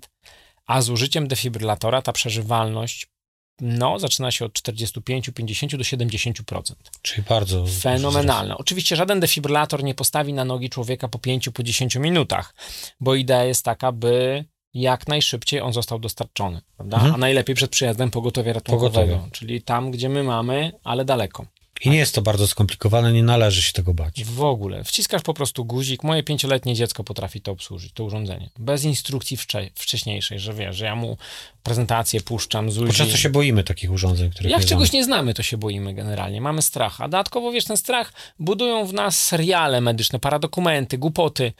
a 0.66 0.82
z 0.82 0.90
użyciem 0.90 1.28
defibrylatora 1.28 2.02
ta 2.02 2.12
przeżywalność 2.12 3.12
no, 3.60 3.98
zaczyna 3.98 4.30
się 4.30 4.44
od 4.44 4.52
45, 4.52 5.30
50 5.34 5.76
do 5.76 5.84
70%. 5.84 6.74
Czyli 7.02 7.22
bardzo. 7.28 7.66
Fenomenalne. 7.66 8.56
Oczywiście 8.56 8.96
żaden 8.96 9.20
defibrylator 9.20 9.84
nie 9.84 9.94
postawi 9.94 10.32
na 10.32 10.44
nogi 10.44 10.70
człowieka 10.70 11.08
po 11.08 11.18
5, 11.18 11.48
po 11.48 11.62
10 11.62 11.96
minutach, 11.96 12.54
bo 13.00 13.14
idea 13.14 13.44
jest 13.44 13.64
taka, 13.64 13.92
by 13.92 14.44
jak 14.74 15.08
najszybciej 15.08 15.60
on 15.60 15.72
został 15.72 15.98
dostarczony, 15.98 16.60
prawda? 16.76 16.96
Mhm. 16.96 17.14
A 17.14 17.18
najlepiej 17.18 17.56
przed 17.56 17.70
przyjazdem 17.70 18.10
pogotowia 18.10 18.52
ratunkowego, 18.52 19.06
Pogotowie. 19.06 19.30
czyli 19.32 19.62
tam, 19.62 19.90
gdzie 19.90 20.08
my 20.08 20.22
mamy, 20.22 20.72
ale 20.84 21.04
daleko. 21.04 21.46
I 21.84 21.90
nie 21.90 21.96
jest 21.96 22.14
to 22.14 22.22
bardzo 22.22 22.46
skomplikowane, 22.46 23.12
nie 23.12 23.22
należy 23.22 23.62
się 23.62 23.72
tego 23.72 23.94
bać. 23.94 24.24
W 24.24 24.42
ogóle. 24.42 24.84
Wciskasz 24.84 25.22
po 25.22 25.34
prostu 25.34 25.64
guzik. 25.64 26.02
Moje 26.02 26.22
pięcioletnie 26.22 26.74
dziecko 26.74 27.04
potrafi 27.04 27.40
to 27.40 27.52
obsłużyć, 27.52 27.92
to 27.92 28.04
urządzenie. 28.04 28.50
Bez 28.58 28.84
instrukcji 28.84 29.36
wcze 29.36 29.70
wcześniejszej, 29.74 30.38
że 30.38 30.54
wiesz, 30.54 30.76
że 30.76 30.84
ja 30.84 30.96
mu 30.96 31.16
prezentację 31.62 32.20
puszczam 32.20 32.70
z 32.70 32.76
ludzi. 32.76 32.96
często 32.98 33.16
się 33.16 33.30
boimy 33.30 33.64
takich 33.64 33.92
urządzeń, 33.92 34.30
które. 34.30 34.50
Jak 34.50 34.64
czegoś 34.64 34.92
nie 34.92 35.04
znamy, 35.04 35.34
to 35.34 35.42
się 35.42 35.56
boimy 35.56 35.94
generalnie. 35.94 36.40
Mamy 36.40 36.62
strach. 36.62 37.00
A 37.00 37.04
dodatkowo, 37.04 37.52
wiesz, 37.52 37.64
ten 37.64 37.76
strach 37.76 38.12
budują 38.38 38.86
w 38.86 38.92
nas 38.92 39.22
seriale 39.22 39.80
medyczne, 39.80 40.18
paradokumenty, 40.18 40.98
głupoty. 40.98 41.52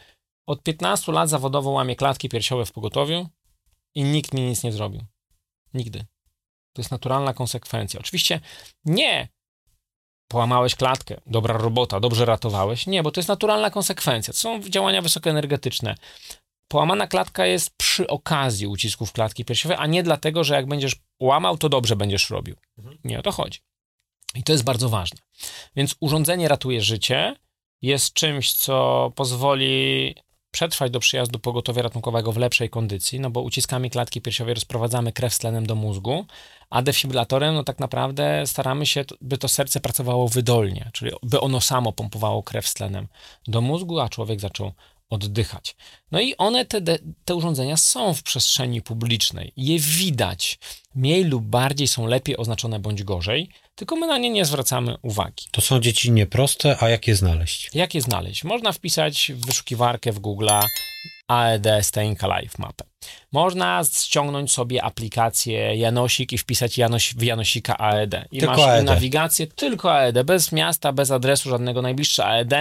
Od 0.47 0.63
15 0.63 1.13
lat 1.13 1.29
zawodowo 1.29 1.71
łamię 1.71 1.97
klatki 1.97 2.29
piersiowe 2.29 2.67
w 2.67 2.73
pogotowiu 2.73 3.29
i 3.95 4.05
nikt 4.05 4.35
mi 4.35 4.41
nic 4.41 4.65
nie 4.65 4.73
zrobił. 4.73 5.01
Nigdy. 5.75 6.05
To 6.73 6.83
jest 6.83 6.91
naturalna 6.91 7.35
konsekwencja. 7.35 8.01
Oczywiście 8.01 8.41
nie 8.85 9.29
połamałeś 10.29 10.75
klatkę, 10.75 11.21
dobra 11.27 11.59
robota, 11.59 12.01
dobrze 12.01 12.25
ratowałeś. 12.25 12.87
Nie, 12.87 13.03
bo 13.03 13.11
to 13.11 13.21
jest 13.21 13.29
naturalna 13.29 13.71
konsekwencja. 13.71 14.33
To 14.33 14.39
są 14.39 14.61
działania 14.63 15.03
wysokoenergetyczne. 15.03 15.95
Połamana 16.69 17.07
klatka 17.07 17.47
jest 17.47 17.71
przy 17.77 18.07
okazji 18.07 18.67
ucisków 18.67 19.13
klatki 19.13 19.45
piersiowej, 19.45 19.77
a 19.81 19.87
nie 19.87 20.03
dlatego, 20.03 20.45
że 20.45 20.55
jak 20.55 20.67
będziesz 20.67 20.97
łamał, 21.21 21.59
to 21.59 21.69
dobrze 21.69 21.97
będziesz 21.97 22.31
robił. 22.31 22.57
Mhm. 22.79 22.99
Nie 23.05 23.19
o 23.19 23.23
to 23.23 23.33
chodzi. 23.33 23.59
I 24.35 24.43
to 24.43 24.53
jest 24.53 24.65
bardzo 24.65 24.89
ważne. 24.89 25.19
Więc 25.77 25.97
urządzenie 26.01 26.49
ratuje 26.49 26.83
życie, 26.83 27.37
jest 27.83 28.13
czymś, 28.13 28.53
co 28.53 29.13
pozwoli 29.15 30.15
przetrwać 30.53 30.91
do 30.91 31.01
przyjazdu 31.01 31.39
pogotowia 31.39 31.83
ratunkowego 31.83 32.33
w 32.33 32.37
lepszej 32.37 32.71
kondycji, 32.71 33.21
no 33.21 33.31
bo 33.31 33.41
uciskami 33.41 33.91
klatki 33.91 34.21
piersiowej 34.21 34.55
rozprowadzamy 34.55 35.13
krew 35.13 35.35
z 35.35 35.39
tlenem 35.39 35.67
do 35.67 35.75
mózgu, 35.75 36.27
a 36.71 36.83
defibrylatorem, 36.83 37.55
no 37.55 37.65
tak 37.65 37.79
naprawdę 37.79 38.47
staramy 38.47 38.87
się, 38.87 39.05
by 39.21 39.39
to 39.39 39.49
serce 39.49 39.81
pracowało 39.81 40.29
wydolnie, 40.29 40.91
czyli 40.93 41.13
by 41.23 41.41
ono 41.41 41.61
samo 41.61 41.93
pompowało 41.93 42.43
krew 42.43 42.69
z 42.69 42.75
tlenem 42.75 43.09
do 43.49 43.61
mózgu, 43.61 44.01
a 44.01 44.09
człowiek 44.09 44.41
zaczął 44.41 44.73
oddychać. 45.11 45.77
No 46.11 46.21
i 46.21 46.37
one, 46.37 46.65
te, 46.65 46.81
te 47.25 47.35
urządzenia 47.35 47.77
są 47.77 48.15
w 48.15 48.23
przestrzeni 48.23 48.83
publicznej. 48.83 49.53
Je 49.57 49.79
widać. 49.79 50.59
Mniej 50.95 51.25
lub 51.25 51.45
bardziej 51.45 51.89
są 51.89 52.07
lepiej 52.07 52.37
oznaczone 52.37 52.79
bądź 52.79 53.03
gorzej, 53.03 53.51
tylko 53.75 53.97
my 53.97 54.07
na 54.07 54.19
nie 54.19 54.31
nie 54.31 54.45
zwracamy 54.45 54.97
uwagi. 55.03 55.47
To 55.51 55.61
są 55.61 55.81
dzieci 55.81 56.13
proste, 56.27 56.77
a 56.81 56.89
jak 56.89 57.07
je 57.07 57.17
znaleźć? 57.17 57.71
Jak 57.75 57.95
je 57.95 58.01
znaleźć? 58.01 58.45
Można 58.45 58.73
wpisać 58.73 59.33
w 59.35 59.47
wyszukiwarkę 59.47 60.13
w 60.13 60.19
Google 60.19 60.49
AED 61.29 61.67
Staying 61.83 62.25
Alive 62.25 62.59
mapę. 62.59 62.92
Można 63.33 63.83
ściągnąć 63.93 64.53
sobie 64.53 64.85
aplikację 64.85 65.77
Janosik 65.77 66.33
i 66.33 66.39
wpisać 66.39 66.79
Janos, 66.79 67.03
w 67.03 67.23
Janosika 67.23 67.79
AED. 67.79 68.15
I 68.33 68.39
tylko 68.39 68.57
masz 68.57 68.67
AED. 68.67 68.85
nawigację 68.85 69.47
tylko 69.47 69.95
AED, 69.95 70.23
bez 70.23 70.53
miasta, 70.53 70.93
bez 70.93 71.11
adresu 71.11 71.51
żadnego, 71.51 71.83
najbliższe 71.83 72.25
AED 72.25 72.53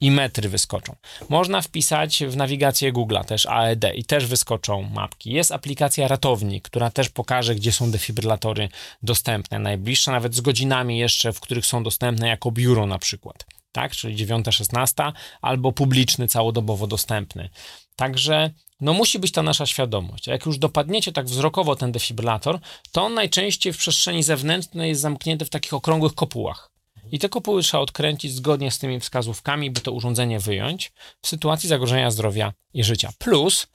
i 0.00 0.10
metry 0.10 0.48
wyskoczą. 0.48 0.96
Można 1.28 1.62
wpisać 1.62 2.22
w 2.24 2.36
nawigację 2.36 2.92
Google 2.92 3.16
też 3.26 3.46
AED 3.46 3.84
i 3.94 4.04
też 4.04 4.26
wyskoczą 4.26 4.82
mapki. 4.82 5.30
Jest 5.30 5.52
aplikacja 5.52 6.08
Ratownik, 6.08 6.64
która 6.64 6.90
też 6.90 7.08
pokaże, 7.08 7.54
gdzie 7.54 7.72
są 7.72 7.90
defibrylatory 7.90 8.68
dostępne, 9.02 9.58
najbliższe, 9.58 10.10
nawet 10.10 10.34
z 10.34 10.40
godzinami 10.40 10.98
jeszcze, 10.98 11.32
w 11.32 11.40
których 11.40 11.66
są 11.66 11.82
dostępne 11.82 12.28
jako 12.28 12.50
biuro 12.50 12.86
na 12.86 12.98
przykład 12.98 13.44
tak, 13.74 13.92
czyli 13.92 14.26
9-16, 14.26 15.12
albo 15.42 15.72
publiczny, 15.72 16.28
całodobowo 16.28 16.86
dostępny. 16.86 17.50
Także 17.96 18.50
no 18.84 18.92
musi 18.92 19.18
być 19.18 19.32
ta 19.32 19.42
nasza 19.42 19.66
świadomość. 19.66 20.28
A 20.28 20.32
jak 20.32 20.46
już 20.46 20.58
dopadniecie 20.58 21.12
tak 21.12 21.26
wzrokowo 21.26 21.76
ten 21.76 21.92
defibrylator, 21.92 22.58
to 22.92 23.02
on 23.02 23.14
najczęściej 23.14 23.72
w 23.72 23.78
przestrzeni 23.78 24.22
zewnętrznej 24.22 24.88
jest 24.88 25.00
zamknięty 25.00 25.44
w 25.44 25.50
takich 25.50 25.74
okrągłych 25.74 26.14
kopułach. 26.14 26.70
I 27.12 27.18
te 27.18 27.28
kopuły 27.28 27.62
trzeba 27.62 27.82
odkręcić 27.82 28.32
zgodnie 28.32 28.70
z 28.70 28.78
tymi 28.78 29.00
wskazówkami, 29.00 29.70
by 29.70 29.80
to 29.80 29.92
urządzenie 29.92 30.40
wyjąć 30.40 30.92
w 31.22 31.28
sytuacji 31.28 31.68
zagrożenia 31.68 32.10
zdrowia 32.10 32.52
i 32.74 32.84
życia. 32.84 33.10
Plus 33.18 33.66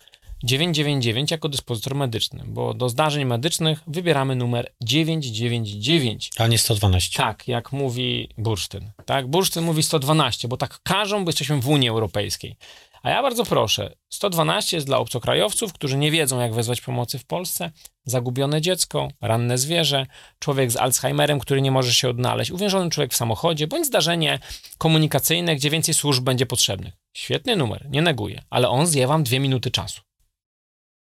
999 0.43 1.31
jako 1.31 1.49
dyspozytor 1.49 1.95
medyczny, 1.95 2.43
bo 2.47 2.73
do 2.73 2.89
zdarzeń 2.89 3.25
medycznych 3.25 3.79
wybieramy 3.87 4.35
numer 4.35 4.71
999. 4.83 6.31
A 6.37 6.47
nie 6.47 6.57
112. 6.57 7.17
Tak, 7.17 7.47
jak 7.47 7.71
mówi 7.71 8.29
Bursztyn. 8.37 8.91
Tak, 9.05 9.27
Bursztyn 9.27 9.63
mówi 9.63 9.83
112, 9.83 10.47
bo 10.47 10.57
tak 10.57 10.79
każą, 10.83 11.25
bo 11.25 11.29
jesteśmy 11.29 11.59
w 11.61 11.67
Unii 11.67 11.89
Europejskiej. 11.89 12.55
A 13.03 13.09
ja 13.09 13.21
bardzo 13.21 13.45
proszę, 13.45 13.95
112 14.09 14.77
jest 14.77 14.87
dla 14.87 14.97
obcokrajowców, 14.97 15.73
którzy 15.73 15.97
nie 15.97 16.11
wiedzą, 16.11 16.39
jak 16.39 16.53
wezwać 16.53 16.81
pomocy 16.81 17.19
w 17.19 17.25
Polsce, 17.25 17.71
zagubione 18.05 18.61
dziecko, 18.61 19.07
ranne 19.21 19.57
zwierzę, 19.57 20.05
człowiek 20.39 20.71
z 20.71 20.77
Alzheimerem, 20.77 21.39
który 21.39 21.61
nie 21.61 21.71
może 21.71 21.93
się 21.93 22.09
odnaleźć, 22.09 22.51
uwięziony 22.51 22.89
człowiek 22.89 23.13
w 23.13 23.17
samochodzie, 23.17 23.67
bądź 23.67 23.87
zdarzenie 23.87 24.39
komunikacyjne, 24.77 25.55
gdzie 25.55 25.69
więcej 25.69 25.93
służb 25.93 26.23
będzie 26.23 26.45
potrzebnych. 26.45 26.93
Świetny 27.17 27.55
numer, 27.55 27.89
nie 27.89 28.01
neguję, 28.01 28.41
ale 28.49 28.69
on 28.69 28.87
zje 28.87 29.07
wam 29.07 29.23
dwie 29.23 29.39
minuty 29.39 29.71
czasu. 29.71 30.01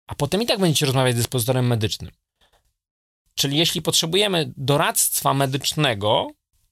A 0.07 0.15
potem 0.15 0.41
i 0.41 0.45
tak 0.45 0.59
będziecie 0.59 0.85
rozmawiać 0.85 1.13
z 1.13 1.17
dyspozytorem 1.17 1.67
medycznym. 1.67 2.11
Czyli 3.35 3.57
jeśli 3.57 3.81
potrzebujemy 3.81 4.53
doradztwa 4.57 5.33
medycznego 5.33 6.27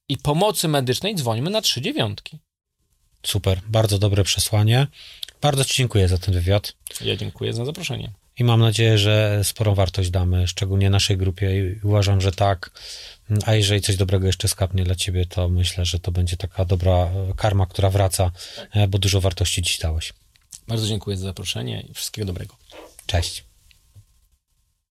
i 0.10 0.18
pomocy 0.18 0.68
medycznej, 0.68 1.16
dzwońmy 1.16 1.50
na 1.50 1.62
trzy 1.62 1.82
dziewiątki. 1.82 2.40
Super, 3.24 3.62
bardzo 3.68 4.00
dobre 4.00 4.24
przesłanie. 4.24 4.88
Bardzo 5.42 5.66
Ci 5.66 5.76
dziękuję 5.76 6.08
za 6.08 6.18
ten 6.18 6.34
wywiad. 6.34 6.74
Ja 7.02 7.16
dziękuję 7.16 7.54
za 7.54 7.66
zaproszenie. 7.66 8.12
I 8.38 8.44
mam 8.44 8.60
nadzieję, 8.60 8.98
że 8.98 9.42
sporą 9.44 9.76
wartość 9.76 10.10
damy, 10.10 10.48
szczególnie 10.48 10.90
naszej 10.90 11.18
grupie 11.18 11.60
i 11.60 11.80
uważam, 11.84 12.22
że 12.22 12.32
tak. 12.32 12.72
A 13.46 13.54
jeżeli 13.54 13.82
coś 13.82 13.96
dobrego 13.96 14.28
jeszcze 14.28 14.48
skapnie 14.48 14.84
dla 14.84 14.96
Ciebie, 14.96 15.26
to 15.26 15.50
myślę, 15.50 15.86
że 15.86 16.00
to 16.00 16.12
będzie 16.12 16.38
taka 16.38 16.66
dobra 16.66 17.10
karma, 17.36 17.66
która 17.66 17.90
wraca, 17.90 18.32
bo 18.90 18.98
dużo 18.98 19.22
wartości 19.22 19.62
Ci 19.62 19.82
dałeś. 19.82 20.14
Bardzo 20.68 20.88
dziękuję 20.88 21.18
za 21.18 21.24
zaproszenie 21.24 21.86
i 21.90 21.94
wszystkiego 21.94 22.26
dobrego. 22.26 22.56
Cześć. 23.06 23.44